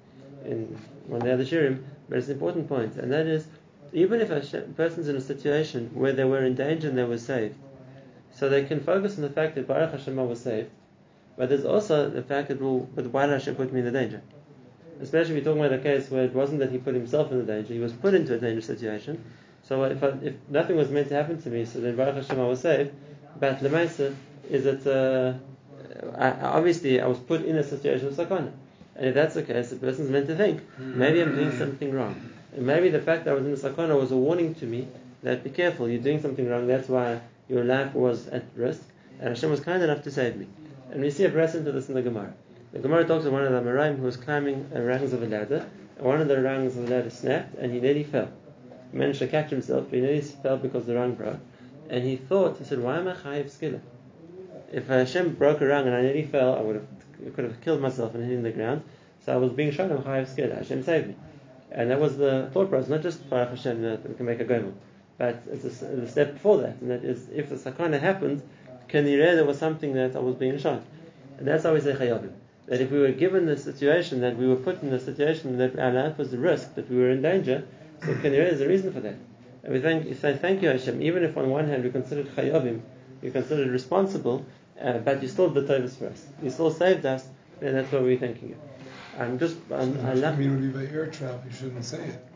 in 0.44 0.78
one 1.08 1.20
of 1.20 1.26
the 1.26 1.32
other 1.35 1.44
Shirim, 1.44 1.82
but 2.08 2.18
it's 2.18 2.28
an 2.28 2.35
important 2.35 2.68
point, 2.68 2.94
and 2.94 3.11
that 3.12 3.26
is 3.26 3.46
even 3.92 4.20
if 4.20 4.30
a 4.30 4.61
person's 4.76 5.08
in 5.08 5.16
a 5.16 5.20
situation 5.20 5.90
where 5.94 6.12
they 6.12 6.25
were 6.25 6.44
in 6.44 6.54
danger 6.54 6.88
and 6.88 6.96
they 6.96 7.04
were 7.04 7.18
saved, 7.18 7.56
so 8.31 8.48
they 8.48 8.64
can 8.64 8.81
focus 8.81 9.16
on 9.16 9.22
the 9.22 9.31
fact 9.31 9.57
that 9.57 9.66
Baruch 9.66 9.92
Hashem 9.92 10.16
was 10.16 10.40
saved, 10.40 10.70
but 11.37 11.48
there's 11.48 11.64
also 11.64 12.09
the 12.09 12.22
fact 12.22 12.48
that, 12.48 12.61
well, 12.61 12.88
but 12.94 13.07
why 13.07 13.26
did 13.26 13.33
Hashem 13.33 13.57
put 13.57 13.72
me 13.72 13.81
in 13.81 13.87
the 13.87 13.92
danger? 13.92 14.22
Especially 15.00 15.37
if 15.37 15.44
you're 15.44 15.54
talking 15.54 15.64
about 15.64 15.78
a 15.78 15.82
case 15.82 16.11
where 16.11 16.24
it 16.24 16.32
wasn't 16.32 16.61
that 16.61 16.70
he 16.70 16.78
put 16.78 16.94
himself 16.94 17.30
in 17.30 17.38
the 17.38 17.44
danger, 17.44 17.74
he 17.74 17.80
was 17.80 17.92
put 17.92 18.14
into 18.14 18.35
a 18.35 18.38
dangerous 18.38 18.66
situation. 18.66 19.22
So 19.62 19.85
if, 19.85 20.02
I, 20.02 20.09
if 20.22 20.35
nothing 20.48 20.76
was 20.76 20.90
meant 20.90 21.09
to 21.09 21.14
happen 21.14 21.40
to 21.42 21.50
me, 21.50 21.64
so 21.64 21.80
then 21.80 21.96
Baruch 21.96 22.14
Hashem 22.16 22.40
I 22.40 22.46
was 22.46 22.61
saved. 22.61 22.92
But 23.38 23.61
Lemaisa 23.61 24.14
is 24.48 24.64
that 24.64 24.87
uh, 24.87 25.35
obviously 26.18 27.00
I 27.00 27.06
was 27.06 27.18
put 27.18 27.44
in 27.44 27.56
a 27.56 27.64
situation 27.64 28.09
of 28.09 28.14
sakana. 28.14 28.52
And 28.94 29.06
if 29.06 29.14
that's 29.14 29.35
the 29.35 29.42
case, 29.42 29.70
the 29.70 29.76
person's 29.76 30.09
meant 30.09 30.26
to 30.28 30.37
think, 30.37 30.62
maybe 30.78 31.20
I'm 31.20 31.35
doing 31.35 31.56
something 31.59 31.92
wrong. 31.92 32.30
And 32.54 32.66
maybe 32.66 32.88
the 32.88 33.00
fact 33.00 33.24
that 33.24 33.32
I 33.32 33.35
was 33.35 33.44
in 33.44 33.50
the 33.50 33.59
sakana 33.59 33.98
was 33.98 34.12
a 34.12 34.16
warning 34.16 34.54
to 34.56 34.66
me 34.66 34.88
that 35.22 35.44
be 35.44 35.50
careful, 35.50 35.88
you're 35.88 36.02
doing 36.02 36.22
something 36.22 36.48
wrong, 36.48 36.66
that's 36.66 36.88
why 36.88 37.20
your 37.48 37.64
life 37.64 37.92
was 37.94 38.28
at 38.28 38.44
risk. 38.54 38.82
And 39.18 39.30
Hashem 39.30 39.50
was 39.50 39.61
kind 39.61 39.82
enough 39.82 40.02
to 40.04 40.11
save 40.11 40.37
me. 40.37 40.46
And 40.90 41.02
we 41.02 41.11
see 41.11 41.24
a 41.24 41.30
precedent 41.30 41.66
to 41.66 41.72
this 41.72 41.88
in 41.88 41.94
the 41.94 42.02
Gemara. 42.02 42.32
The 42.72 42.81
Gemara 42.81 43.07
talks 43.07 43.24
of 43.24 43.33
one 43.33 43.44
of 43.44 43.52
the 43.52 43.61
Amoraim 43.61 43.96
who 43.96 44.02
was 44.02 44.16
climbing 44.16 44.68
the 44.70 44.83
rungs 44.83 45.12
of 45.12 45.22
a 45.22 45.26
ladder, 45.26 45.66
one 45.98 46.20
of 46.20 46.29
the 46.29 46.42
rungs 46.42 46.76
of 46.76 46.87
the 46.87 46.94
ladder 46.94 47.11
snapped, 47.11 47.57
and 47.57 47.72
he 47.72 47.81
nearly 47.81 48.05
fell. 48.05 48.29
He 48.92 48.98
managed 48.98 49.20
to 49.20 49.29
catch 49.29 49.50
himself, 49.50 49.87
but 49.88 49.96
he 49.96 50.00
nearly 50.02 50.20
fell 50.20 50.57
because 50.59 50.85
the 50.85 50.94
rung 50.94 51.14
broke. 51.14 51.38
And 51.88 52.05
he 52.05 52.16
thought, 52.16 52.59
he 52.59 52.64
said, 52.64 52.81
why 52.81 52.98
am 52.98 53.09
I 53.09 53.14
chayiv 53.14 53.46
skilla? 53.46 53.81
If 54.72 54.88
Hashem 54.88 55.35
broke 55.35 55.61
a 55.61 55.66
rung 55.66 55.87
and 55.87 55.94
I 55.94 56.02
nearly 56.02 56.24
fell, 56.24 56.55
I 56.55 56.61
would 56.61 56.76
have 56.76 57.35
could 57.35 57.44
have 57.44 57.61
killed 57.62 57.81
myself 57.81 58.14
and 58.14 58.24
hitting 58.24 58.42
the 58.42 58.50
ground. 58.50 58.83
So 59.24 59.33
I 59.33 59.37
was 59.37 59.52
being 59.52 59.70
shown 59.70 59.90
I'm 59.90 60.02
chayiv 60.02 60.26
skilla. 60.29 60.59
Hashem 60.59 60.83
saved 60.83 61.09
me. 61.09 61.16
And 61.70 61.90
that 61.90 62.00
was 62.00 62.16
the 62.16 62.50
thought 62.52 62.68
process, 62.68 62.90
not 62.90 63.02
just 63.02 63.29
Baruch 63.29 63.50
Hashem 63.50 63.83
that 63.83 64.09
we 64.09 64.14
can 64.14 64.26
make 64.26 64.40
a 64.40 64.44
gomel, 64.44 64.74
but 65.18 65.42
it's 65.50 65.64
a, 65.83 65.85
the 65.87 66.09
step 66.09 66.35
before 66.35 66.59
that, 66.59 66.76
and 66.81 66.90
that 66.90 67.05
is 67.05 67.29
if 67.31 67.48
the 67.48 67.57
sakana 67.57 68.00
happened, 68.00 68.42
can 68.88 69.07
you 69.07 69.18
read 69.18 69.37
there 69.37 69.44
was 69.44 69.59
something 69.59 69.94
that 69.94 70.14
I 70.14 70.20
was 70.20 70.37
being 70.37 70.59
shown. 70.59 70.85
And 71.38 71.46
that's 71.46 71.64
how 71.64 71.74
we 71.74 71.81
say 71.81 71.94
chayavim. 71.94 72.33
That 72.68 72.81
if 72.81 72.90
we 72.90 72.98
were 72.98 73.12
given 73.12 73.46
the 73.46 73.57
situation 73.57 74.20
that 74.22 74.37
we 74.37 74.46
were 74.48 74.57
put 74.57 74.83
in 74.83 74.90
the 74.90 74.98
situation 74.98 75.59
that 75.59 75.79
our 75.79 75.92
life 75.92 76.18
was 76.18 76.35
at 76.35 76.40
risk, 76.40 76.74
that 76.74 76.90
we 76.90 76.96
were 76.96 77.11
in 77.11 77.22
danger, 77.22 77.64
so 78.00 78.12
can 78.14 78.33
you 78.33 78.38
there's 78.42 78.61
a 78.61 78.68
reason 78.68 78.92
for 78.92 79.00
that. 79.00 79.14
And 79.62 79.72
we 79.72 79.81
thank, 79.81 80.12
say 80.16 80.37
thank 80.37 80.62
you 80.62 80.68
Hashem, 80.70 81.00
even 81.00 81.22
if 81.24 81.37
on 81.37 81.48
one 81.50 81.68
hand 81.68 81.85
we 81.85 81.90
considered 81.90 82.29
chayavim, 82.35 82.81
we 83.22 83.31
considered 83.31 83.68
responsible, 83.68 84.44
uh, 84.81 84.98
but 84.98 85.22
you 85.22 85.29
still 85.29 85.50
did 85.50 85.66
the 85.68 85.88
for 85.88 86.09
us. 86.09 86.26
You 86.42 86.50
still 86.50 86.70
saved 86.72 87.07
us, 87.07 87.26
and 87.61 87.76
that's 87.76 87.90
what 87.92 88.02
we're 88.02 88.18
thanking 88.18 88.50
you. 88.50 88.57
I'm 89.18 89.38
just, 89.38 89.57
I'm, 89.72 89.98
I 90.05 90.14
So 90.14 90.20
love. 90.20 90.35
community 90.35 90.68
by 90.68 90.92
air 90.94 91.07
travel, 91.07 91.40
you 91.48 91.57
shouldn't 91.57 91.85
say 91.85 92.05
it. 92.05 92.26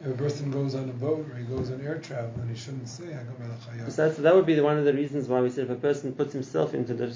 If 0.00 0.08
a 0.08 0.14
person 0.14 0.50
goes 0.50 0.74
on 0.74 0.90
a 0.90 0.92
boat 0.92 1.26
or 1.30 1.36
he 1.36 1.44
goes 1.44 1.70
on 1.70 1.80
air 1.80 1.98
travel, 1.98 2.30
then 2.36 2.48
he 2.48 2.54
shouldn't 2.54 2.88
say 2.88 3.04
Agam. 3.04 3.90
So 3.90 4.10
that 4.10 4.34
would 4.34 4.44
be 4.44 4.60
one 4.60 4.76
of 4.78 4.84
the 4.84 4.92
reasons 4.92 5.26
why 5.26 5.40
we 5.40 5.48
said 5.48 5.64
if 5.64 5.70
a 5.70 5.74
person 5.76 6.12
puts 6.12 6.32
himself 6.34 6.74
into 6.74 6.92
the 6.94 7.06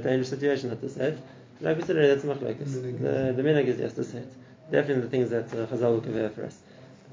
dangerous 0.00 0.28
situation 0.28 0.70
at 0.70 0.80
this 0.80 0.96
age, 0.98 1.18
like 1.60 1.76
we 1.76 1.82
said 1.84 1.96
earlier, 1.96 2.14
that's 2.14 2.24
machlekes. 2.24 2.72
The. 2.72 2.80
The, 2.80 3.32
the 3.36 3.42
minhag 3.42 3.66
is 3.66 3.78
yes 3.78 3.92
to 3.94 4.04
say 4.04 4.18
it. 4.18 4.32
Definitely 4.70 5.02
the 5.02 5.08
things 5.08 5.30
that 5.30 5.46
uh, 5.52 5.66
Chazal 5.66 5.92
will 5.92 6.00
convey 6.00 6.28
for 6.28 6.44
us. 6.44 6.58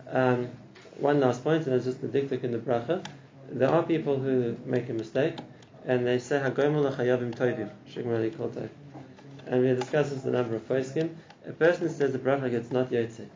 Um, 0.10 0.50
one 0.98 1.20
last 1.20 1.44
point, 1.44 1.66
and 1.66 1.76
it's 1.76 1.86
just 1.86 2.02
the 2.02 2.08
diktuk 2.08 2.44
in 2.44 2.52
the 2.52 2.58
bracha. 2.58 3.06
There 3.50 3.70
are 3.70 3.84
people 3.84 4.18
who 4.18 4.56
make 4.66 4.90
a 4.90 4.94
mistake, 4.94 5.36
and 5.86 6.06
they 6.06 6.20
say 6.20 6.40
hagomel 6.40 6.96
chayavim 6.96 7.34
tovim, 7.36 7.70
shigmali 7.90 8.36
kol 8.36 8.50
tov. 8.50 8.70
And 9.48 9.62
we 9.62 9.74
discussed 9.74 10.12
this 10.12 10.22
the 10.22 10.32
number 10.32 10.56
of 10.56 10.68
poskim. 10.68 11.10
A 11.48 11.52
person 11.52 11.90
says 11.90 12.12
the 12.12 12.20
bracha 12.20 12.50
gets 12.50 12.72
not 12.72 12.90
yotze. 12.92 13.28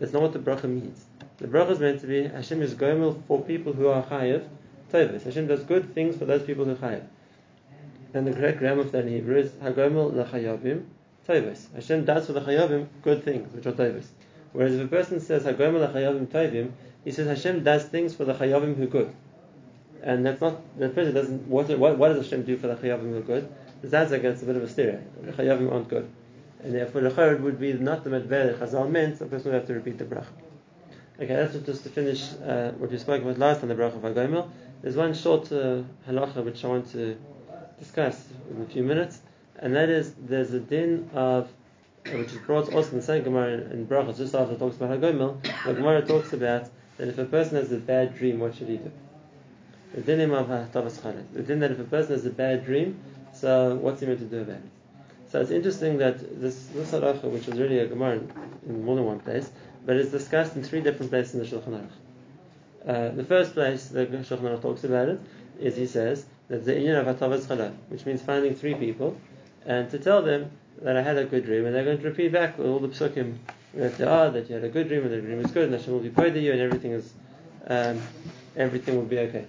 That's 0.00 0.12
not 0.12 0.22
what 0.22 0.32
the 0.32 0.38
bracha 0.38 0.64
means. 0.64 1.04
The 1.38 1.46
bracha 1.46 1.72
is 1.72 1.80
meant 1.80 2.00
to 2.00 2.06
be 2.06 2.26
Hashem 2.26 2.62
is 2.62 2.74
gomel 2.74 3.22
for 3.28 3.42
people 3.42 3.72
who 3.72 3.88
are 3.88 4.02
chayav 4.02 4.48
tovus. 4.92 5.22
Hashem 5.22 5.46
does 5.46 5.62
good 5.64 5.94
things 5.94 6.16
for 6.16 6.24
those 6.24 6.42
people 6.42 6.64
who 6.64 6.72
are 6.72 6.74
chayav. 6.76 7.06
And 8.16 8.26
the 8.26 8.32
correct 8.32 8.60
grammar 8.60 8.80
of 8.80 8.92
that 8.92 9.04
in 9.04 9.12
Hebrew 9.12 9.36
is 9.36 9.50
hagomel 9.50 10.10
lechayavim 10.10 10.86
tovus. 11.28 11.70
Hashem 11.74 12.06
does 12.06 12.26
for 12.26 12.32
the 12.32 12.40
chayavim 12.40 12.86
good 13.02 13.22
things, 13.22 13.52
which 13.52 13.66
are 13.66 13.72
tovus. 13.72 14.06
Whereas 14.52 14.74
if 14.74 14.86
a 14.86 14.88
person 14.88 15.20
says 15.20 15.42
hagomel 15.42 15.86
lechayavim 15.86 16.26
tovim, 16.28 16.70
he 17.04 17.10
says 17.10 17.26
Hashem 17.26 17.62
does 17.62 17.84
things 17.84 18.14
for 18.14 18.24
the 18.24 18.32
chayavim 18.32 18.74
who 18.74 18.86
good. 18.86 19.14
And 20.02 20.24
that's 20.24 20.40
not 20.40 20.62
the 20.78 20.88
person 20.88 21.12
doesn't. 21.12 21.46
What, 21.46 21.68
what, 21.78 21.98
what 21.98 22.08
does 22.08 22.24
Hashem 22.24 22.44
do 22.44 22.56
for 22.56 22.68
the 22.68 22.76
chayavim 22.76 23.10
who 23.10 23.18
are 23.18 23.20
good? 23.20 23.52
Like 23.82 24.24
it's 24.24 24.42
a 24.42 24.46
bit 24.46 24.56
of 24.56 24.62
a 24.62 24.68
stereo. 24.68 25.02
The 25.20 25.32
chayavim 25.32 25.70
aren't 25.70 25.88
good, 25.88 26.10
and 26.64 26.74
therefore 26.74 27.02
the 27.02 27.10
chayv 27.10 27.40
would 27.40 27.60
be 27.60 27.74
not 27.74 28.02
the 28.02 28.08
medver 28.08 28.58
that 28.58 28.60
Chazal 28.60 28.90
meant. 28.90 29.18
The 29.18 29.26
person 29.26 29.52
would 29.52 29.58
have 29.58 29.66
to 29.66 29.74
repeat 29.74 29.98
the 29.98 30.06
bracha. 30.06 30.24
Okay, 31.20 31.34
that's 31.34 31.54
just 31.58 31.82
to 31.82 31.90
finish 31.90 32.32
uh, 32.42 32.70
what 32.78 32.90
we 32.90 32.96
spoke 32.96 33.20
about 33.20 33.38
last 33.38 33.62
on 33.62 33.68
the 33.68 33.74
bracha 33.74 33.96
of 33.96 34.02
Hagomel. 34.02 34.48
There's 34.80 34.96
one 34.96 35.12
short 35.12 35.52
uh, 35.52 35.82
halacha 36.08 36.42
which 36.42 36.64
I 36.64 36.68
want 36.68 36.90
to 36.92 37.18
discuss 37.78 38.24
in 38.50 38.62
a 38.62 38.66
few 38.66 38.82
minutes, 38.82 39.20
and 39.58 39.74
that 39.74 39.88
is 39.88 40.14
there's 40.18 40.52
a 40.52 40.60
din 40.60 41.10
of 41.14 41.48
which 42.12 42.32
is 42.32 42.38
brought 42.38 42.72
also 42.72 42.90
in 42.90 42.96
the 42.98 43.02
same 43.02 43.24
Gemara 43.24 43.52
in 43.70 43.86
Brachas, 43.86 44.18
just 44.18 44.34
after 44.34 44.54
it 44.54 44.58
talks 44.58 44.76
about 44.76 44.90
Hagomel, 44.90 45.42
the 45.64 45.74
Gemara 45.74 46.02
talks 46.02 46.32
about 46.32 46.68
that 46.98 47.08
if 47.08 47.18
a 47.18 47.24
person 47.24 47.56
has 47.56 47.72
a 47.72 47.78
bad 47.78 48.16
dream, 48.16 48.38
what 48.38 48.54
should 48.54 48.68
he 48.68 48.76
do? 48.76 48.92
The 49.94 50.02
dinim 50.02 50.32
of. 50.32 50.48
The 50.72 51.42
din 51.42 51.58
that 51.60 51.70
if 51.72 51.80
a 51.80 51.84
person 51.84 52.12
has 52.12 52.26
a 52.26 52.30
bad 52.30 52.64
dream, 52.64 52.98
so 53.32 53.76
what's 53.76 54.00
he 54.00 54.06
meant 54.06 54.20
to 54.20 54.24
do 54.26 54.42
about 54.42 54.56
it? 54.56 54.62
So 55.28 55.40
it's 55.40 55.50
interesting 55.50 55.98
that 55.98 56.40
this 56.40 56.66
this 56.66 56.92
halacha, 56.92 57.24
which 57.24 57.48
is 57.48 57.58
really 57.58 57.80
a 57.80 57.86
gemara 57.86 58.18
in, 58.18 58.32
in 58.68 58.84
more 58.84 58.94
than 58.94 59.04
one 59.04 59.20
place, 59.20 59.50
but 59.84 59.96
it's 59.96 60.10
discussed 60.10 60.54
in 60.56 60.62
three 60.62 60.80
different 60.80 61.10
places 61.10 61.34
in 61.34 61.40
the 61.40 61.46
Shulchan 61.46 61.80
Aruch. 61.80 61.90
Uh, 62.86 63.14
the 63.14 63.24
first 63.24 63.54
place 63.54 63.88
the 63.88 64.06
Shulchan 64.06 64.42
Aruch 64.42 64.62
talks 64.62 64.84
about 64.84 65.08
it 65.08 65.20
is 65.58 65.76
he 65.76 65.86
says 65.86 66.24
that 66.48 66.64
the 66.64 66.72
inyan 66.72 67.00
of 67.00 67.16
Hatavas 67.16 67.74
which 67.88 68.06
means 68.06 68.22
finding 68.22 68.54
three 68.54 68.74
people 68.74 69.16
and 69.64 69.90
to 69.90 69.98
tell 69.98 70.22
them 70.22 70.50
that 70.82 70.96
I 70.96 71.02
had 71.02 71.16
a 71.16 71.24
good 71.24 71.44
dream, 71.44 71.66
and 71.66 71.74
they're 71.74 71.84
going 71.84 71.98
to 71.98 72.04
repeat 72.04 72.32
back 72.32 72.58
all 72.58 72.78
the 72.78 72.88
psukim 72.88 73.36
that 73.74 73.96
they 73.98 74.04
are, 74.04 74.30
that 74.30 74.48
you 74.48 74.54
had 74.54 74.64
a 74.64 74.68
good 74.68 74.88
dream, 74.88 75.02
and 75.02 75.12
the 75.12 75.20
dream 75.20 75.40
is 75.40 75.50
good, 75.50 75.64
and 75.64 75.74
Hashem 75.74 75.92
will 75.92 76.00
be 76.00 76.10
proud 76.10 76.28
of 76.28 76.36
you, 76.36 76.52
and 76.52 76.60
everything 76.60 76.92
is, 76.92 77.12
um, 77.66 78.00
everything 78.56 78.96
will 78.96 79.04
be 79.04 79.18
okay. 79.20 79.46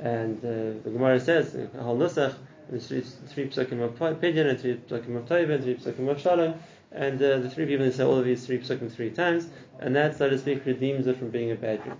And 0.00 0.38
uh, 0.38 0.82
the 0.82 0.90
Gemara 0.90 1.20
says, 1.20 1.52
Hal 1.52 1.96
Nusach, 1.96 2.34
three, 2.70 3.00
three 3.00 3.48
psukim 3.48 3.82
of 3.82 3.98
Pidyon, 4.20 4.48
and 4.48 4.60
three 4.60 4.76
psukim 4.76 5.16
of 5.16 5.26
Taiva, 5.26 5.54
and 5.54 5.64
three 5.64 5.74
psukim 5.74 6.08
of 6.08 6.20
Shalom, 6.20 6.54
and 6.92 7.22
uh, 7.22 7.38
the 7.38 7.50
three 7.50 7.66
people 7.66 7.90
say 7.90 8.04
all 8.04 8.18
of 8.18 8.24
these 8.24 8.46
three 8.46 8.58
psukim 8.58 8.90
three 8.90 9.10
times, 9.10 9.48
and 9.80 9.94
that, 9.96 10.16
so 10.16 10.30
to 10.30 10.38
speak, 10.38 10.64
redeems 10.64 11.06
it 11.06 11.18
from 11.18 11.30
being 11.30 11.50
a 11.50 11.56
bad 11.56 11.82
dream. 11.82 11.96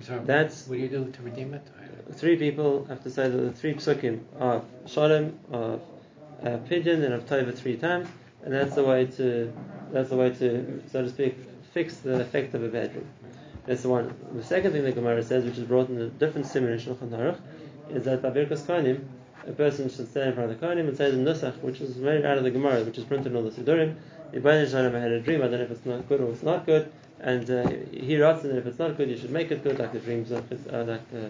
So 0.00 0.20
That's 0.24 0.66
what 0.66 0.76
do 0.76 0.82
you 0.82 0.88
do 0.88 1.10
to 1.10 1.22
redeem 1.22 1.54
it? 1.54 1.66
Three 2.12 2.36
people 2.36 2.84
have 2.86 3.02
to 3.02 3.10
say 3.10 3.28
that 3.28 3.36
the 3.36 3.52
three 3.52 3.74
psukim 3.74 4.20
are 4.38 4.62
Shalom, 4.86 5.38
of 5.50 5.80
uh, 6.42 6.58
Pidyon, 6.68 7.04
and 7.04 7.14
of 7.14 7.26
Taiva 7.26 7.56
three 7.56 7.76
times, 7.76 8.08
and 8.44 8.52
that's 8.52 8.74
the 8.74 8.84
way 8.84 9.06
to 9.06 9.52
that's 9.92 10.10
the 10.10 10.16
way 10.16 10.30
to 10.30 10.82
so 10.90 11.02
to 11.02 11.08
speak 11.08 11.36
fix 11.72 11.96
the 11.96 12.20
effect 12.20 12.54
of 12.54 12.62
a 12.62 12.68
bad 12.68 12.92
dream. 12.92 13.08
That's 13.66 13.82
the 13.82 13.88
one. 13.88 14.14
The 14.34 14.42
second 14.42 14.72
thing 14.72 14.84
the 14.84 14.92
Gemara 14.92 15.22
says, 15.22 15.44
which 15.44 15.56
is 15.58 15.64
brought 15.64 15.88
in 15.88 16.00
a 16.00 16.08
different 16.08 16.46
simon 16.46 16.72
in 16.72 16.78
Shulchan 16.78 17.10
Aruch, 17.10 17.38
is 17.90 18.04
that 18.04 18.22
by 18.22 18.30
Kohanim, 18.30 19.04
a 19.46 19.52
person 19.52 19.88
should 19.88 20.10
stand 20.10 20.30
in 20.30 20.34
front 20.34 20.50
of 20.50 20.60
the 20.60 20.66
Kohanim 20.66 20.88
and 20.88 20.96
say 20.96 21.10
the 21.10 21.16
Nusach, 21.16 21.60
which 21.62 21.80
is 21.80 21.96
made 21.96 22.24
out 22.24 22.38
of 22.38 22.44
the 22.44 22.50
Gemara, 22.50 22.82
which 22.84 22.98
is 22.98 23.04
printed 23.04 23.28
in 23.28 23.36
all 23.36 23.44
the 23.44 23.50
Sidurim. 23.50 23.94
Ibn 24.32 24.94
I 24.96 24.98
had 24.98 25.12
a 25.12 25.20
dream, 25.20 25.42
I 25.42 25.44
don't 25.44 25.58
know 25.58 25.64
if 25.64 25.70
it's 25.70 25.86
not 25.86 26.08
good 26.08 26.20
or 26.20 26.30
it's 26.30 26.42
not 26.42 26.66
good, 26.66 26.90
and 27.22 27.48
uh, 27.48 27.70
he 27.92 28.20
writes 28.20 28.42
that 28.42 28.56
if 28.56 28.66
it's 28.66 28.80
not 28.80 28.96
good, 28.96 29.08
you 29.08 29.16
should 29.16 29.30
make 29.30 29.52
it 29.52 29.62
good, 29.62 29.78
like 29.78 29.92
the 29.92 30.00
dreams 30.00 30.32
of 30.32 30.44
uh, 30.72 30.82
like 30.82 31.00
uh, 31.14 31.28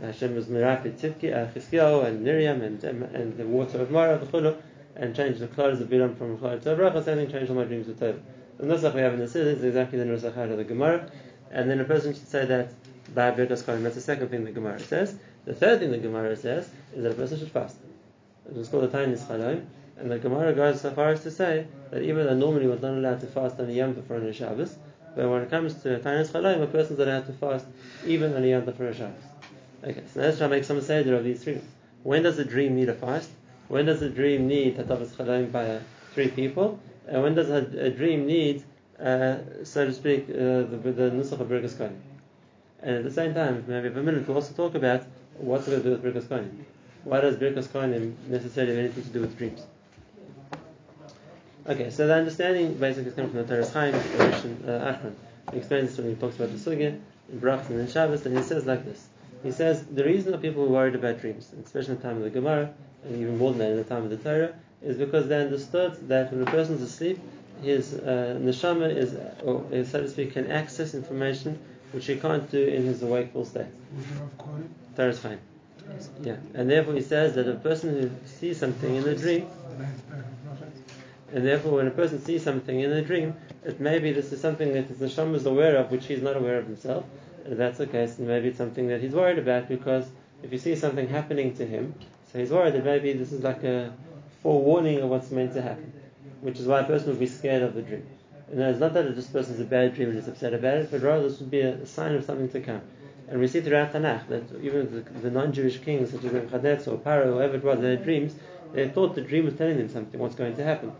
Hashem 0.00 0.36
was 0.36 0.46
Mirapid 0.46 0.94
uh, 0.94 1.52
Chizkiyahu, 1.52 2.06
and 2.06 2.22
Miriam, 2.22 2.62
and 2.62 2.84
um, 2.84 3.02
and 3.02 3.36
the 3.36 3.44
water 3.44 3.82
of 3.82 3.90
Mara, 3.90 4.20
and 4.94 5.16
change 5.16 5.40
the 5.40 5.48
clothes 5.48 5.80
of 5.80 5.88
Bilam 5.88 6.16
from 6.16 6.38
Chol 6.38 6.62
to 6.62 6.76
Abracha, 6.76 7.04
same 7.04 7.16
thing, 7.16 7.30
change 7.30 7.50
all 7.50 7.56
my 7.56 7.64
dreams 7.64 7.86
to 7.86 7.92
Tov. 7.92 8.20
The 8.58 8.66
Nusach 8.66 8.94
we 8.94 9.00
have 9.00 9.14
in 9.14 9.18
the 9.18 9.24
Siddur 9.24 9.56
is 9.56 9.64
exactly 9.64 9.98
the 9.98 10.04
Nusach 10.04 10.36
of 10.36 10.56
the 10.56 10.64
Gemara, 10.64 11.10
and 11.50 11.68
then 11.68 11.80
a 11.80 11.84
person 11.84 12.14
should 12.14 12.28
say 12.28 12.46
that 12.46 12.72
by 13.12 13.32
Birkas 13.32 13.64
Kohanim. 13.64 13.82
That's 13.82 13.96
the 13.96 14.00
second 14.00 14.28
thing 14.28 14.44
the 14.44 14.52
Gemara 14.52 14.78
says. 14.78 15.16
The 15.44 15.54
third 15.54 15.80
thing 15.80 15.90
the 15.90 15.98
Gemara 15.98 16.36
says 16.36 16.70
is 16.94 17.02
that 17.02 17.12
a 17.12 17.14
person 17.16 17.40
should 17.40 17.50
fast. 17.50 17.76
It 18.46 18.54
was 18.54 18.68
called 18.68 18.84
the 18.84 18.96
Tainis 18.96 19.26
Chalom, 19.26 19.64
and 19.96 20.08
the 20.08 20.20
Gemara 20.20 20.52
goes 20.52 20.80
so 20.80 20.92
far 20.92 21.08
as 21.08 21.22
to 21.24 21.32
say 21.32 21.66
that 21.90 22.02
even 22.02 22.26
though 22.26 22.34
normally 22.34 22.68
one's 22.68 22.82
not 22.82 22.92
allowed 22.92 23.20
to 23.22 23.26
fast 23.26 23.58
on 23.58 23.68
a 23.68 23.72
Yom 23.72 23.94
Tov 23.94 24.08
or 24.08 24.16
on 24.16 24.26
a 24.26 24.32
Shabbos, 24.32 24.76
but 25.14 25.28
when 25.28 25.42
it 25.42 25.50
comes 25.50 25.74
to 25.82 25.98
Tainis 25.98 26.30
Chalom, 26.30 26.62
a 26.62 26.66
person 26.66 26.96
person's 26.96 26.98
allowed 27.00 27.26
to 27.26 27.32
fast 27.32 27.66
even 28.06 28.34
on 28.34 28.44
Yom 28.44 28.62
Tov. 28.62 29.12
Okay, 29.84 30.02
so 30.12 30.20
now 30.20 30.26
let's 30.26 30.38
try 30.38 30.46
to 30.46 30.54
make 30.54 30.64
some 30.64 30.80
seder 30.80 31.16
of 31.16 31.24
these 31.24 31.42
three. 31.42 31.60
When 32.02 32.22
does 32.22 32.38
a 32.38 32.44
dream 32.44 32.76
need 32.76 32.88
a 32.88 32.94
fast? 32.94 33.30
When 33.68 33.86
does 33.86 34.02
a 34.02 34.08
dream 34.08 34.48
need 34.48 34.76
Tatavas 34.76 35.14
Chalom 35.16 35.50
by 35.52 35.66
uh, 35.66 35.80
three 36.12 36.28
people? 36.28 36.78
And 37.08 37.22
when 37.22 37.34
does 37.34 37.50
a, 37.50 37.86
a 37.86 37.90
dream 37.90 38.26
need, 38.26 38.64
uh, 38.98 39.36
so 39.64 39.86
to 39.86 39.92
speak, 39.92 40.28
uh, 40.30 40.32
the, 40.32 40.92
the 40.96 41.10
Nusach 41.10 41.40
of 41.40 41.48
Birkas 41.48 41.74
Kohanim? 41.74 41.98
And 42.82 42.96
at 42.96 43.04
the 43.04 43.10
same 43.10 43.34
time, 43.34 43.64
maybe 43.68 43.90
for 43.90 44.00
a 44.00 44.02
minute, 44.02 44.26
we'll 44.26 44.36
also 44.36 44.54
talk 44.54 44.74
about 44.74 45.04
what's 45.38 45.66
going 45.66 45.82
to 45.82 45.84
do 45.84 45.90
with 45.96 46.02
Birkas 46.02 46.28
Kohen. 46.28 46.64
Why 47.04 47.20
does 47.20 47.36
Birkas 47.36 47.72
Kohen 47.72 48.16
necessarily 48.28 48.76
have 48.76 48.84
anything 48.84 49.04
to 49.04 49.10
do 49.10 49.20
with 49.20 49.36
dreams? 49.38 49.62
Okay, 51.64 51.90
so 51.90 52.08
the 52.08 52.14
understanding 52.14 52.74
basically 52.74 53.10
is 53.10 53.14
coming 53.14 53.30
from 53.30 53.46
the 53.46 53.54
Toras 53.54 53.72
Chaim, 53.72 53.94
Rishon 53.94 54.68
uh, 54.68 54.94
Achron. 54.94 55.14
He 55.52 55.58
explains 55.58 55.90
this 55.90 55.98
when 55.98 56.08
he 56.08 56.14
talks 56.16 56.34
about 56.34 56.50
the 56.50 56.58
Sugya, 56.58 56.98
in 57.30 57.40
Brachas 57.40 57.70
and 57.70 57.78
in 57.78 57.86
Shabbos, 57.88 58.26
and 58.26 58.36
he 58.36 58.42
says 58.42 58.66
like 58.66 58.84
this. 58.84 59.06
He 59.44 59.52
says, 59.52 59.84
the 59.86 60.04
reason 60.04 60.32
that 60.32 60.42
people 60.42 60.64
were 60.64 60.70
worried 60.70 60.96
about 60.96 61.20
dreams, 61.20 61.52
especially 61.64 61.92
in 61.92 61.96
the 61.98 62.02
time 62.02 62.16
of 62.16 62.24
the 62.24 62.30
Gemara, 62.30 62.74
and 63.04 63.16
even 63.16 63.38
more 63.38 63.50
than 63.52 63.58
that 63.58 63.70
in 63.70 63.76
the 63.76 63.84
time 63.84 64.02
of 64.02 64.10
the 64.10 64.16
Torah, 64.16 64.54
is 64.82 64.96
because 64.96 65.28
they 65.28 65.40
understood 65.40 66.08
that 66.08 66.32
when 66.32 66.42
a 66.42 66.50
person 66.50 66.74
is 66.74 66.82
asleep, 66.82 67.20
his 67.62 67.94
uh, 67.94 68.38
neshama 68.40 68.92
is, 68.92 69.14
or 69.44 69.64
so 69.84 70.02
to 70.02 70.08
speak, 70.08 70.32
can 70.32 70.50
access 70.50 70.94
information 70.94 71.60
which 71.92 72.06
he 72.06 72.16
can't 72.16 72.50
do 72.50 72.66
in 72.66 72.86
his 72.86 73.02
awakeful 73.02 73.44
state. 73.44 73.66
Who's 73.94 74.06
the 74.06 74.14
Rav 74.14 74.38
Kohanim? 74.38 74.68
Toras 74.96 75.22
Chaim. 75.22 75.38
Yeah, 76.22 76.36
and 76.54 76.68
therefore 76.68 76.94
he 76.94 77.02
says 77.02 77.34
that 77.36 77.48
a 77.48 77.54
person 77.54 77.90
who 77.90 78.10
sees 78.26 78.58
something 78.58 78.96
in 78.96 79.06
a 79.06 79.14
dream, 79.14 79.46
The 79.46 79.82
ninth 79.84 80.02
parak 80.10 80.20
of 80.20 80.58
Brachas. 80.58 80.82
And 81.32 81.46
therefore 81.46 81.72
when 81.72 81.86
a 81.86 81.90
person 81.90 82.20
sees 82.20 82.42
something 82.42 82.80
in 82.80 82.92
a 82.92 83.02
dream, 83.02 83.34
it 83.64 83.80
may 83.80 83.98
be 83.98 84.12
this 84.12 84.32
is 84.32 84.40
something 84.40 84.72
that 84.74 84.86
his 84.86 84.98
neshama 84.98 85.34
is 85.34 85.46
aware 85.46 85.76
of, 85.76 85.90
which 85.90 86.06
he's 86.06 86.22
not 86.22 86.36
aware 86.36 86.58
of 86.58 86.66
himself. 86.66 87.04
And 87.44 87.52
if 87.52 87.58
that's 87.58 87.78
the 87.78 87.86
case, 87.86 88.14
then 88.14 88.26
maybe 88.26 88.48
it's 88.48 88.58
something 88.58 88.88
that 88.88 89.00
he's 89.00 89.12
worried 89.12 89.38
about 89.38 89.68
because 89.68 90.06
if 90.42 90.52
you 90.52 90.58
see 90.58 90.76
something 90.76 91.08
happening 91.08 91.54
to 91.56 91.66
him, 91.66 91.94
so 92.32 92.38
he's 92.38 92.50
worried 92.50 92.74
that 92.74 92.84
maybe 92.84 93.12
this 93.12 93.32
is 93.32 93.42
like 93.42 93.62
a 93.64 93.92
forewarning 94.42 95.00
of 95.00 95.08
what's 95.08 95.30
meant 95.30 95.54
to 95.54 95.62
happen, 95.62 95.92
which 96.40 96.58
is 96.58 96.66
why 96.66 96.80
a 96.80 96.84
person 96.84 97.08
would 97.08 97.20
be 97.20 97.26
scared 97.26 97.62
of 97.62 97.74
the 97.74 97.82
dream. 97.82 98.06
And 98.50 98.60
it's 98.60 98.80
not 98.80 98.92
that 98.94 99.16
this 99.16 99.28
person's 99.28 99.60
a 99.60 99.64
bad 99.64 99.94
dream 99.94 100.10
and 100.10 100.18
is 100.18 100.28
upset 100.28 100.52
about 100.52 100.76
it, 100.76 100.90
but 100.90 101.00
rather 101.00 101.28
this 101.28 101.40
would 101.40 101.50
be 101.50 101.60
a 101.60 101.86
sign 101.86 102.14
of 102.14 102.24
something 102.24 102.50
to 102.50 102.60
come. 102.60 102.82
And 103.28 103.40
we 103.40 103.48
see 103.48 103.62
throughout 103.62 103.92
Tanakh 103.92 104.28
that 104.28 104.42
even 104.62 104.92
the, 104.92 105.20
the 105.20 105.30
non-Jewish 105.30 105.78
kings, 105.78 106.10
such 106.10 106.24
as 106.24 106.32
Nebuchadnezzar 106.32 106.92
or 106.92 106.98
Paro, 106.98 107.32
whoever 107.32 107.56
it 107.56 107.64
was, 107.64 107.80
they 107.80 107.90
had 107.90 108.04
dreams, 108.04 108.34
they 108.74 108.88
thought 108.88 109.14
the 109.14 109.22
dream 109.22 109.46
was 109.46 109.54
telling 109.54 109.78
them 109.78 109.88
something, 109.88 110.20
what's 110.20 110.34
going 110.34 110.56
to 110.56 110.64
happen, 110.64 110.92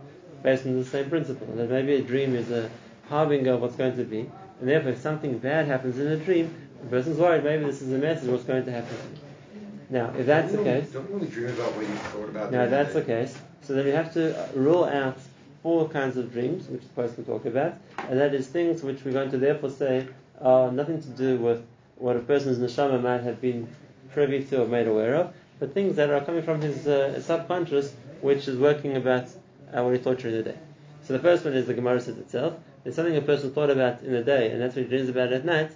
based 0.43 0.65
on 0.65 0.77
the 0.77 0.85
same 0.85 1.09
principle, 1.09 1.47
that 1.55 1.69
maybe 1.69 1.95
a 1.95 2.01
dream 2.01 2.35
is 2.35 2.51
a 2.51 2.69
harbinger 3.09 3.53
of 3.53 3.61
what's 3.61 3.75
going 3.75 3.95
to 3.97 4.03
be, 4.03 4.29
and 4.59 4.69
therefore 4.69 4.91
if 4.91 4.99
something 4.99 5.37
bad 5.37 5.67
happens 5.67 5.97
in 5.97 6.07
a 6.07 6.17
dream, 6.17 6.53
the 6.83 6.89
person's 6.89 7.17
worried, 7.17 7.43
maybe 7.43 7.63
this 7.65 7.81
is 7.81 7.91
a 7.93 7.97
message 7.97 8.25
of 8.25 8.33
what's 8.33 8.43
going 8.43 8.65
to 8.65 8.71
happen 8.71 8.89
to. 8.95 9.93
Now, 9.93 10.13
if 10.17 10.25
that's 10.25 10.51
the 10.51 10.63
case, 10.63 10.89
Don't 10.89 11.11
only 11.13 11.27
dream 11.27 11.49
about 11.53 11.75
what 11.75 11.87
you 11.87 11.95
thought 11.95 12.29
about? 12.29 12.51
now, 12.51 12.65
that's 12.67 12.93
the 12.93 12.99
the 13.01 13.05
case. 13.05 13.37
So 13.61 13.73
then 13.73 13.85
we 13.85 13.91
have 13.91 14.13
to 14.13 14.49
rule 14.55 14.85
out 14.85 15.17
four 15.61 15.87
kinds 15.87 16.17
of 16.17 16.31
dreams, 16.33 16.67
which 16.67 16.81
the 16.81 16.89
post 16.89 17.17
will 17.17 17.23
talk 17.23 17.45
about, 17.45 17.75
and 18.09 18.19
that 18.19 18.33
is 18.33 18.47
things 18.47 18.83
which 18.83 19.03
we're 19.05 19.13
going 19.13 19.31
to 19.31 19.37
therefore 19.37 19.69
say 19.69 20.07
are 20.41 20.71
nothing 20.71 21.01
to 21.01 21.07
do 21.09 21.37
with 21.37 21.65
what 21.97 22.17
a 22.17 22.19
person's 22.19 22.57
neshama 22.57 23.01
might 23.01 23.21
have 23.21 23.39
been 23.39 23.67
privy 24.11 24.43
to 24.43 24.63
or 24.63 24.67
made 24.67 24.87
aware 24.87 25.15
of, 25.15 25.33
but 25.59 25.73
things 25.73 25.95
that 25.95 26.09
are 26.09 26.21
coming 26.21 26.43
from 26.43 26.59
his 26.59 26.85
uh, 26.85 27.21
subconscious, 27.21 27.93
which 28.21 28.47
is 28.47 28.57
working 28.57 28.97
about 28.97 29.27
uh, 29.75 29.83
what 29.83 29.93
he 29.93 29.99
thought 29.99 30.19
during 30.19 30.37
the 30.37 30.43
day. 30.43 30.57
So 31.03 31.13
the 31.13 31.19
first 31.19 31.43
one 31.43 31.53
is 31.53 31.67
the 31.67 31.73
Gemara 31.73 31.99
says 31.99 32.17
itself. 32.17 32.53
There's 32.83 32.95
something 32.95 33.15
a 33.15 33.21
person 33.21 33.51
thought 33.51 33.69
about 33.69 34.03
in 34.03 34.13
the 34.13 34.23
day, 34.23 34.51
and 34.51 34.61
that's 34.61 34.75
what 34.75 34.83
he 34.83 34.89
dreams 34.89 35.09
about 35.09 35.33
at 35.33 35.45
night. 35.45 35.71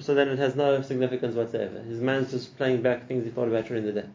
So 0.00 0.14
then 0.14 0.28
it 0.28 0.38
has 0.38 0.56
no 0.56 0.82
significance 0.82 1.34
whatsoever. 1.34 1.80
His 1.80 2.00
mind's 2.00 2.30
just 2.30 2.56
playing 2.56 2.82
back 2.82 3.06
things 3.06 3.24
he 3.24 3.30
thought 3.30 3.48
about 3.48 3.66
during 3.66 3.84
the 3.84 3.92
day. 3.92 4.06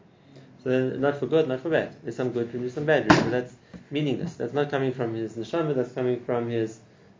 So 0.62 0.70
then, 0.70 1.00
not 1.00 1.18
for 1.18 1.26
good, 1.26 1.48
not 1.48 1.60
for 1.60 1.70
bad. 1.70 1.96
There's 2.02 2.16
some 2.16 2.30
good 2.30 2.50
dreams, 2.50 2.74
some 2.74 2.84
bad 2.84 3.08
dreams, 3.08 3.22
but 3.22 3.30
that's 3.30 3.54
meaningless. 3.90 4.34
That's 4.34 4.52
not 4.52 4.70
coming 4.70 4.92
from 4.92 5.14
his 5.14 5.34
neshama. 5.34 5.74
That's 5.74 5.92
coming 5.92 6.20
from 6.20 6.48
his 6.48 6.78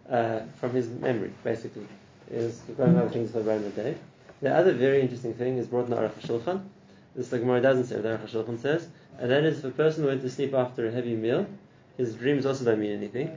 uh, 0.09 0.41
from 0.61 0.73
his 0.73 0.89
memory, 0.89 1.33
basically. 1.43 1.87
Is 2.31 2.61
going 2.77 2.97
over 2.97 3.09
things 3.09 3.35
in 3.35 3.45
the 3.45 3.71
day. 3.71 3.97
The 4.41 4.55
other 4.55 4.73
very 4.73 5.01
interesting 5.01 5.35
thing 5.35 5.59
is 5.59 5.67
brought 5.67 5.85
in 5.85 5.91
the 5.91 5.97
Aruch 5.97 6.15
HaShulchan. 6.21 6.65
This 7.15 7.29
the 7.29 7.39
Gemara 7.39 7.61
doesn't 7.61 7.85
say, 7.85 8.01
the 8.01 8.09
Aruch 8.09 8.29
HaShulchan 8.29 8.59
says, 8.59 8.89
and 9.19 9.31
that 9.31 9.45
is 9.45 9.59
if 9.59 9.65
a 9.67 9.71
person 9.71 10.07
went 10.07 10.23
to 10.23 10.31
sleep 10.31 10.55
after 10.55 10.87
a 10.87 10.91
heavy 10.91 11.15
meal, 11.15 11.47
his 11.97 12.15
dreams 12.15 12.47
also 12.47 12.65
don't 12.65 12.81
mean 12.81 12.93
anything. 12.93 13.37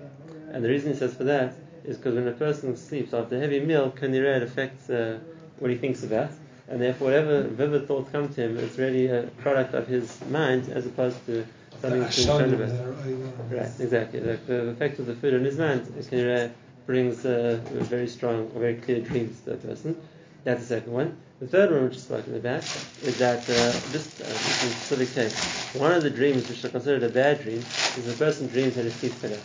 And 0.52 0.64
the 0.64 0.70
reason 0.70 0.94
he 0.94 0.98
says 0.98 1.14
for 1.14 1.24
that 1.26 1.54
is 1.84 1.98
because 1.98 2.16
when 2.16 2.28
a 2.28 2.32
person 2.32 2.76
sleeps 2.76 3.14
after 3.14 3.36
a 3.36 3.40
heavy 3.40 3.60
meal, 3.60 3.92
kanireh, 3.92 4.38
it 4.38 4.44
affects 4.44 4.90
uh, 4.90 5.20
what 5.60 5.72
he 5.72 5.78
thinks 5.78 6.04
about, 6.04 6.30
and 6.68 6.82
therefore 6.82 7.08
whatever 7.08 7.44
vivid 7.44 7.88
thoughts 7.88 8.10
come 8.12 8.28
to 8.34 8.42
him, 8.42 8.58
it's 8.58 8.78
really 8.78 9.08
a 9.08 9.24
product 9.38 9.74
of 9.74 9.88
his 9.88 10.20
mind 10.30 10.70
as 10.70 10.86
opposed 10.86 11.24
to 11.28 11.46
something 11.82 12.00
The 12.02 12.06
he's 12.08 12.26
concerned 12.26 12.54
Ashanim 12.54 12.64
about. 12.64 12.70
that 12.70 12.82
are 12.86 12.94
early 13.04 13.14
on. 13.14 13.50
Right, 13.50 13.72
exactly. 13.80 14.20
The, 14.20 14.40
the 14.48 14.68
effect 14.70 15.00
of 15.00 15.06
the 15.06 15.16
food 15.16 15.34
on 15.36 15.44
his 15.44 15.58
mind 15.58 15.82
kanireh, 16.10 16.52
brings 16.86 17.26
uh, 17.26 17.60
very 17.72 18.08
strong, 18.08 18.48
very 18.52 18.76
clear 18.76 19.02
dreams 19.02 19.40
to 19.42 19.52
that 19.52 19.68
person. 19.68 20.00
That's 20.46 20.62
the 20.62 20.68
second 20.68 20.94
one. 20.94 21.18
The 21.40 21.48
third 21.48 21.72
one, 21.72 21.86
which 21.86 21.98
is 21.98 22.04
spoken 22.04 22.36
about, 22.36 22.64
is 23.04 23.18
that 23.18 23.40
uh, 23.40 23.74
just 23.92 24.22
uh, 24.22 24.26
this 24.26 24.64
is 24.64 24.72
a 24.72 24.76
specific 24.76 25.14
case. 25.14 25.76
One 25.76 25.92
of 25.92 26.04
the 26.04 26.10
dreams 26.12 26.48
which 26.48 26.64
are 26.64 26.70
considered 26.70 27.02
a 27.02 27.10
bad 27.10 27.42
dream 27.42 27.58
is 27.58 28.06
the 28.06 28.14
person 28.14 28.48
dreams 28.48 28.76
that 28.76 28.84
his 28.84 29.02
teeth 29.02 29.16
fell 29.16 29.34
out. 29.34 29.40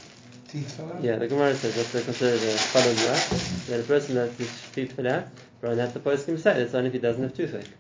Teeth 0.49 0.77
fell 0.77 0.93
out? 0.93 1.03
Yeah, 1.03 1.17
the 1.17 1.27
Gemara 1.27 1.55
says 1.57 1.75
that's 1.75 2.05
considered 2.05 2.43
a 2.43 2.55
chalon 2.55 3.67
That 3.69 3.81
a 3.81 3.83
person 3.83 4.15
that 4.17 4.31
his 4.33 4.63
teeth 4.75 4.93
fell 4.93 5.09
out, 5.09 5.25
but 5.63 5.75
that's 5.75 5.95
the 5.95 6.01
post 6.01 6.27
say 6.27 6.35
that's 6.35 6.75
only 6.75 6.89
if 6.89 6.93
he 6.93 6.99
doesn't 6.99 7.23
have 7.23 7.35
toothache. 7.35 7.73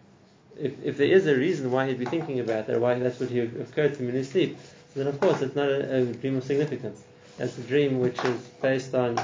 If, 0.58 0.82
if 0.82 0.96
there 0.96 1.06
is 1.06 1.26
a 1.26 1.36
reason 1.36 1.70
why 1.70 1.88
he'd 1.88 1.98
be 1.98 2.06
thinking 2.06 2.40
about 2.40 2.68
that, 2.68 2.80
why 2.80 2.98
that's 2.98 3.20
what 3.20 3.28
he 3.28 3.40
occurred 3.40 3.94
to 3.94 4.02
him 4.02 4.08
in 4.08 4.14
his 4.14 4.30
sleep, 4.30 4.58
then 4.96 5.06
of 5.06 5.20
course 5.20 5.42
it's 5.42 5.54
not 5.54 5.68
a, 5.68 5.96
a 5.96 6.04
dream 6.06 6.36
of 6.36 6.44
significance. 6.44 7.02
That's 7.36 7.56
a 7.58 7.62
dream 7.62 8.00
which 8.00 8.18
is 8.24 8.40
based 8.62 8.94
on 8.94 9.18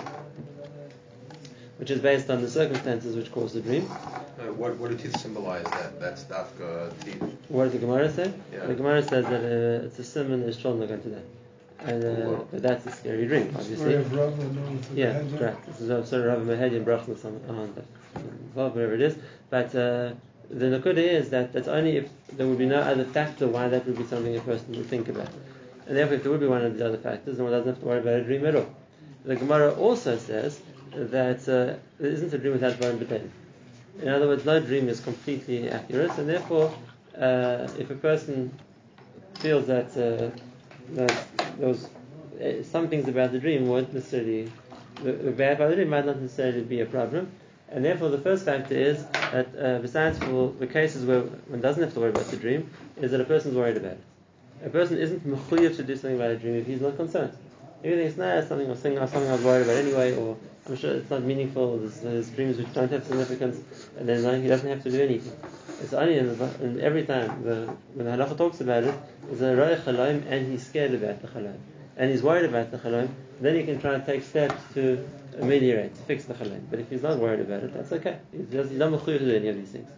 which 1.79 1.91
is 1.91 2.01
based 2.01 2.31
on 2.31 2.41
the 2.43 2.49
circumstances 2.51 3.17
which 3.17 3.31
caused 3.33 3.55
the 3.55 3.61
dream. 3.61 3.87
Uh, 3.91 4.53
what, 4.53 4.77
what 4.79 4.91
do 4.91 4.97
teeth 4.97 5.19
symbolize? 5.21 5.65
That 5.65 6.01
that's 6.01 6.25
dafka 6.25 6.93
teeth. 7.05 7.23
What 7.49 7.65
does 7.65 7.73
the 7.73 7.79
Gemara 7.79 8.11
say? 8.11 8.33
Yeah. 8.53 8.67
The 8.67 8.75
Gemara 8.75 9.03
says 9.03 9.25
that 9.27 9.43
uh, 9.43 9.87
it's 9.87 9.99
a 9.99 10.05
simon 10.05 10.43
is 10.43 10.57
children 10.57 10.85
are 10.85 10.87
going 10.87 11.03
to 11.03 11.11
die. 11.11 11.23
And 11.81 12.05
uh, 12.05 12.41
but 12.51 12.63
that's 12.63 12.87
a 12.87 12.93
scary 12.93 13.27
dream, 13.27 13.55
obviously. 13.57 13.95
of 13.95 14.13
Rava 14.13 14.45
known 14.45 14.81
to 14.81 14.95
the 14.95 15.01
Yeah, 15.01 15.13
head. 15.13 15.39
correct. 15.39 15.67
This 15.67 15.81
is 15.83 15.91
a 15.91 16.07
sort 16.07 16.23
of 16.27 16.49
Rabbi 16.49 16.57
Mahedi 16.61 16.77
and 16.77 16.87
Brachman 16.87 17.23
or 17.49 17.55
on 17.55 17.75
that, 17.75 17.85
whatever 18.55 18.95
it 18.95 19.03
is. 19.03 19.17
But 19.51 19.67
uh, 19.75 20.13
the 20.51 20.67
Nakuda 20.67 20.97
is 20.99 21.29
that 21.31 21.53
that's 21.53 21.69
only 21.69 21.99
if 21.99 22.09
there 22.33 22.47
would 22.47 22.59
be 22.59 22.67
no 22.67 22.81
other 22.81 23.05
factor 23.05 23.47
why 23.47 23.69
that 23.69 23.87
would 23.87 23.99
be 23.99 24.05
something 24.07 24.35
a 24.37 24.41
person 24.41 24.75
would 24.77 24.87
think 24.87 25.09
about. 25.09 25.29
And 25.87 25.97
therefore, 25.97 26.17
if 26.17 26.23
there 26.23 26.33
would 26.33 26.41
be 26.41 26.47
one 26.49 26.65
of 26.65 26.77
the 26.79 26.87
other 26.87 26.99
factors, 26.99 27.37
then 27.37 27.45
one 27.45 27.53
doesn't 27.53 27.69
have 27.75 27.81
to 27.81 27.87
worry 27.87 27.99
about 28.01 28.15
a 28.21 28.25
dream 28.25 28.47
at 28.47 28.57
all. 28.57 28.75
The 29.25 29.37
Gemara 29.37 29.73
also 29.75 30.17
says 30.17 30.59
that 30.97 31.41
uh, 31.43 31.79
there 31.99 32.11
isn't 32.11 32.33
a 32.33 32.39
dream 32.39 32.55
without 32.55 32.75
Dvarim 32.75 32.99
B'Teilim. 32.99 33.31
In 34.01 34.09
other 34.09 34.27
words, 34.27 34.45
no 34.45 34.61
dream 34.61 34.89
is 34.89 35.01
completely 35.01 35.71
accurate, 35.71 36.17
and 36.19 36.29
therefore, 36.29 36.75
uh, 37.17 37.69
if 37.79 37.91
a 37.91 37.95
person 37.95 38.53
feels 39.37 39.67
that, 39.67 39.91
uh, 39.97 40.31
that 40.95 41.27
was 41.59 41.89
uh, 42.41 42.63
some 42.63 42.89
things 42.89 43.09
about 43.09 43.33
the 43.33 43.39
dream 43.39 43.69
weren't 43.69 43.93
necessarily, 43.93 44.51
the, 45.03 45.13
bad 45.33 45.57
about 45.57 45.71
the 45.71 45.77
dream 45.77 45.89
might 45.89 46.05
not 46.05 46.21
necessarily 46.21 46.63
be 46.63 46.81
a 46.81 46.87
problem, 46.87 47.31
and 47.71 47.85
therefore 47.85 48.11
the 48.11 48.19
first 48.19 48.45
factor 48.45 48.75
is 48.75 49.05
that 49.33 49.49
uh, 49.59 49.79
besides 49.81 50.19
for 50.19 50.53
the 50.59 50.67
cases 50.67 51.05
where 51.05 51.21
one 51.21 51.61
doesn't 51.61 51.83
have 51.83 51.95
to 51.95 52.01
worry 52.01 52.11
about 52.11 52.27
the 52.27 52.37
dream, 52.37 52.71
is 52.99 53.11
that 53.11 53.21
a 53.21 53.25
person's 53.25 53.55
worried 53.55 53.77
about 53.77 53.93
it. 53.93 54.01
A 54.65 54.69
person 54.71 54.99
isn't 54.99 55.27
mechuyev 55.31 55.77
to 55.77 55.83
do 55.83 55.97
something 55.97 56.17
about 56.17 56.31
a 56.31 56.37
dream 56.37 56.57
if 56.57 56.67
he's 56.67 56.81
not 56.81 56.97
concerned. 56.97 57.37
He 57.87 57.93
thinks, 57.93 58.17
nah, 58.17 58.41
something, 58.41 58.69
or 58.69 58.75
something, 58.75 58.99
I 58.99 59.33
was 59.33 59.45
worried 59.45 59.63
about 59.63 59.77
anyway, 59.77 60.17
or 60.17 60.37
I'm 60.67 60.77
sure 60.77 60.95
it's 60.95 61.09
not 61.09 61.23
meaningful, 61.23 61.79
there's, 61.79 62.01
there's 62.01 62.31
dreams 62.31 62.57
which 62.57 62.75
don't 62.75 62.91
have 62.91 63.07
significance, 63.07 63.61
and 63.97 64.09
then 64.09 64.25
uh, 64.25 64.41
he 64.41 64.49
doesn't 64.49 64.69
have 64.69 64.83
to 64.83 64.91
do 64.91 65.01
anything. 65.01 65.33
It's 65.81 65.93
only 65.93 66.19
in, 66.19 66.37
the, 66.37 66.65
in 66.65 66.81
every 66.81 67.05
time 67.05 67.45
the, 67.45 67.73
when 67.95 68.07
the 68.07 68.11
halacha 68.11 68.37
talks 68.37 68.61
about 68.61 68.83
it, 68.83 68.95
is 69.31 69.41
a 69.41 69.55
roy 69.55 69.77
chalaim 69.77 70.27
and 70.29 70.51
he's 70.51 70.67
scared 70.67 70.95
about 70.95 71.23
the 71.23 71.29
chalaim, 71.29 71.61
and 71.97 72.11
he's 72.11 72.25
worried 72.25 72.47
about 72.47 72.73
the 72.73 72.79
chalaim, 72.79 73.09
then 73.41 73.55
he 73.55 73.63
can 73.63 73.81
try 73.81 73.95
and 73.95 74.05
take 74.05 74.25
steps 74.25 74.61
to 74.75 75.09
ameliorate, 75.39 75.95
to 75.95 76.03
fix 76.03 76.25
the 76.25 76.35
chalaim. 76.35 76.63
But 76.69 76.81
if 76.81 76.91
he's 76.91 77.03
not 77.03 77.19
worried 77.19 77.39
about 77.39 77.63
it, 77.63 77.73
that's 77.73 77.93
okay. 77.93 78.19
He 78.33 78.39
doesn't, 78.39 78.71
he's 78.71 78.81
not 78.81 78.91
mechuyev 78.91 79.19
to 79.21 79.27
do 79.27 79.37
any 79.37 79.47
of 79.47 79.55
these 79.55 79.69
things. 79.69 79.89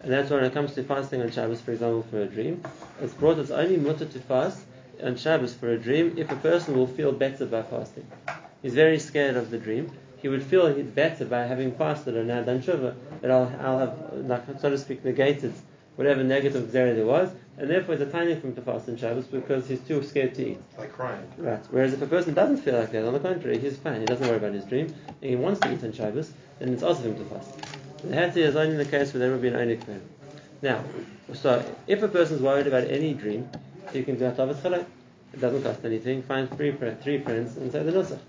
And 0.00 0.12
that's 0.12 0.30
when 0.30 0.42
it 0.42 0.52
comes 0.52 0.74
to 0.74 0.82
fasting 0.82 1.22
on 1.22 1.30
Shabbos, 1.30 1.60
for 1.60 1.70
example, 1.70 2.04
for 2.10 2.22
a 2.22 2.26
dream, 2.26 2.64
it's 3.00 3.14
brought 3.14 3.38
it's 3.38 3.52
only 3.52 3.76
mutter 3.76 4.04
to 4.04 4.18
fast 4.18 4.64
on 5.02 5.16
Shabbos 5.16 5.54
for 5.54 5.70
a 5.70 5.78
dream 5.78 6.14
if 6.16 6.30
a 6.30 6.36
person 6.36 6.76
will 6.76 6.86
feel 6.86 7.12
better 7.12 7.46
by 7.46 7.62
fasting. 7.62 8.06
He's 8.62 8.74
very 8.74 8.98
scared 8.98 9.36
of 9.36 9.50
the 9.50 9.58
dream. 9.58 9.90
He 10.20 10.28
would 10.28 10.42
feel 10.42 10.72
better 10.82 11.24
by 11.26 11.44
having 11.46 11.72
fasted 11.72 12.16
and 12.16 12.28
now 12.28 12.42
done 12.42 12.62
tshuva, 12.62 12.94
that 13.20 13.30
I'll, 13.30 13.54
I'll 13.60 13.78
have, 13.78 14.12
like, 14.14 14.60
so 14.60 14.70
to 14.70 14.78
speak, 14.78 15.04
negated 15.04 15.52
whatever 15.96 16.24
negative 16.24 16.64
zera 16.64 16.94
there 16.94 17.06
was, 17.06 17.30
and 17.56 17.70
therefore 17.70 17.94
it's 17.94 18.02
a 18.02 18.10
tiny 18.10 18.34
for 18.34 18.48
him 18.48 18.54
to 18.54 18.62
fast 18.62 18.88
on 18.88 18.96
Shabbos 18.96 19.26
because 19.26 19.68
he's 19.68 19.80
too 19.80 20.02
scared 20.02 20.34
to 20.34 20.50
eat. 20.50 20.58
Like 20.76 20.92
crying. 20.92 21.26
Right. 21.38 21.64
Whereas 21.70 21.92
if 21.92 22.02
a 22.02 22.06
person 22.06 22.34
doesn't 22.34 22.58
feel 22.58 22.78
like 22.78 22.90
that, 22.92 23.04
on 23.04 23.12
the 23.12 23.20
contrary, 23.20 23.58
he's 23.58 23.76
fine. 23.76 24.00
He 24.00 24.06
doesn't 24.06 24.26
worry 24.26 24.38
about 24.38 24.54
his 24.54 24.64
dream, 24.64 24.86
and 25.20 25.30
he 25.30 25.36
wants 25.36 25.60
to 25.60 25.72
eat 25.72 25.84
on 25.84 25.92
Shabbos, 25.92 26.32
then 26.58 26.72
it's 26.72 26.82
also 26.82 27.02
for 27.02 27.08
him 27.08 27.18
to 27.18 27.24
fast. 27.26 27.50
The 28.02 28.14
Hatzi 28.14 28.36
is 28.38 28.56
only 28.56 28.76
the 28.76 28.84
case 28.84 29.12
where 29.12 29.20
there 29.20 29.30
would 29.30 29.42
be 29.42 29.48
an 29.48 29.56
only. 29.56 29.78
Now, 30.62 30.82
so 31.32 31.64
if 31.86 32.02
a 32.02 32.08
person's 32.08 32.42
worried 32.42 32.66
about 32.66 32.84
any 32.84 33.14
dream, 33.14 33.48
he 33.94 34.04
can 34.04 34.18
do 34.18 34.24
Hatavat 34.24 34.56
Chalak. 34.56 34.84
It 35.32 35.40
doesn't 35.40 35.62
cost 35.62 35.84
anything. 35.84 36.22
Find 36.22 36.48
three, 36.56 36.72
three 37.02 37.18
friends 37.18 37.56
and 37.56 37.72
say 37.72 37.82
the 37.82 37.92
Nusach. 37.92 38.20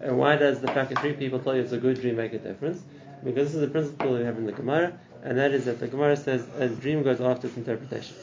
And 0.00 0.18
why 0.18 0.36
does 0.36 0.60
the 0.60 0.68
fact 0.68 0.90
that 0.90 1.00
three 1.00 1.12
people 1.12 1.38
tell 1.38 1.54
you 1.54 1.62
it's 1.62 1.72
a 1.72 1.78
good 1.78 2.00
dream 2.00 2.16
make 2.16 2.32
a 2.32 2.38
difference? 2.38 2.82
Because 3.22 3.48
this 3.48 3.54
is 3.54 3.62
a 3.62 3.68
principle 3.68 4.16
we 4.16 4.24
have 4.24 4.36
in 4.36 4.46
the 4.46 4.52
Gemara, 4.52 4.98
and 5.22 5.38
that 5.38 5.52
is 5.52 5.64
that 5.64 5.80
the 5.80 5.88
Gemara 5.88 6.16
says 6.16 6.46
a 6.58 6.68
dream 6.68 7.02
goes 7.02 7.20
after 7.20 7.46
its 7.46 7.56
interpretation. 7.56 8.14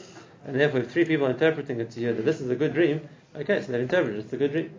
And 0.44 0.58
therefore, 0.58 0.80
if 0.80 0.90
three 0.92 1.04
people 1.04 1.26
are 1.26 1.30
interpreting 1.30 1.80
it 1.80 1.90
to 1.92 2.00
you 2.00 2.12
that 2.12 2.24
this 2.24 2.40
is 2.40 2.50
a 2.50 2.56
good 2.56 2.74
dream, 2.74 3.08
okay, 3.34 3.60
so 3.60 3.72
they've 3.72 3.80
interpreted 3.80 4.18
it, 4.18 4.24
it's 4.24 4.32
a 4.32 4.36
good 4.36 4.52
dream. 4.52 4.74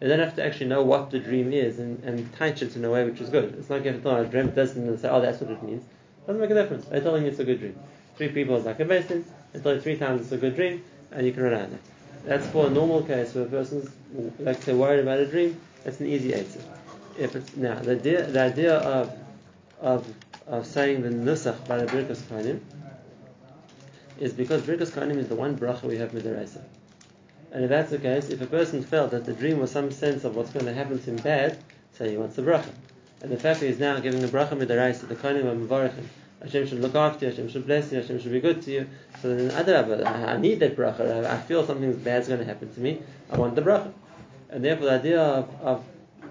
They 0.00 0.08
don't 0.08 0.18
have 0.18 0.36
to 0.36 0.44
actually 0.44 0.66
know 0.66 0.82
what 0.82 1.10
the 1.10 1.18
dream 1.18 1.52
is 1.52 1.78
and, 1.78 2.02
and 2.04 2.30
teach 2.38 2.62
it 2.62 2.76
in 2.76 2.84
a 2.84 2.90
way 2.90 3.04
which 3.04 3.20
is 3.20 3.30
good. 3.30 3.54
It's 3.58 3.70
not 3.70 3.76
like 3.76 3.86
you 3.86 3.92
have 3.92 4.02
to 4.02 4.08
tell 4.08 4.16
I 4.16 4.24
dreamt 4.24 4.54
this 4.54 4.74
and 4.76 4.98
say, 5.00 5.08
oh, 5.08 5.20
that's 5.20 5.40
what 5.40 5.50
it 5.50 5.62
means. 5.62 5.82
It 5.82 6.26
doesn't 6.26 6.40
make 6.40 6.50
a 6.50 6.54
difference. 6.54 6.84
They're 6.86 7.00
telling 7.00 7.22
you 7.22 7.30
it's 7.30 7.38
a 7.38 7.44
good 7.44 7.60
dream. 7.60 7.78
Three 8.16 8.28
people 8.28 8.56
is 8.56 8.64
like 8.64 8.80
a 8.80 8.84
basin, 8.84 9.24
they 9.52 9.60
tell 9.60 9.74
you 9.74 9.80
three 9.80 9.96
times 9.96 10.22
it's 10.22 10.32
a 10.32 10.36
good 10.36 10.54
dream, 10.54 10.82
and 11.12 11.26
you 11.26 11.32
can 11.32 11.42
rely 11.42 11.62
on 11.62 11.70
that. 11.70 11.80
That's 12.24 12.46
for 12.48 12.66
a 12.66 12.70
normal 12.70 13.02
case 13.02 13.34
where 13.34 13.44
a 13.44 13.48
person's, 13.48 13.90
like 14.40 14.62
say, 14.62 14.74
worried 14.74 15.00
about 15.00 15.20
a 15.20 15.26
dream, 15.26 15.60
that's 15.84 16.00
an 16.00 16.06
easy 16.06 16.34
answer. 16.34 16.60
If 17.18 17.36
it's, 17.36 17.56
now, 17.56 17.78
the 17.78 17.92
idea, 17.92 18.26
the 18.26 18.40
idea 18.40 18.76
of, 18.78 19.16
of, 19.80 20.14
of 20.46 20.66
saying 20.66 21.02
the 21.02 21.10
nusach 21.10 21.66
by 21.68 21.78
the 21.78 21.86
Birkas 21.86 22.18
Kohanim 22.22 22.60
is 24.18 24.32
because 24.32 24.62
Birkas 24.62 24.90
Kohanim 24.90 25.18
is 25.18 25.28
the 25.28 25.34
one 25.34 25.56
bracha 25.56 25.82
we 25.84 25.96
have 25.98 26.10
midaraisa. 26.12 26.62
And 27.52 27.64
if 27.64 27.70
that's 27.70 27.90
the 27.90 27.98
case, 27.98 28.28
if 28.30 28.40
a 28.40 28.46
person 28.46 28.82
felt 28.82 29.12
that 29.12 29.24
the 29.24 29.32
dream 29.32 29.58
was 29.60 29.70
some 29.70 29.90
sense 29.90 30.24
of 30.24 30.36
what's 30.36 30.50
going 30.50 30.66
to 30.66 30.74
happen 30.74 30.98
to 30.98 31.10
him 31.10 31.16
bad, 31.16 31.58
say 31.92 32.10
he 32.10 32.16
wants 32.16 32.36
the 32.36 32.42
bracha. 32.42 32.70
And 33.22 33.30
the 33.30 33.38
fact 33.38 33.60
that 33.60 33.66
he's 33.66 33.78
now 33.78 33.98
giving 34.00 34.20
the 34.20 34.28
bracha 34.28 34.50
midaraisa, 34.50 35.08
the 35.08 35.14
Kohanim 35.14 35.44
are 35.44 35.54
Mavarachim. 35.54 36.06
Hashem 36.42 36.66
should 36.66 36.80
look 36.80 36.94
after 36.94 37.26
you, 37.26 37.30
Hashem 37.30 37.48
should 37.48 37.66
bless 37.66 37.90
you, 37.90 38.00
Hashem 38.00 38.20
should 38.20 38.32
be 38.32 38.40
good 38.40 38.62
to 38.62 38.70
you. 38.70 38.86
So 39.22 39.34
then, 39.34 39.50
Adrabah, 39.50 40.04
I 40.06 40.36
need 40.36 40.60
that 40.60 40.76
bracha. 40.76 41.24
I 41.24 41.38
feel 41.38 41.66
something 41.66 41.92
bad's 41.96 42.28
going 42.28 42.40
to 42.40 42.46
happen 42.46 42.72
to 42.74 42.80
me. 42.80 43.00
I 43.30 43.36
want 43.36 43.54
the 43.54 43.62
bracha. 43.62 43.92
And 44.50 44.64
therefore, 44.64 44.86
the 44.86 44.92
idea 44.92 45.20
of, 45.20 45.60
of 45.62 45.84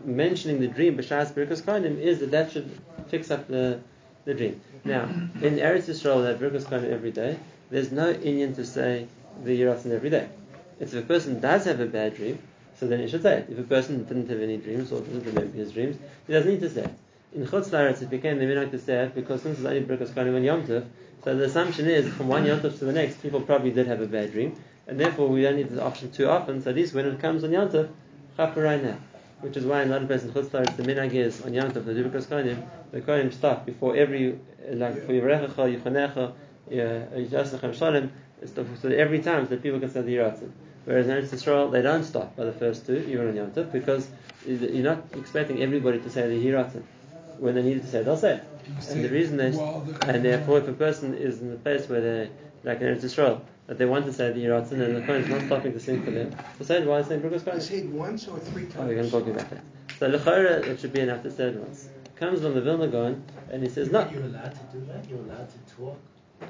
mentioning 0.06 0.60
the 0.60 0.68
dream, 0.68 0.98
B'shas 0.98 1.34
Birkas 1.34 1.62
Kohanim, 1.62 2.00
is 2.00 2.20
that 2.20 2.32
that 2.32 2.52
should 2.52 2.70
fix 3.08 3.32
up 3.32 3.48
the, 3.48 3.80
the 4.26 4.34
dream. 4.34 4.62
Now, 4.84 5.04
in 5.04 5.58
Eretz 5.58 5.86
Yisrael, 5.89 6.24
that 6.24 6.39
Birkas 6.39 6.65
Kohanim 6.65 6.91
every 6.91 7.12
day, 7.12 7.38
there's 7.72 7.91
no 7.91 8.12
Indian 8.12 8.54
to 8.56 8.65
say 8.65 9.08
the 9.44 9.60
Yiratzin 9.60 9.91
every 9.91 10.10
day. 10.10 10.30
It's 10.80 10.94
if 10.94 11.04
a 11.04 11.08
person 11.08 11.39
does 11.39 11.65
have 11.65 11.80
a 11.80 11.86
bad 11.86 12.15
dream, 12.15 12.39
so 12.80 12.88
then 12.88 13.00
he 13.00 13.08
should 13.08 13.24
say 13.24 13.39
it. 13.39 13.48
If 13.50 13.60
a 13.60 13.63
person 13.63 14.04
didn't 14.04 14.30
have 14.30 14.39
any 14.39 14.58
dreams 14.58 14.91
or 14.91 15.00
doesn't 15.00 15.26
remember 15.26 15.58
his 15.58 15.72
dreams, 15.72 15.98
he 16.28 16.34
doesn't 16.34 16.52
need 16.52 16.60
to 16.62 16.70
say 16.70 16.84
it. 16.84 16.94
In 17.34 17.46
Chutz 17.46 18.02
it 18.02 18.10
became 18.10 18.40
the 18.40 18.46
minhag 18.46 18.72
to 18.72 18.80
say 18.80 19.10
because 19.14 19.42
since 19.42 19.58
it's 19.58 19.66
only 19.68 19.82
Birkas 19.82 20.10
Kohanim 20.10 20.36
and 20.36 20.46
Yom 20.46 20.68
Tov, 20.68 20.86
so 21.24 21.36
the 21.36 21.46
assumption 21.46 21.88
is 21.90 22.08
from 22.14 22.28
one 22.28 22.46
Yom 22.46 22.60
Tov 22.60 22.78
to 22.80 22.86
the 22.86 22.94
next, 22.94 23.22
people 23.22 23.42
probably 23.42 23.72
did 23.72 23.88
have 23.88 24.02
a 24.02 24.08
bad 24.08 24.32
dream, 24.32 24.56
and 24.88 25.00
therefore 25.00 25.28
we 25.28 25.42
don't 25.42 25.56
need 25.56 25.70
this 25.70 25.80
option 25.80 26.12
too 26.12 26.30
often. 26.30 26.62
So 26.62 26.72
least 26.72 26.94
when 26.94 27.06
it 27.06 27.20
comes 27.20 27.44
on 27.44 27.52
Yom 27.52 27.70
Tov, 27.70 27.90
right 28.38 28.84
now. 28.84 28.98
Which 29.42 29.58
is 29.58 29.66
why 29.66 29.82
in 29.82 29.90
another 29.90 30.08
place 30.08 30.24
in 30.24 30.32
Chutz 30.32 30.52
the 30.52 30.84
minhag 30.84 31.14
is 31.14 31.42
on 31.42 31.54
Yom 31.54 31.72
Tov, 31.72 31.86
the 31.86 31.94
Birkas 31.94 32.28
Kohanim, 32.28 32.66
the 32.92 33.02
Kohanim 33.02 33.34
stop 33.34 33.66
before 33.66 33.96
every, 33.96 34.40
like 34.70 35.06
for 35.06 35.14
Yivarechecha, 35.14 35.82
Yichonecha, 35.82 36.34
Yisasachem 36.70 37.74
Shalom, 37.74 38.12
so 38.46 38.90
every 38.90 39.20
time 39.20 39.46
so 39.46 39.50
that 39.50 39.64
people 39.64 39.80
can 39.80 39.90
say 39.90 40.02
the 40.02 40.16
Yiratzim. 40.16 40.52
Whereas 40.86 41.08
in 41.08 41.16
Eretz 41.16 41.30
Yisrael, 41.30 41.72
they 41.72 41.82
don't 41.82 42.04
stop 42.04 42.36
by 42.36 42.46
the 42.46 42.54
first 42.54 42.86
two, 42.86 42.98
even 43.10 43.30
on 43.30 43.36
Yom 43.36 43.52
Tov, 43.52 43.72
because 43.72 44.08
you're 44.48 44.84
not 44.84 45.04
expecting 45.14 45.62
everybody 45.62 46.00
to 46.00 46.10
say 46.10 46.28
the 46.28 46.46
Yiratzim. 46.46 46.84
When 47.38 47.56
they 47.56 47.62
need 47.63 47.82
to 47.82 47.88
say 47.88 48.00
it, 48.00 48.06
they'll 48.06 48.17
say 48.17 48.36
it. 48.36 48.43
And 48.89 49.04
the 49.04 49.10
reason 49.10 49.38
they, 49.38 49.48
and 50.08 50.24
therefore, 50.26 50.60
if 50.60 50.67
a 50.67 50.74
person 50.74 51.13
is 51.13 51.39
in 51.41 51.52
the 51.52 51.58
place 51.58 51.88
where 51.88 52.02
they, 52.02 52.30
like 52.63 52.82
in 52.82 52.88
Eretz 52.88 53.04
Yisrael, 53.04 53.41
that 53.67 53.78
they 53.78 53.86
want 53.86 54.06
to 54.06 54.13
say 54.13 54.32
the 54.32 54.39
Yiratzim 54.43 54.74
and 54.82 54.95
the 54.95 55.02
Kohen 55.02 55.24
is 55.24 55.30
not 55.30 55.41
stopping 55.43 55.74
to 55.74 55.80
sing 55.80 56.04
for 56.04 56.12
them, 56.12 56.36
they'll 56.58 56.67
say 56.67 56.82
it 56.82 56.88
while 56.88 57.02
they're 57.04 57.19
saying 57.19 57.21
Brukas 57.21 57.41
I 57.41 57.52
Kohen. 57.52 57.62
said 57.62 57.93
once 57.93 58.28
or 58.28 58.39
three 58.39 58.67
Oh, 58.78 58.86
we're 58.86 58.95
going 58.95 59.06
to 59.06 59.12
talk 59.12 59.28
about 59.28 59.50
that. 59.50 59.63
So 60.00 60.12
Lechora, 60.12 60.65
it 60.65 60.80
should 60.80 60.93
be 60.93 61.02
enough 61.02 61.24
to 61.24 61.32
say 61.32 61.45
it 61.50 61.56
once. 61.58 61.89
Comes 62.15 62.41
from 62.41 62.54
the 62.54 62.62
Vilna 62.62 62.88
Gaon, 62.88 63.24
and 63.52 63.62
he 63.63 63.69
says, 63.69 63.91
no, 63.91 64.08
You're 64.10 64.24
allowed 64.24 64.54
to 64.54 64.78
do 64.78 64.86
that? 64.86 65.08
You're 65.10 65.19
allowed 65.19 65.50
to 65.50 65.76
talk 65.76 65.98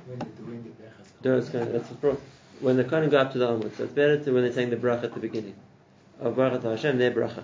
when 0.07 0.19
you're 0.21 0.45
doing 0.45 0.63
the 0.63 0.83
Berachas 0.83 1.23
No, 1.23 1.59
going, 1.59 1.71
that's 1.73 1.89
the 1.89 1.95
problem. 1.95 2.21
When 2.61 2.77
the 2.77 2.83
Kohen 2.83 3.09
go 3.09 3.17
up 3.17 3.31
to 3.33 3.37
the 3.37 3.47
Amud, 3.47 3.75
so 3.75 3.83
it's 3.83 3.93
better 3.93 4.23
to 4.23 4.31
when 4.31 4.43
they're 4.43 4.53
saying 4.53 4.69
the 4.69 4.77
bracha 4.77 5.05
at 5.05 5.13
the 5.13 5.19
beginning. 5.19 5.55
Of 6.21 6.35
Baruch 6.37 6.61
Atah 6.61 6.71
Hashem, 6.71 6.97
their 6.97 7.11
bracha. 7.11 7.43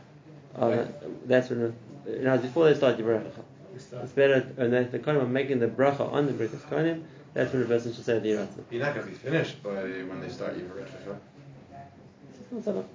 Uh, 0.56 0.86
that's 1.26 1.50
when, 1.50 1.76
you 2.08 2.22
know, 2.22 2.38
before 2.38 2.66
they 2.66 2.76
start 2.76 2.98
your 3.00 3.08
bracha. 3.10 3.32
It's 3.76 4.12
better 4.12 4.42
when 4.56 4.72
they, 4.72 4.84
the 4.84 5.00
Kohen 5.00 5.18
are 5.18 5.26
making 5.26 5.60
the 5.60 5.68
bracha 5.68 6.12
on 6.12 6.26
the 6.26 6.34
Birkas 6.34 6.62
Kohanim, 6.70 7.04
that's 7.34 7.54
when 7.54 7.62
the 7.62 7.68
person 7.68 7.94
should 7.94 8.06
say 8.06 8.20
the 8.20 8.30
Yiratzim. 8.30 8.64
You're 8.70 8.84
not 8.84 8.96
going 8.96 9.08
to 9.08 9.12
be 9.12 9.18
finished 9.18 9.64
by 9.64 9.72
when 9.72 10.20
they 10.20 10.30
start 10.30 10.58
your 10.58 10.68
Rosh 10.68 10.90
It's 10.92 12.52
not 12.52 12.64
so 12.64 12.86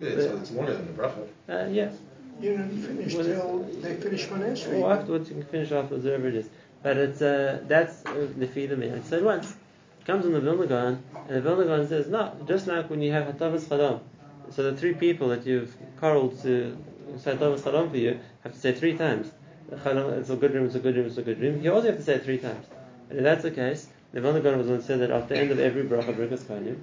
Yeah, 0.00 0.10
so 0.10 0.36
it's 0.36 0.50
longer 0.52 0.74
than 0.74 0.86
the 0.86 1.02
bracha. 1.02 1.26
Uh, 1.48 1.68
yeah. 1.70 1.90
You're 2.40 2.58
not 2.58 2.70
finished 2.70 3.16
Well, 3.16 3.24
till 3.24 3.58
they 3.80 3.94
finish 3.94 4.30
one 4.30 4.42
answer. 4.44 4.74
Or 4.76 4.92
afterwards, 4.92 5.28
you 5.28 5.36
can 5.36 5.44
finish 5.44 5.72
afterwards, 5.72 6.04
whatever 6.04 6.28
it 6.28 6.36
is. 6.36 6.48
But 6.82 6.96
it's, 6.96 7.22
uh, 7.22 7.60
that's 7.66 8.04
uh, 8.06 8.28
the 8.36 8.46
feed 8.46 8.70
of 8.70 8.78
me. 8.78 8.86
It 8.86 9.04
said 9.06 9.24
once. 9.24 9.54
It 10.00 10.06
comes 10.06 10.26
on 10.26 10.32
the 10.32 10.40
Vilna 10.40 10.66
Gaon, 10.66 11.02
and 11.28 11.36
the 11.36 11.40
Vilna 11.40 11.64
Gaon 11.64 11.88
says, 11.88 12.08
no, 12.08 12.36
just 12.46 12.66
like 12.66 12.90
when 12.90 13.00
you 13.02 13.10
have 13.12 13.26
Hatavas 13.26 13.64
Chadam. 13.64 14.00
So 14.50 14.62
the 14.70 14.76
three 14.76 14.94
people 14.94 15.28
that 15.28 15.46
you've 15.46 15.74
quarreled 15.98 16.40
to 16.42 16.76
Chadam 17.14 17.90
for 17.90 17.96
you 17.96 18.20
have 18.42 18.52
to 18.52 18.58
say 18.58 18.72
three 18.72 18.96
times. 18.96 19.30
It's 19.70 20.30
a 20.30 20.36
good 20.36 20.52
dream, 20.52 20.66
it's 20.66 20.74
a 20.74 20.78
good 20.78 20.94
dream, 20.94 21.06
it's 21.06 21.18
a 21.18 21.22
good 21.22 21.38
dream. 21.38 21.62
You 21.62 21.72
also 21.72 21.88
have 21.88 21.96
to 21.96 22.02
say 22.02 22.14
it 22.14 22.24
three 22.24 22.38
times. 22.38 22.66
And 23.10 23.18
if 23.18 23.24
that's 23.24 23.42
the 23.42 23.50
case, 23.50 23.88
the 24.12 24.20
Gaon 24.20 24.58
was 24.58 24.66
going 24.66 24.80
to 24.80 24.82
say 24.82 24.96
that 24.98 25.10
at 25.10 25.28
the 25.28 25.36
end 25.36 25.50
of 25.50 25.58
every 25.58 25.84
bracha, 25.84 26.14
Birkas 26.14 26.42
Kohanim, 26.42 26.78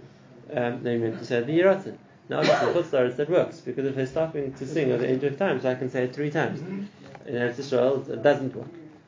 um, 0.53 0.83
they 0.83 0.97
meant 0.97 1.19
to 1.19 1.25
say 1.25 1.41
the 1.41 1.59
Yiratzin. 1.59 1.97
Now, 2.29 2.39
obviously, 2.39 2.67
in 2.67 2.73
Chutz 2.73 2.89
La'aretz 2.89 3.15
that 3.17 3.29
works 3.29 3.59
because 3.59 3.85
if 3.85 3.95
they're 3.95 4.05
stopping 4.05 4.53
to 4.53 4.67
sing 4.67 4.91
at 4.91 4.99
the 4.99 5.07
end 5.07 5.23
of 5.23 5.37
time, 5.37 5.61
so 5.61 5.69
I 5.69 5.75
can 5.75 5.89
say 5.89 6.03
it 6.03 6.15
three 6.15 6.29
times. 6.31 6.61
In 6.61 6.89
Eretz 7.27 7.55
Yisrael, 7.55 8.07
it 8.09 8.23
doesn't 8.23 8.55
work. 8.55 8.67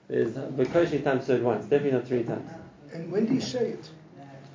is 0.10 0.34
Bakoshi 0.34 1.04
times 1.04 1.26
said 1.26 1.44
once, 1.44 1.66
definitely 1.66 1.92
not 1.92 2.08
three 2.08 2.24
times. 2.24 2.50
And 2.94 3.12
when 3.12 3.26
do 3.26 3.34
you 3.34 3.42
say 3.42 3.70
it? 3.70 3.90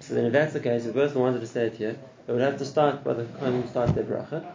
So 0.00 0.14
then 0.14 0.26
if 0.26 0.33
that's 0.33 0.52
the 0.52 0.61
case, 0.61 0.87
if 0.87 0.94
the 0.94 1.00
person 1.00 1.20
wanted 1.20 1.40
to 1.40 1.46
say 1.46 1.66
it 1.66 1.74
here, 1.74 1.96
they 2.26 2.33
would 2.33 2.42
have 2.42 2.59
to 2.59 2.64
start 2.64 3.04
by 3.04 3.14
the 3.14 3.24
Kohanim 3.24 3.68
start 3.68 3.94
their 3.94 4.04
bracha, 4.04 4.46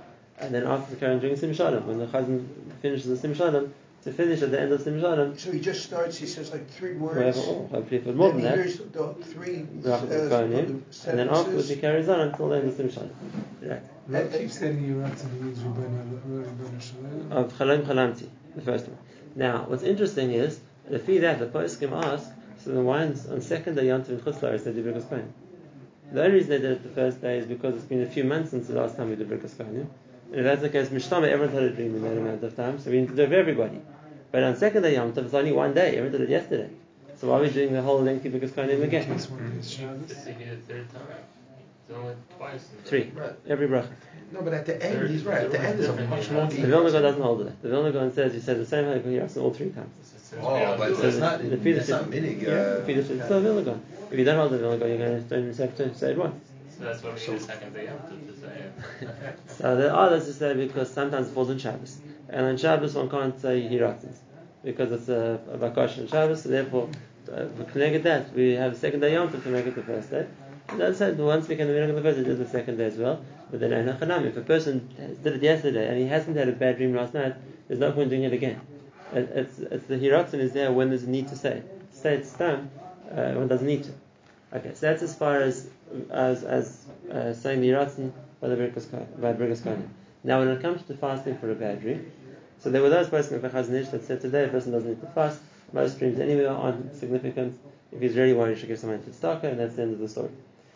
and 0.45 0.53
then 0.53 0.65
after 0.67 0.93
the 0.95 0.99
Kohen 0.99 1.19
during 1.19 1.35
Sim 1.35 1.53
Shalom, 1.53 1.87
when 1.87 1.97
the 1.99 2.07
Chazan 2.07 2.45
finishes 2.81 3.07
the 3.07 3.17
Sim 3.17 3.33
Shalom, 3.33 3.73
to 4.03 4.11
finish 4.11 4.41
at 4.41 4.51
the 4.51 4.59
end 4.59 4.71
of 4.73 4.81
Sim 4.81 4.99
Shalom, 4.99 5.37
So 5.37 5.51
he 5.51 5.59
just 5.61 5.83
starts, 5.83 6.17
he 6.17 6.25
says 6.27 6.51
like 6.51 6.69
three 6.69 6.95
whatever, 6.95 7.25
words. 7.25 7.37
or 7.47 7.67
hopefully 7.69 7.97
if 8.01 8.07
it's 8.07 8.17
more 8.17 8.29
than 8.31 8.39
he 8.39 8.45
that, 8.45 8.55
hears 8.55 8.77
the 8.77 9.13
three 9.21 9.65
uh, 9.85 9.89
of 9.91 10.01
Kohanim, 10.09 10.81
and 11.07 11.19
then 11.19 11.29
afterwards 11.29 11.69
he 11.69 11.77
carries 11.77 12.09
on 12.09 12.19
until 12.19 12.49
the 12.49 12.57
end 12.57 12.67
of 12.69 12.75
Sim 12.75 12.91
Shalom. 12.91 13.11
Right. 13.61 13.81
Rav 14.07 14.31
keeps 14.33 14.59
saying 14.59 14.83
you 14.83 14.99
have 14.99 15.15
to 15.21 15.45
use 15.45 15.59
Rebbeinu 15.59 16.81
Shalom. 16.81 17.31
Of 17.31 17.53
Chalom 17.57 17.83
Chalamti, 17.83 18.27
the 18.55 18.61
first 18.61 18.87
one. 18.87 18.97
Now, 19.35 19.63
what's 19.67 19.83
interesting 19.83 20.31
is, 20.31 20.59
if 20.89 21.07
he 21.07 21.19
that, 21.19 21.39
the 21.39 21.45
poskim 21.45 21.93
ask, 22.03 22.29
so 22.63 22.71
the 22.71 22.81
ones 22.81 23.25
on 23.27 23.41
second 23.41 23.75
day 23.75 23.87
Yom 23.87 24.03
Tov 24.03 24.09
in 24.09 24.19
Chutz 24.19 24.39
La'aretz, 24.41 24.63
they 24.65 24.73
do 24.73 24.83
Birkas 24.83 25.03
Kohanim. 25.05 25.31
The 26.11 26.23
only 26.23 26.33
reason 26.35 26.49
they 26.51 26.59
did 26.59 26.71
it 26.73 26.83
the 26.83 26.89
first 26.89 27.21
day 27.21 27.37
is 27.39 27.45
because 27.45 27.75
it's 27.75 27.85
been 27.85 28.03
a 28.03 28.05
few 28.09 28.23
months 28.25 28.51
since 28.51 28.67
the 28.67 28.75
last 28.75 28.97
time 28.97 29.09
we 29.09 29.15
did 29.15 29.29
Birkas 29.29 29.51
Kohanim. 29.55 29.87
And 30.33 30.39
if 30.41 30.45
that's 30.45 30.61
the 30.61 30.69
case, 30.69 30.89
Mishtama, 30.89 31.29
everyone's 31.29 31.53
had 31.53 31.63
a 31.63 31.69
dream 31.69 31.95
in 31.95 32.01
that 32.01 32.17
amount 32.17 32.43
of 32.43 32.55
time, 32.55 32.79
so 32.79 32.89
we 32.89 33.01
need 33.01 33.09
to 33.09 33.15
do 33.15 33.21
it 33.23 33.29
for 33.29 33.35
everybody. 33.35 33.79
But 34.31 34.43
on 34.43 34.55
second 34.55 34.81
day 34.81 34.95
Yom 34.95 35.13
Tov, 35.13 35.25
it's 35.25 35.33
only 35.35 35.51
one 35.51 35.73
day, 35.75 35.89
everyone 35.97 36.11
did 36.11 36.21
it 36.21 36.29
yesterday. 36.29 36.69
So 37.17 37.29
why 37.29 37.37
are 37.37 37.41
we 37.43 37.49
doing 37.51 37.71
the 37.73 37.81
whole 37.83 38.01
lengthy 38.01 38.29
Birkas 38.31 38.49
Kohanim 38.49 38.77
In 38.77 38.83
again? 38.83 39.05
case 39.05 39.29
one 39.29 39.47
day 39.51 39.59
is 39.59 39.71
Shabbos. 39.71 40.09
It's 40.11 40.23
the 40.25 40.31
third 40.73 40.91
time. 40.91 41.03
It's 41.87 41.97
only 41.97 42.15
twice. 42.37 42.65
Three. 42.85 43.11
Right. 43.15 43.33
Every 43.47 43.67
bracha. 43.67 43.89
No, 44.31 44.41
but 44.41 44.53
at 44.53 44.65
the 44.65 44.83
end, 44.83 45.09
he's 45.11 45.23
right. 45.23 45.43
At 45.43 45.51
the 45.51 45.59
end 45.61 45.79
is 45.79 45.87
a 45.87 46.07
much 46.07 46.31
more 46.31 46.47
The. 46.47 46.55
Vilna 46.65 46.89
Gaon 46.91 47.01
doesn't 47.03 47.21
hold 47.21 47.41
it. 47.41 47.61
The 47.61 47.69
Vilna 47.69 47.91
Gaon 47.91 48.11
says, 48.11 48.33
he 48.33 48.39
says 48.39 48.57
the 48.57 48.65
same 48.65 48.87
like 48.87 49.05
he 49.05 49.19
asks 49.19 49.37
all 49.37 49.53
three 49.53 49.69
times. 49.69 49.91
It 50.01 50.05
says 50.07 50.39
Oh, 50.41 50.57
don't 50.57 50.77
but 50.79 50.87
do 50.87 50.95
that's 50.95 51.15
it. 51.15 51.19
not, 51.19 51.37
The 51.47 51.57
Piddush 51.57 51.75
that's 51.75 51.89
is- 51.89 51.89
not 51.89 52.03
minig. 52.05 52.41
Yeah, 52.41 52.49
uh, 52.49 52.79
if 52.81 52.89
you 52.89 52.95
just 52.95 53.11
it's 53.11 53.25
still 53.25 53.37
a 53.37 53.41
Vilna 53.41 53.61
Gaon. 53.61 53.81
If 54.11 54.17
you 54.17 54.25
don't 54.25 54.37
hold 54.39 54.51
the 54.51 54.57
Vilna 54.57 54.77
Gaon, 54.79 54.89
you're 54.89 54.97
going 54.97 55.23
to 55.23 55.29
don't 55.29 55.55
have 55.55 55.77
to 55.77 55.95
say 55.95 56.11
it 56.11 56.17
once. 56.17 56.43
So 56.77 56.83
that's 56.85 57.03
why 57.03 57.11
we 57.11 57.15
need 57.15 57.41
a 57.41 57.43
second 57.43 57.73
day 57.73 57.85
to, 57.85 58.35
say. 58.41 59.07
So 59.47 59.75
there 59.75 59.95
others 59.95 60.25
who 60.25 60.33
say 60.33 60.53
because 60.53 60.91
sometimes 60.91 61.27
it 61.27 61.31
falls 61.31 61.49
on 61.49 61.59
Shabbos. 61.59 61.99
And 62.29 62.45
on 62.45 62.57
Shabbos 62.57 62.95
one 62.95 63.09
can't 63.09 63.39
say 63.39 63.61
Hiratzins 63.61 64.17
because 64.63 64.91
it's 64.91 65.09
a, 65.09 65.39
a 65.51 65.57
Bakash 65.57 65.99
on 65.99 66.07
Shabbos, 66.07 66.43
so 66.43 66.49
therefore, 66.49 66.89
uh, 67.31 67.45
we 67.57 67.65
connect 67.65 68.03
that. 68.03 68.33
We 68.33 68.53
have 68.53 68.73
the 68.73 68.79
second 68.79 69.01
day 69.01 69.13
Yom 69.13 69.29
to 69.29 69.49
make 69.49 69.65
it 69.65 69.75
the 69.75 69.83
first 69.83 70.09
day. 70.09 70.25
And 70.69 70.79
that's 70.79 71.01
it. 71.01 71.17
Once 71.17 71.47
we 71.47 71.55
can 71.55 71.67
make 71.67 71.89
it 71.89 71.93
the 71.93 72.01
first 72.01 72.17
day, 72.17 72.23
do 72.23 72.35
the 72.35 72.47
second 72.47 72.77
day 72.77 72.85
as 72.85 72.97
well. 72.97 73.23
But 73.51 73.59
then 73.59 73.73
if 73.73 74.37
a 74.37 74.41
person 74.41 74.89
did 75.21 75.35
it 75.35 75.43
yesterday 75.43 75.87
and 75.87 75.97
he 75.97 76.05
hasn't 76.05 76.37
had 76.37 76.47
a 76.47 76.53
bad 76.53 76.77
dream 76.77 76.95
last 76.95 77.13
night, 77.13 77.35
there's 77.67 77.79
no 77.79 77.91
point 77.91 78.09
doing 78.09 78.23
it 78.23 78.33
again. 78.33 78.59
It, 79.13 79.29
it's, 79.35 79.59
it's 79.59 79.85
the 79.85 79.95
Hiratzin 79.95 80.39
is 80.39 80.53
there 80.53 80.71
when 80.71 80.89
there's 80.89 81.03
a 81.03 81.09
need 81.09 81.27
to 81.27 81.35
say 81.35 81.61
say 81.93 82.15
it's 82.15 82.33
done, 82.33 82.69
uh, 83.11 83.33
one 83.33 83.47
doesn't 83.47 83.67
need 83.67 83.83
to. 83.83 83.91
Okay, 84.53 84.71
so 84.75 84.87
that's 84.87 85.01
as 85.01 85.15
far 85.15 85.41
as 85.41 85.67
as 86.11 86.43
as 86.43 86.85
uh, 87.11 87.33
saying 87.33 87.61
the 87.61 87.69
Yiratzin 87.69 88.11
by 88.39 88.49
the 88.49 88.55
Birkas 88.55 88.89
by 89.19 89.33
Birkas 89.33 89.61
Kohanim. 89.61 89.87
Now, 90.23 90.39
when 90.39 90.47
it 90.49 90.61
comes 90.61 90.83
to 90.83 90.93
fasting 90.95 91.37
for 91.37 91.51
a 91.51 91.55
bad 91.55 91.81
dream, 91.81 92.11
so 92.59 92.69
there 92.69 92.81
were 92.81 92.89
those 92.89 93.09
person 93.09 93.43
of 93.43 93.51
Chazon 93.51 93.73
Ish 93.73 93.89
that 93.89 94.05
said 94.05 94.21
today 94.21 94.45
a 94.45 94.47
person 94.47 94.71
doesn't 94.71 94.89
need 94.89 95.01
to 95.01 95.07
fast. 95.07 95.39
Most 95.73 95.97
dreams 95.97 96.19
anyway 96.19 96.45
aren't 96.45 96.95
significant. 96.95 97.59
If 97.91 98.01
he's 98.01 98.15
really 98.15 98.33
worried, 98.33 98.55
he 98.55 98.59
should 98.59 98.69
give 98.69 98.79
someone 98.79 99.03
to 99.03 99.09
tzedakah, 99.09 99.43
and 99.43 99.59
that's 99.59 99.75
the 99.75 99.81
end 99.81 99.93
of 99.93 99.99
the 99.99 100.07
story. 100.07 100.29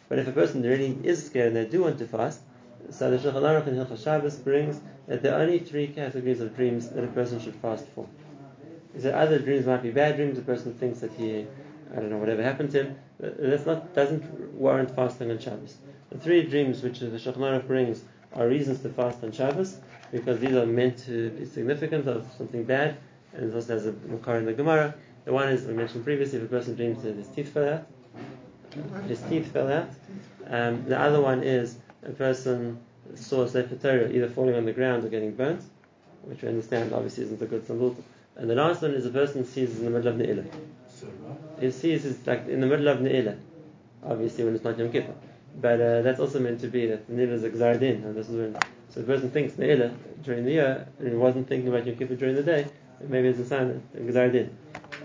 But 0.10 0.20
if 0.20 0.28
a 0.28 0.32
person 0.32 0.63
really 0.63 0.98
is 1.04 1.26
scared 1.26 1.48
and 1.48 1.56
they 1.56 1.66
do 1.66 1.84
want 1.84 2.00
to 2.00 2.08
fast, 2.08 2.42
so 2.90 3.12
the 3.12 3.18
Shulchan 3.18 3.42
Aruch 3.42 3.68
in 3.68 3.76
Hilchas 3.76 4.04
Shabbos 4.04 4.38
brings 4.38 4.80
that 5.08 5.22
there 5.22 5.34
are 5.34 5.42
only 5.42 5.60
three 5.60 5.88
categories 5.88 6.40
of 6.40 6.56
dreams 6.56 6.90
that 6.90 7.04
a 7.04 7.08
person 7.08 7.40
should 7.40 7.56
fast 7.56 7.86
for. 7.94 8.08
He 8.96 9.02
said 9.02 9.13
other 9.13 9.40
dreams 9.40 9.66
might 9.66 9.84
be 9.84 9.92
bad 9.92 10.16
dreams. 10.16 10.38
A 10.38 10.42
person 10.42 10.74
thinks 10.74 11.00
that 11.02 11.12
he, 11.12 11.46
I 11.91 11.95
don't 11.95 12.10
know, 12.10 12.17
whatever 12.17 12.43
happened 12.43 12.71
to 12.71 12.84
him. 12.84 12.95
That's 13.19 13.65
not 13.65 13.93
doesn't 13.93 14.23
warrant 14.54 14.95
fasting 14.95 15.32
on 15.32 15.39
Shabbos. 15.39 15.78
The 16.12 16.17
three 16.17 16.43
dreams 16.43 16.82
which 16.82 17.00
the 17.00 17.08
Shulchan 17.08 17.65
brings 17.67 18.04
are 18.34 18.47
reasons 18.47 18.82
to 18.82 18.89
fast 18.89 19.23
on 19.23 19.32
Shabbos 19.32 19.78
because 20.12 20.39
these 20.39 20.54
are 20.54 20.65
meant 20.65 20.97
to 21.06 21.30
be 21.32 21.45
significant 21.45 22.08
of 22.08 22.26
something 22.38 22.63
bad, 22.63 22.97
and 23.34 23.50
it 23.50 23.56
also 23.56 23.73
has 23.73 23.88
a 23.88 23.91
makor 23.91 24.38
in 24.38 24.45
the 24.45 24.54
Gemara. 24.54 24.95
The 25.26 25.34
one 25.34 25.50
is 25.50 25.65
we 25.65 25.73
mentioned 25.73 26.04
previously: 26.04 26.39
if 26.39 26.45
a 26.45 26.47
person 26.47 26.76
dreams 26.76 27.04
that 27.04 27.15
his 27.15 27.28
teeth 27.28 27.54
fell 27.54 27.73
out, 27.73 27.88
his 29.08 29.21
teeth 29.23 29.52
fell 29.52 29.71
out. 29.71 29.89
Um, 30.47 30.86
the 30.86 31.00
other 31.00 31.21
one 31.21 31.43
is 31.43 31.78
a 32.04 32.12
person 32.12 32.80
saw 33.15 33.43
a 33.43 33.50
Sefer 33.50 33.76
Torah 33.76 34.10
either 34.10 34.30
falling 34.30 34.56
on 34.56 34.65
the 34.65 34.73
ground 34.73 35.04
or 35.04 35.10
getting 35.10 35.34
burnt, 35.34 35.62
which 36.23 36.41
we 36.41 36.47
understand 36.47 36.93
obviously 36.93 37.23
isn't 37.26 37.41
a 37.41 37.45
good 37.45 37.65
sambuta. 37.65 38.02
And 38.36 38.50
the 38.50 38.56
last 38.56 38.82
one 38.82 38.91
is 38.91 39.06
a 39.06 39.10
person 39.10 39.45
sees 39.45 39.80
in 39.80 39.86
the 39.86 39.91
middle 39.91 40.10
of 40.10 40.17
the 40.17 40.26
So, 40.26 40.43
He 41.60 41.72
sees 41.72 42.06
is 42.06 42.26
like 42.26 42.48
in 42.48 42.62
the 42.62 42.67
middle 42.67 42.88
of 42.88 43.00
Ne'ilah, 43.00 43.38
obviously 44.04 44.43
when 44.43 44.56
it's 44.56 44.63
not 44.63 44.78
Yom 44.78 44.91
Kippur. 44.91 45.13
But 45.60 45.82
uh, 45.82 46.02
that's 46.02 46.20
also 46.20 46.39
meant 46.39 46.62
to 46.62 46.67
be 46.67 46.86
that 46.88 47.10
Ne'ilah 47.10 47.34
is 47.34 47.43
a 47.43 47.50
Gzar 47.50 47.80
Din, 47.80 48.04
and 48.04 48.15
this 48.15 48.30
is 48.30 48.36
when 48.36 48.58
so 48.89 49.02
the 49.02 49.06
person 49.06 49.32
thinks 49.32 49.54
Ne'ilah 49.54 49.93
during 50.24 50.46
the 50.46 50.52
year 50.52 50.88
and 51.00 51.10
he 51.10 51.15
wasn't 51.15 51.48
thinking 51.48 51.67
about 51.67 51.86
Yom 51.86 51.96
Kippur 51.96 52.15
during 52.15 52.36
the 52.36 52.43
day, 52.43 52.67
maybe 53.02 53.28
it's 53.28 53.39
a 53.39 53.46
sign 53.46 53.67
that 53.67 54.08
Gzar 54.08 54.32
Din. 54.32 54.56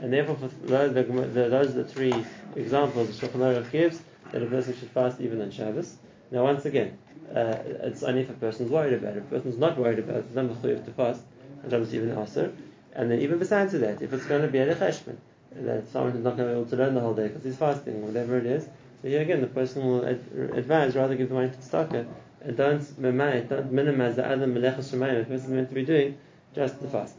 And 0.00 0.12
therefore, 0.12 0.36
for 0.36 0.48
those, 0.66 0.94
the, 0.94 1.02
those 1.02 1.70
are 1.70 1.82
the 1.82 1.84
three 1.84 2.14
examples 2.56 3.18
the 3.18 3.26
Shulchan 3.26 3.70
gives 3.70 4.00
that 4.30 4.42
a 4.42 4.46
person 4.46 4.76
should 4.76 4.90
fast 4.90 5.20
even 5.20 5.40
on 5.40 5.50
Shabbos. 5.50 5.96
Now, 6.30 6.44
once 6.44 6.64
again, 6.64 6.98
uh, 7.34 7.56
it's 7.64 8.02
only 8.02 8.22
if 8.22 8.30
a 8.30 8.34
person's 8.34 8.70
worried 8.70 8.94
about 8.94 9.16
it. 9.16 9.18
If 9.18 9.24
a 9.24 9.36
person's 9.36 9.58
not 9.58 9.78
worried 9.78 9.98
about 9.98 10.16
it, 10.16 10.24
it's 10.26 10.34
not 10.34 10.46
mechuyev 10.46 10.84
to 10.84 10.90
fast, 10.92 11.22
on 11.64 11.70
Shabbos 11.70 11.94
even 11.94 12.16
also. 12.16 12.52
And 12.94 13.10
then 13.10 13.20
even 13.20 13.38
besides 13.38 13.72
that, 13.72 14.02
if 14.02 14.12
it's 14.12 14.26
going 14.26 14.42
to 14.42 14.48
be 14.48 14.58
a 14.58 14.74
cheshbon, 14.74 15.16
that 15.56 15.88
someone 15.88 16.12
is 16.16 16.24
not 16.24 16.36
going 16.36 16.48
to 16.48 16.54
be 16.54 16.60
able 16.60 16.70
to 16.70 16.76
learn 16.76 16.94
the 16.94 17.00
whole 17.00 17.14
day 17.14 17.28
because 17.28 17.44
he's 17.44 17.56
fasting, 17.56 18.04
whatever 18.06 18.38
it 18.38 18.46
is, 18.46 18.64
so 19.02 19.08
here 19.08 19.20
again, 19.22 19.40
the 19.40 19.46
person 19.48 19.84
will 19.84 20.06
ad- 20.06 20.24
advise 20.54 20.94
rather 20.94 21.14
give 21.16 21.28
the 21.28 21.34
money 21.34 21.50
to 21.50 21.56
tzedakah 21.56 22.06
and 22.42 22.56
don't, 22.56 22.80
memai- 23.00 23.48
don't 23.48 23.70
minimize 23.72 24.16
the 24.16 24.26
other 24.26 24.46
melechas 24.46 24.90
shemayim 24.92 25.18
the 25.18 25.24
person 25.24 25.46
is 25.46 25.48
meant 25.48 25.68
to 25.68 25.74
be 25.74 25.84
doing 25.84 26.16
just 26.54 26.80
the 26.80 26.88
fast. 26.88 27.14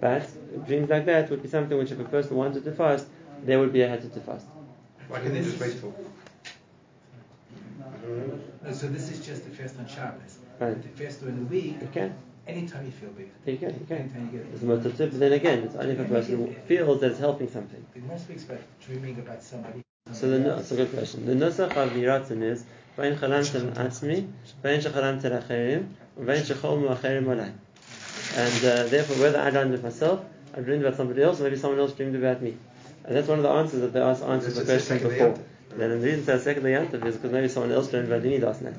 But 0.00 0.28
dreams 0.66 0.90
like 0.90 1.06
that 1.06 1.30
would 1.30 1.42
be 1.42 1.48
something 1.48 1.76
which 1.78 1.90
if 1.90 2.00
a 2.00 2.04
person 2.04 2.36
wanted 2.36 2.64
to 2.64 2.72
fast, 2.72 3.06
there 3.42 3.58
would 3.58 3.72
be 3.72 3.82
a 3.82 3.88
heter 3.88 4.12
to 4.12 4.20
fast. 4.20 4.46
Why 5.08 5.20
can't 5.20 5.32
they 5.32 5.40
just 5.42 5.60
wait 5.60 5.78
till? 5.80 5.94
No, 8.64 8.72
so 8.72 8.88
this 8.88 9.10
is 9.10 9.24
just 9.24 9.44
the 9.44 9.50
fast 9.50 9.78
on 9.78 9.86
Shabbos. 9.86 10.38
Right. 10.58 10.82
The 10.82 11.04
fast 11.04 11.20
during 11.20 11.36
the 11.38 11.44
week, 11.44 11.76
You 11.80 11.88
can, 11.92 12.14
anytime 12.46 12.86
you 12.86 12.92
feel 12.92 13.10
better. 13.10 13.28
you 13.46 13.56
can, 13.56 13.68
you 13.68 13.86
go. 13.88 13.94
Anytime 13.96 14.30
you 14.32 14.38
get 14.38 14.46
It's 14.52 14.62
a 14.62 14.66
motive, 14.66 14.96
but 14.96 15.18
then 15.18 15.32
again, 15.32 15.58
it's 15.64 15.74
only 15.74 15.92
if 15.92 16.00
a 16.00 16.04
person 16.04 16.56
feels 16.66 17.00
that 17.00 17.10
it's 17.10 17.20
helping 17.20 17.50
something. 17.50 17.84
The 17.94 18.00
Gemara 18.00 18.18
speaks 18.18 18.44
about 18.44 18.60
dreaming 18.80 19.18
about 19.18 19.42
somebody. 19.42 19.82
So 20.12 20.30
the, 20.30 20.38
that's 20.38 20.70
a 20.70 20.76
good 20.76 20.92
question. 20.92 21.26
The 21.26 21.34
nusach 21.34 21.76
of 21.76 21.90
Yiratzin 21.90 22.42
is 22.42 22.64
Vayin 22.96 23.18
chalamtem 23.18 23.74
atzmi, 23.74 24.26
vayin 24.62 24.80
shechalamtem 24.80 25.42
acherim, 25.42 25.86
vayin 26.18 26.42
shecholmu 26.42 26.96
acherim 26.96 27.24
alai. 27.24 27.52
And 28.36 28.64
uh, 28.64 28.86
therefore, 28.88 29.16
whether 29.16 29.38
I 29.38 29.50
dreamed 29.50 29.74
of 29.74 29.82
myself, 29.82 30.24
I 30.54 30.60
dreamed 30.60 30.82
about 30.82 30.96
somebody 30.96 31.22
else, 31.22 31.40
maybe 31.40 31.56
someone 31.56 31.78
else 31.78 31.92
dreamed 31.92 32.16
about 32.16 32.40
me. 32.40 32.56
And 33.04 33.14
that's 33.14 33.28
one 33.28 33.38
of 33.38 33.42
the 33.42 33.50
answers 33.50 33.80
that 33.82 33.92
they 33.92 34.00
asked 34.00 34.22
answered 34.22 34.54
the 34.54 34.64
question 34.64 34.98
before. 34.98 35.38
Then 35.76 35.90
the 35.90 35.98
reason 35.98 36.34
it's 36.34 36.44
second 36.44 36.62
day 36.62 36.72
Yantav 36.72 37.04
is 37.04 37.16
because 37.16 37.32
maybe 37.32 37.48
someone 37.48 37.72
else 37.72 37.90
dreamed 37.90 38.06
about 38.06 38.22
me 38.22 38.38
last 38.38 38.62
night. 38.62 38.76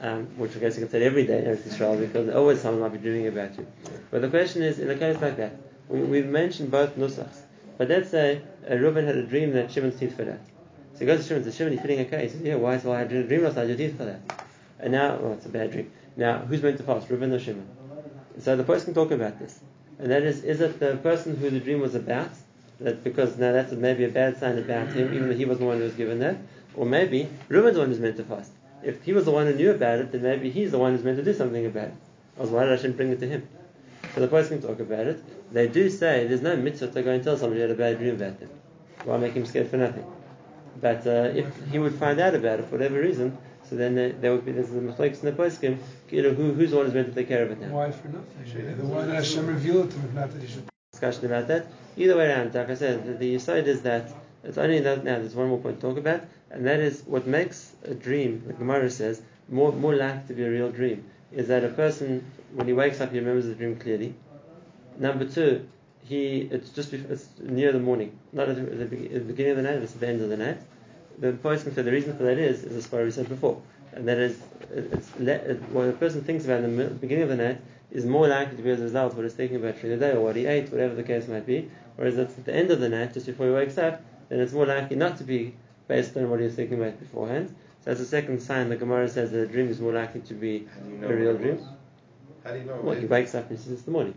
Um, 0.00 0.26
which 0.36 0.54
I 0.54 0.60
guess 0.60 0.76
you 0.76 0.82
can 0.82 0.90
say 0.90 1.04
every 1.04 1.26
day 1.26 1.38
in 1.38 1.44
Eretz 1.44 1.62
Yisrael 1.62 1.98
because 1.98 2.28
always 2.32 2.60
someone 2.60 2.82
might 2.82 2.92
be 2.92 2.98
dreaming 2.98 3.26
about 3.26 3.58
you. 3.58 3.66
But 4.12 4.22
the 4.22 4.28
question 4.28 4.62
is, 4.62 4.78
in 4.78 4.88
a 4.90 4.96
case 4.96 5.20
like 5.20 5.36
that, 5.38 5.56
we, 5.88 6.00
we've 6.00 6.26
mentioned 6.26 6.70
both 6.70 6.96
nusachs. 6.96 7.40
But 7.78 7.88
let's 7.88 8.10
say 8.10 8.42
uh, 8.70 8.76
Reuben 8.76 9.06
had 9.06 9.16
a 9.16 9.24
dream 9.24 9.52
that 9.54 9.72
Shimon's 9.72 9.98
teeth 9.98 10.16
fell 10.16 10.30
out. 10.30 10.38
So 10.92 11.00
he 11.00 11.06
goes 11.06 11.20
to 11.20 11.24
Shimon 11.24 11.42
and 11.42 11.44
says, 11.44 11.56
Shimon, 11.56 11.72
you're 11.72 11.82
feeling 11.82 12.00
okay? 12.06 12.24
He 12.24 12.28
says, 12.28 12.42
yeah, 12.42 12.56
why? 12.56 12.78
So 12.78 12.92
I 12.92 12.98
had 12.98 13.12
a 13.12 13.24
dream 13.24 13.42
last 13.42 13.56
night, 13.56 13.68
your 13.68 13.76
teeth 13.76 13.98
fell 13.98 14.08
out. 14.08 14.42
And 14.78 14.92
now, 14.92 15.18
oh, 15.20 15.32
it's 15.32 15.46
a 15.46 15.48
bad 15.48 15.72
dream. 15.72 15.90
Now, 16.16 16.38
who's 16.38 16.62
meant 16.62 16.76
to 16.78 16.82
fast, 16.84 17.08
Reuben 17.10 17.32
or 17.32 17.38
Shimon? 17.38 17.68
So 18.40 18.56
the 18.56 18.64
person 18.64 18.86
can 18.86 18.94
talk 18.94 19.10
about 19.10 19.38
this. 19.38 19.60
And 19.98 20.10
that 20.10 20.22
is, 20.22 20.44
is 20.44 20.60
it 20.60 20.78
the 20.78 20.96
person 20.96 21.36
who 21.36 21.50
the 21.50 21.60
dream 21.60 21.80
was 21.80 21.94
about? 21.94 22.30
That 22.80 23.02
because 23.02 23.36
now 23.36 23.52
that's 23.52 23.72
maybe 23.72 24.04
a 24.04 24.08
bad 24.08 24.38
sign 24.38 24.58
about 24.58 24.88
him, 24.88 25.12
even 25.12 25.28
though 25.28 25.34
he 25.34 25.44
was 25.44 25.58
the 25.58 25.64
one 25.64 25.78
who 25.78 25.84
was 25.84 25.94
given 25.94 26.20
that. 26.20 26.36
Or 26.76 26.86
maybe 26.86 27.28
Reuben's 27.48 27.74
the 27.74 27.80
one 27.80 27.88
who's 27.88 27.98
meant 27.98 28.16
to 28.18 28.24
fast. 28.24 28.52
If 28.82 29.02
he 29.04 29.12
was 29.12 29.24
the 29.24 29.30
one 29.30 29.46
who 29.46 29.54
knew 29.54 29.70
about 29.70 29.98
it, 29.98 30.12
then 30.12 30.22
maybe 30.22 30.50
he's 30.50 30.70
the 30.70 30.78
one 30.78 30.94
who's 30.94 31.04
meant 31.04 31.16
to 31.18 31.24
do 31.24 31.34
something 31.34 31.66
about 31.66 31.88
it. 31.88 31.94
Otherwise, 32.38 32.52
why 32.52 32.64
did 32.64 32.72
I 32.72 32.76
shouldn't 32.76 32.96
bring 32.96 33.10
it 33.10 33.20
to 33.20 33.28
him? 33.28 33.48
So 34.14 34.20
the 34.20 34.28
person 34.28 34.60
can 34.60 34.68
talk 34.68 34.80
about 34.80 35.06
it. 35.06 35.22
They 35.52 35.66
do 35.68 35.90
say 35.90 36.26
there's 36.26 36.42
no 36.42 36.56
mitzvah 36.56 36.88
to 36.88 37.02
go 37.02 37.10
and 37.10 37.22
tell 37.22 37.36
somebody 37.36 37.60
who 37.60 37.68
had 37.68 37.76
a 37.76 37.78
bad 37.78 37.98
dream 37.98 38.14
about 38.14 38.38
them. 38.38 38.50
Why 39.04 39.16
make 39.16 39.32
him 39.34 39.46
scared 39.46 39.68
for 39.68 39.76
nothing? 39.76 40.04
But 40.80 41.06
uh, 41.06 41.32
if 41.34 41.46
he 41.70 41.78
would 41.78 41.94
find 41.94 42.20
out 42.20 42.34
about 42.34 42.60
it 42.60 42.66
for 42.66 42.72
whatever 42.76 43.00
reason, 43.00 43.36
so 43.68 43.76
then 43.76 43.94
there, 43.94 44.12
there 44.12 44.32
would 44.32 44.44
be 44.44 44.52
there's 44.52 44.70
the 44.70 44.80
mistakes 44.80 45.22
in 45.22 45.26
the 45.26 45.32
poskim. 45.32 45.78
You 46.10 46.22
know, 46.22 46.30
who, 46.30 46.52
who's 46.52 46.70
the 46.70 46.76
one 46.76 46.86
who's 46.86 46.94
meant 46.94 47.08
to 47.08 47.14
take 47.14 47.28
care 47.28 47.42
of 47.44 47.50
it 47.50 47.60
now? 47.60 47.68
Why 47.68 47.90
for 47.90 48.08
nothing? 48.08 48.78
The 48.78 48.84
one 48.84 49.08
that 49.08 49.16
Hashem 49.16 49.46
revealed 49.46 49.90
to 49.90 49.98
him, 49.98 50.14
not 50.14 50.32
that 50.32 50.40
he 50.40 50.48
should. 50.48 50.64
Discussion 50.92 51.26
about 51.26 51.48
that. 51.48 51.66
Either 51.96 52.16
way 52.16 52.30
around, 52.30 52.54
like 52.54 52.70
I 52.70 52.74
said, 52.74 53.04
the, 53.06 53.12
the 53.14 53.38
side 53.38 53.68
is 53.68 53.82
that 53.82 54.10
it's 54.44 54.58
only 54.58 54.80
that 54.80 55.04
now. 55.04 55.18
There's 55.18 55.34
one 55.34 55.48
more 55.48 55.58
point 55.58 55.80
to 55.80 55.86
talk 55.86 55.98
about, 55.98 56.22
and 56.50 56.66
that 56.66 56.80
is 56.80 57.02
what 57.06 57.26
makes 57.26 57.72
a 57.84 57.94
dream. 57.94 58.42
The 58.46 58.52
Gemara 58.54 58.90
says 58.90 59.22
more 59.48 59.72
more 59.72 59.94
likely 59.94 60.28
to 60.28 60.34
be 60.34 60.44
a 60.44 60.50
real 60.50 60.70
dream 60.70 61.04
is 61.32 61.48
that 61.48 61.64
a 61.64 61.68
person 61.68 62.24
when 62.54 62.66
he 62.66 62.72
wakes 62.72 63.00
up 63.00 63.12
he 63.12 63.18
remembers 63.18 63.46
the 63.46 63.54
dream 63.54 63.76
clearly. 63.76 64.14
Number 64.98 65.26
two, 65.26 65.66
he 66.04 66.48
it's 66.50 66.70
just 66.70 66.90
before, 66.90 67.12
it's 67.12 67.28
near 67.40 67.72
the 67.72 67.78
morning, 67.78 68.18
not 68.32 68.48
at 68.48 68.56
the, 68.56 68.62
at 68.62 68.78
the 68.90 69.20
beginning 69.20 69.52
of 69.52 69.56
the 69.58 69.62
night, 69.62 69.76
it's 69.82 69.94
at 69.94 70.00
the 70.00 70.08
end 70.08 70.20
of 70.22 70.28
the 70.28 70.36
night. 70.36 70.58
The 71.18 71.32
person 71.32 71.74
said 71.74 71.84
the 71.84 71.92
reason 71.92 72.16
for 72.16 72.24
that 72.24 72.38
is, 72.38 72.64
is 72.64 72.76
as 72.76 72.86
far 72.86 73.00
as 73.00 73.16
we 73.16 73.22
said 73.22 73.28
before, 73.28 73.60
and 73.92 74.06
that 74.08 74.18
is, 74.18 74.38
it- 74.74 74.92
it's 74.92 75.08
what 75.72 75.88
a 75.88 75.92
person 75.92 76.22
thinks 76.22 76.44
about 76.44 76.64
in 76.64 76.76
the 76.76 76.86
beginning 76.86 77.24
of 77.24 77.28
the 77.28 77.36
night 77.36 77.58
is 77.90 78.04
more 78.04 78.28
likely 78.28 78.56
to 78.56 78.62
be 78.62 78.70
as 78.70 78.80
a 78.80 78.84
result 78.84 79.12
of 79.12 79.16
what 79.16 79.24
he's 79.24 79.32
thinking 79.34 79.56
about 79.56 79.80
during 79.80 79.98
the 79.98 80.06
day 80.06 80.12
or 80.12 80.20
what 80.20 80.36
he 80.36 80.46
ate, 80.46 80.70
whatever 80.70 80.94
the 80.94 81.02
case 81.02 81.26
might 81.26 81.46
be. 81.46 81.70
Whereas 81.96 82.16
it's 82.18 82.36
at 82.38 82.44
the 82.44 82.54
end 82.54 82.70
of 82.70 82.80
the 82.80 82.88
night, 82.88 83.14
just 83.14 83.26
before 83.26 83.46
he 83.46 83.52
wakes 83.52 83.78
up, 83.78 84.02
then 84.28 84.40
it's 84.40 84.52
more 84.52 84.66
likely 84.66 84.96
not 84.96 85.16
to 85.18 85.24
be 85.24 85.54
based 85.88 86.16
on 86.16 86.30
what 86.30 86.38
he 86.38 86.44
was 86.46 86.54
thinking 86.54 86.80
about 86.80 86.98
beforehand. 87.00 87.48
So 87.48 87.90
that's 87.90 88.00
the 88.00 88.06
second 88.06 88.40
sign. 88.40 88.68
The 88.68 88.76
Gemara 88.76 89.08
says 89.08 89.32
that 89.32 89.40
a 89.40 89.46
dream 89.46 89.68
is 89.68 89.80
more 89.80 89.92
likely 89.92 90.20
to 90.22 90.34
be 90.34 90.68
you 90.86 90.98
know 90.98 91.08
a 91.08 91.14
real 91.14 91.36
dream. 91.36 91.66
How 92.44 92.52
do 92.52 92.58
you 92.58 92.64
know? 92.64 92.80
Well, 92.82 92.94
he 92.94 93.06
wakes 93.06 93.34
up 93.34 93.48
and 93.48 93.58
he 93.58 93.64
sees 93.64 93.72
it's 93.72 93.82
the 93.82 93.90
morning. 93.90 94.14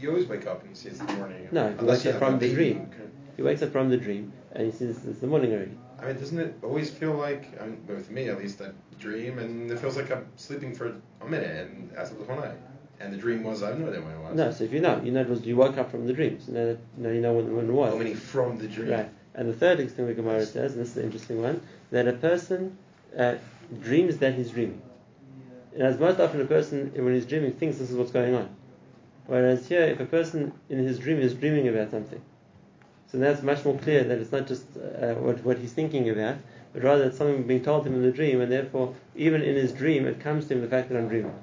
You 0.00 0.10
always 0.10 0.26
wake 0.26 0.46
up 0.46 0.60
and 0.62 0.70
you 0.70 0.76
see 0.76 0.88
it's 0.88 0.98
the 0.98 1.12
morning. 1.14 1.48
No, 1.52 1.68
he 1.68 1.78
Unless 1.78 2.04
wakes 2.04 2.14
up 2.14 2.18
from 2.18 2.38
the 2.38 2.52
dream. 2.52 2.90
He 3.36 3.42
wakes 3.42 3.62
up 3.62 3.72
from 3.72 3.88
the 3.90 3.96
dream 3.96 4.32
and 4.52 4.66
he 4.66 4.72
sees 4.72 5.04
it's 5.06 5.20
the 5.20 5.26
morning 5.26 5.52
already. 5.52 5.76
I 6.00 6.06
mean, 6.06 6.16
doesn't 6.16 6.38
it 6.38 6.58
always 6.62 6.90
feel 6.90 7.14
like, 7.14 7.60
I 7.60 7.66
mean, 7.66 7.80
with 7.86 8.10
me 8.10 8.28
at 8.28 8.38
least, 8.38 8.60
I 8.60 8.70
dream 8.98 9.38
and 9.38 9.70
it 9.70 9.78
feels 9.78 9.96
like 9.96 10.10
I'm 10.10 10.26
sleeping 10.36 10.74
for 10.74 10.94
a 11.20 11.26
minute 11.28 11.68
and 11.68 11.90
that's 11.94 12.10
the 12.10 12.24
whole 12.24 12.36
night. 12.36 12.58
And 13.00 13.12
the 13.12 13.16
dream 13.16 13.42
was, 13.42 13.62
I 13.62 13.68
have 13.68 13.78
no 13.78 13.88
idea 13.88 14.00
when 14.00 14.12
it 14.12 14.18
was. 14.18 14.34
No, 14.36 14.50
so 14.50 14.64
if 14.64 14.72
you 14.72 14.80
know, 14.80 15.00
you 15.02 15.12
know 15.12 15.20
it 15.20 15.28
was 15.28 15.44
you 15.44 15.56
woke 15.56 15.76
up 15.78 15.90
from 15.90 16.06
the 16.06 16.12
dream, 16.12 16.40
so 16.40 16.52
now 16.52 16.64
that, 16.66 16.78
now 16.96 17.08
you 17.10 17.20
know 17.20 17.32
when, 17.34 17.54
when 17.54 17.68
it 17.68 17.72
was. 17.72 17.94
Oh, 17.94 17.98
meaning 17.98 18.14
from 18.14 18.58
the 18.58 18.68
dream. 18.68 18.90
Right. 18.90 19.08
And 19.34 19.48
the 19.48 19.54
third 19.54 19.78
thing 19.90 20.06
the 20.06 20.14
Gemara 20.14 20.44
says, 20.44 20.72
and 20.72 20.82
this 20.82 20.88
is 20.88 20.94
the 20.94 21.04
interesting 21.04 21.40
one, 21.42 21.62
that 21.90 22.06
a 22.06 22.12
person 22.12 22.76
uh, 23.18 23.34
dreams 23.80 24.18
that 24.18 24.34
he's 24.34 24.50
dreaming. 24.50 24.80
And 25.72 25.82
as 25.82 25.98
most 25.98 26.20
often 26.20 26.40
a 26.40 26.44
person, 26.44 26.92
when 26.94 27.14
he's 27.14 27.26
dreaming, 27.26 27.52
thinks 27.52 27.78
this 27.78 27.90
is 27.90 27.96
what's 27.96 28.10
going 28.10 28.34
on. 28.34 28.54
Whereas 29.26 29.66
here, 29.66 29.82
if 29.82 30.00
a 30.00 30.04
person 30.06 30.52
in 30.68 30.78
his 30.78 30.98
dream 30.98 31.18
is 31.20 31.32
dreaming 31.34 31.68
about 31.68 31.90
something, 31.90 32.20
so 33.10 33.18
that's 33.18 33.42
much 33.42 33.64
more 33.64 33.78
clear 33.78 34.04
that 34.04 34.18
it's 34.18 34.32
not 34.32 34.46
just 34.46 34.64
uh, 34.76 35.14
what, 35.14 35.42
what 35.44 35.58
he's 35.58 35.72
thinking 35.72 36.08
about, 36.10 36.36
but 36.72 36.82
rather 36.82 37.04
it's 37.04 37.18
something 37.18 37.42
being 37.44 37.62
told 37.62 37.86
him 37.86 37.94
in 37.94 38.02
the 38.02 38.10
dream, 38.10 38.40
and 38.40 38.50
therefore, 38.50 38.94
even 39.14 39.42
in 39.42 39.54
his 39.54 39.72
dream, 39.72 40.06
it 40.06 40.20
comes 40.20 40.48
to 40.48 40.54
him 40.54 40.60
the 40.60 40.66
fact 40.68 40.88
that 40.88 40.98
I'm 40.98 41.08
dreaming. 41.08 41.34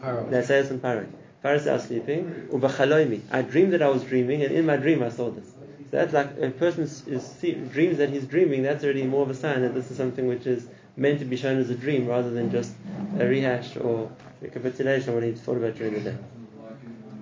Paro. 0.00 0.30
That 0.30 0.46
says 0.46 0.70
in 0.70 0.80
Parak. 0.80 1.08
I 1.44 1.52
was 1.52 1.84
sleeping, 1.84 2.48
ubachaloimi. 2.50 3.20
I 3.30 3.42
dreamed 3.42 3.72
that 3.72 3.82
I 3.82 3.88
was 3.88 4.02
dreaming, 4.04 4.42
and 4.42 4.52
in 4.52 4.66
my 4.66 4.76
dream 4.76 5.02
I 5.02 5.08
saw 5.08 5.30
this. 5.30 5.46
So 5.90 5.96
that's 5.96 6.12
like 6.12 6.38
a 6.40 6.50
person 6.50 6.84
is, 6.84 7.26
see, 7.40 7.52
dreams 7.52 7.98
that 7.98 8.10
he's 8.10 8.26
dreaming. 8.26 8.62
That's 8.62 8.84
already 8.84 9.04
more 9.04 9.22
of 9.22 9.30
a 9.30 9.34
sign 9.34 9.62
that 9.62 9.74
this 9.74 9.90
is 9.90 9.96
something 9.96 10.28
which 10.28 10.46
is 10.46 10.66
meant 10.96 11.20
to 11.20 11.24
be 11.24 11.36
shown 11.36 11.58
as 11.58 11.70
a 11.70 11.74
dream, 11.74 12.06
rather 12.06 12.30
than 12.30 12.50
just 12.50 12.74
a 13.18 13.26
rehash 13.26 13.76
or 13.76 14.10
recapitulation 14.42 15.10
of 15.10 15.14
what 15.14 15.24
he 15.24 15.32
thought 15.32 15.56
about 15.56 15.76
during 15.76 15.94
the 15.94 16.00
day. 16.10 16.16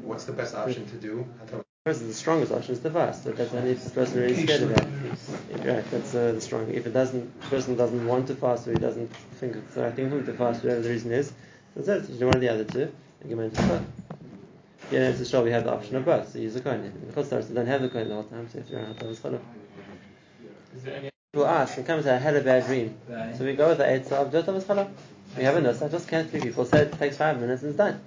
What's 0.03 0.25
the 0.25 0.33
best 0.33 0.55
option 0.55 0.87
to 0.87 0.97
do? 0.97 1.27
The 1.85 2.13
strongest 2.13 2.51
option 2.51 2.75
is 2.75 2.81
to 2.81 2.91
fast, 2.91 3.25
but 3.25 3.37
that's 3.37 3.55
only 3.55 3.71
if 3.71 3.85
the 3.85 3.91
person 3.91 4.21
really 4.21 4.45
scared 4.45 4.63
about 4.63 4.85
it. 4.85 5.65
Right, 5.65 5.91
that's 5.93 6.15
uh, 6.17 6.33
the 6.33 6.41
strong. 6.41 6.69
If 6.69 6.85
it 6.87 6.93
doesn't, 6.93 7.41
the 7.43 7.47
person 7.47 7.77
doesn't 7.77 8.05
want 8.07 8.27
to 8.27 8.35
fast 8.35 8.67
or 8.67 8.73
he 8.73 8.79
doesn't 8.79 9.07
think 9.39 9.55
it's 9.55 9.75
the 9.77 9.83
right 9.83 9.95
thing 9.95 10.11
for 10.11 10.17
him 10.17 10.27
to 10.27 10.33
fast, 10.33 10.65
whatever 10.65 10.81
the 10.81 10.91
reason 10.91 11.13
is, 11.13 11.29
so 11.75 11.83
that's 11.83 12.09
it. 12.09 12.13
You 12.15 12.19
do 12.19 12.27
one 12.27 12.35
of 12.35 12.41
the 12.41 12.49
other 12.49 12.65
two, 12.65 12.93
and 13.21 13.31
go 13.31 13.39
into 13.39 13.63
fast. 13.63 13.85
Yeah, 14.91 15.09
it's 15.09 15.21
a 15.21 15.25
show 15.27 15.43
we 15.43 15.51
have 15.51 15.65
the 15.65 15.73
option 15.73 15.97
of 15.97 16.05
both, 16.05 16.33
so 16.33 16.39
use 16.39 16.55
a 16.55 16.61
coin. 16.61 16.81
In 16.81 17.13
the 17.13 17.13
Chutz 17.13 17.49
they 17.49 17.55
don't 17.55 17.67
have 17.67 17.83
the 17.83 17.89
coin 17.89 18.09
the 18.09 18.15
whole 18.15 18.25
time, 18.25 18.49
so 18.49 18.59
if 18.59 18.71
you're 18.71 18.81
out 18.81 18.91
of 18.91 19.19
challah. 19.19 19.41
Is 20.77 20.83
there 20.85 20.97
any 20.97 21.11
People 21.33 21.47
ask, 21.47 21.77
and 21.77 21.87
comes, 21.87 22.07
I 22.07 22.19
had 22.19 22.37
a 22.37 22.41
bad 22.41 22.67
dream. 22.67 22.97
So 23.37 23.45
we 23.45 23.55
go 23.55 23.69
with 23.69 23.79
the 23.79 23.85
Eitzah 23.85 24.13
of 24.13 24.33
of 24.35 24.65
challah. 24.65 24.89
We 25.37 25.43
have 25.43 25.57
a 25.57 25.61
nus, 25.61 25.83
I 25.83 25.89
just 25.89 26.07
can't 26.09 26.31
three 26.31 26.41
people. 26.41 26.65
So 26.65 26.79
it 26.79 26.93
takes 26.93 27.17
five 27.17 27.41
minutes 27.41 27.63
and 27.63 27.71
it's 27.71 27.79
done. 27.79 28.01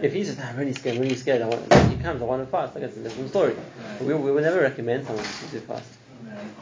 If 0.00 0.12
he's 0.12 0.28
just, 0.28 0.40
I'm 0.40 0.56
really 0.56 0.72
scared, 0.72 0.98
really 0.98 1.16
scared, 1.16 1.42
I 1.42 1.48
want, 1.48 1.62
he 1.90 1.96
comes, 1.96 2.22
I 2.22 2.24
want 2.24 2.44
to 2.44 2.50
fast, 2.50 2.74
guess 2.74 2.90
it's 2.90 2.98
a 2.98 3.02
different 3.02 3.30
story. 3.30 3.56
But 3.98 4.06
we, 4.06 4.14
we 4.14 4.30
would 4.30 4.44
never 4.44 4.60
recommend 4.60 5.06
someone 5.06 5.24
to 5.24 5.46
do 5.50 5.60
fast. 5.60 5.92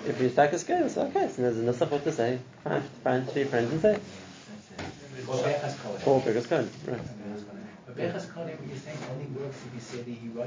If 0.06 0.18
he's 0.18 0.36
like 0.36 0.52
a 0.54 0.58
scared, 0.58 0.86
it's 0.86 0.96
okay, 0.96 1.28
so 1.28 1.42
there's 1.42 1.58
a 1.58 1.60
nusach 1.60 1.90
what 1.90 2.04
to 2.04 2.12
say. 2.12 2.38
Find, 2.64 2.82
find 3.04 3.28
three 3.28 3.44
friends 3.44 3.70
and 3.70 3.82
say. 3.82 3.94
it. 6.36 6.48
Coin, 6.48 6.70
right. 6.86 7.00
Bechas 7.98 8.32
Kohen, 8.32 8.56
you're 8.68 8.78
saying 8.78 8.96
only 9.10 9.26
works 9.26 9.56
if 9.66 9.74
say 9.80 9.96
that 9.98 10.06
he 10.08 10.28
wrote 10.28 10.46